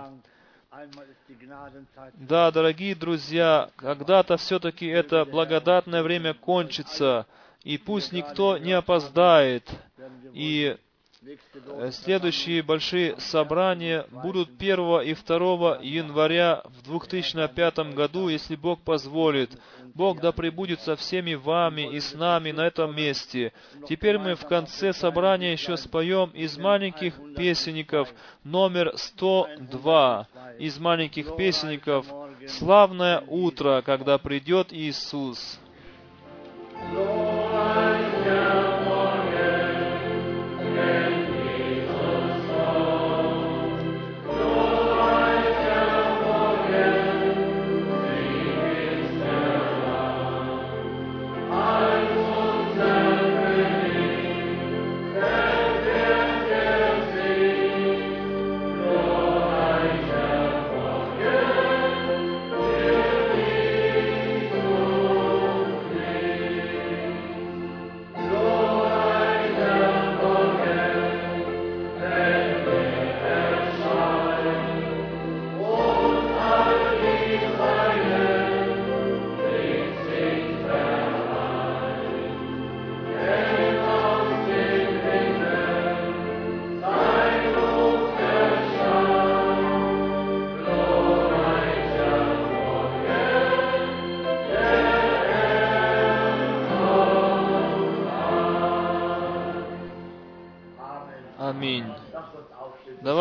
Да, 2.16 2.50
дорогие 2.50 2.94
друзья, 2.94 3.70
когда-то 3.76 4.36
все-таки 4.36 4.86
это 4.86 5.24
благодатное 5.24 6.02
время 6.02 6.34
кончится, 6.34 7.26
и 7.62 7.78
пусть 7.78 8.12
никто 8.12 8.58
не 8.58 8.72
опоздает. 8.72 9.70
И 10.32 10.76
следующие 11.92 12.62
большие 12.62 13.18
собрания 13.20 14.06
будут 14.10 14.50
1 14.58 15.02
и 15.02 15.14
2 15.14 15.78
января 15.82 16.62
в 16.64 16.82
2005 16.82 17.94
году, 17.94 18.28
если 18.28 18.56
Бог 18.56 18.80
позволит. 18.80 19.50
Бог 19.94 20.20
да 20.20 20.32
пребудет 20.32 20.80
со 20.80 20.96
всеми 20.96 21.34
вами 21.34 21.94
и 21.94 22.00
с 22.00 22.14
нами 22.14 22.50
на 22.50 22.66
этом 22.66 22.96
месте. 22.96 23.52
Теперь 23.88 24.18
мы 24.18 24.34
в 24.34 24.46
конце 24.46 24.92
собрания 24.92 25.52
еще 25.52 25.76
споем 25.76 26.30
из 26.30 26.58
маленьких 26.58 27.14
песенников 27.36 28.12
номер 28.42 28.92
102. 28.96 30.28
Из 30.58 30.78
маленьких 30.78 31.36
песенников 31.36 32.06
«Славное 32.48 33.22
утро, 33.28 33.82
когда 33.84 34.18
придет 34.18 34.72
Иисус». 34.72 35.60
Аминь. 36.74 37.21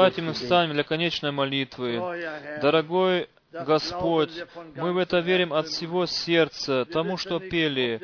Давайте 0.02 0.24
мы 0.24 0.34
встанем 0.34 0.74
для 0.74 0.84
конечной 0.84 1.32
молитвы. 1.32 2.02
Дорогой 2.60 3.30
Господь, 3.52 4.32
мы 4.76 4.94
в 4.94 4.98
это 4.98 5.20
верим 5.20 5.54
от 5.54 5.68
всего 5.68 6.08
сердца, 6.08 6.86
тому, 6.86 7.18
что 7.18 7.40
пели. 7.40 8.02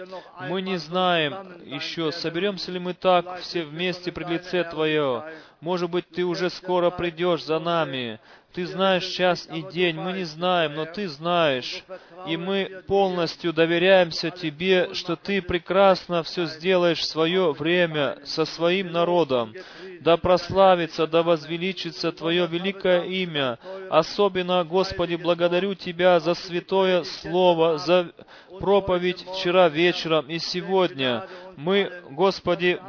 Мы 0.47 0.61
не 0.61 0.77
знаем 0.77 1.33
еще, 1.65 2.11
соберемся 2.11 2.71
ли 2.71 2.77
мы 2.77 2.93
так 2.93 3.39
все 3.39 3.63
вместе 3.63 4.11
при 4.11 4.25
лице 4.25 4.63
Твое. 4.63 5.23
Может 5.59 5.89
быть, 5.89 6.07
Ты 6.07 6.23
уже 6.23 6.51
скоро 6.51 6.91
придешь 6.91 7.43
за 7.43 7.57
нами. 7.57 8.19
Ты 8.53 8.65
знаешь 8.65 9.05
час 9.05 9.47
и 9.53 9.61
день, 9.61 9.97
мы 9.97 10.13
не 10.13 10.23
знаем, 10.23 10.73
но 10.73 10.85
Ты 10.85 11.07
знаешь. 11.07 11.83
И 12.27 12.37
мы 12.37 12.81
полностью 12.87 13.53
доверяемся 13.53 14.31
Тебе, 14.31 14.93
что 14.93 15.15
Ты 15.15 15.41
прекрасно 15.41 16.23
все 16.23 16.45
сделаешь 16.45 16.99
в 16.99 17.05
свое 17.05 17.51
время 17.51 18.17
со 18.23 18.45
своим 18.45 18.91
народом. 18.91 19.53
Да 20.01 20.17
прославится, 20.17 21.05
да 21.05 21.21
возвеличится 21.21 22.11
Твое 22.11 22.47
великое 22.47 23.03
имя. 23.03 23.59
Особенно, 23.91 24.63
Господи, 24.63 25.15
благодарю 25.15 25.75
Тебя 25.75 26.19
за 26.19 26.33
святое 26.33 27.03
Слово, 27.03 27.77
за 27.77 28.11
проповедь 28.59 29.23
вчера 29.33 29.69
вечером 29.69 30.27
и 30.29 30.39
сегодня. 30.39 31.27
Мы, 31.57 31.91
Господи, 32.09 32.79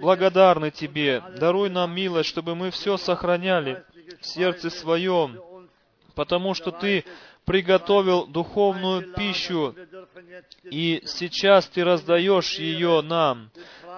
благодарны 0.00 0.70
Тебе. 0.70 1.22
Даруй 1.38 1.70
нам 1.70 1.94
милость, 1.94 2.30
чтобы 2.30 2.56
мы 2.56 2.70
все 2.70 2.96
сохраняли 2.96 3.84
в 4.20 4.26
сердце 4.26 4.70
своем, 4.70 5.40
потому 6.14 6.54
что 6.54 6.70
Ты 6.70 7.04
приготовил 7.44 8.26
духовную 8.26 9.12
пищу, 9.14 9.74
и 10.64 11.02
сейчас 11.06 11.66
Ты 11.66 11.84
раздаешь 11.84 12.58
ее 12.58 13.02
нам. 13.02 13.50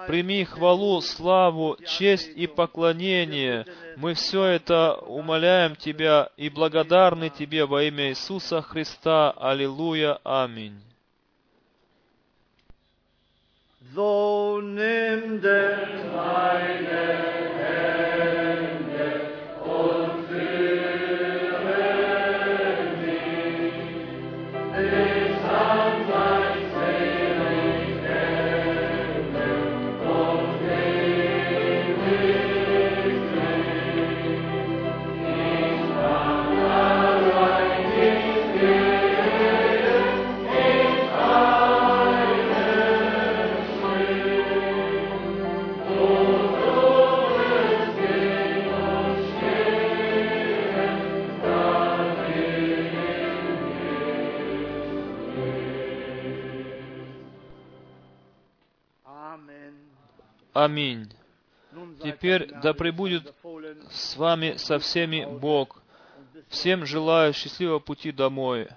Прими 0.07 0.43
хвалу, 0.43 1.01
славу, 1.01 1.77
честь 1.85 2.29
и 2.35 2.45
поклонение. 2.45 3.65
Мы 3.97 4.13
все 4.13 4.43
это 4.43 4.95
умоляем 4.95 5.75
Тебя 5.75 6.29
и 6.37 6.49
благодарны 6.49 7.29
Тебе 7.29 7.65
во 7.65 7.83
имя 7.83 8.09
Иисуса 8.09 8.61
Христа. 8.61 9.31
Аллилуйя. 9.31 10.19
Аминь. 10.23 10.79
Аминь. 60.55 61.11
Теперь 62.01 62.49
да 62.63 62.73
пребудет 62.73 63.33
с 63.91 64.15
вами 64.15 64.55
со 64.55 64.79
всеми 64.79 65.25
Бог. 65.25 65.83
Всем 66.47 66.85
желаю 66.85 67.33
счастливого 67.33 67.79
пути 67.79 68.13
домой. 68.13 68.69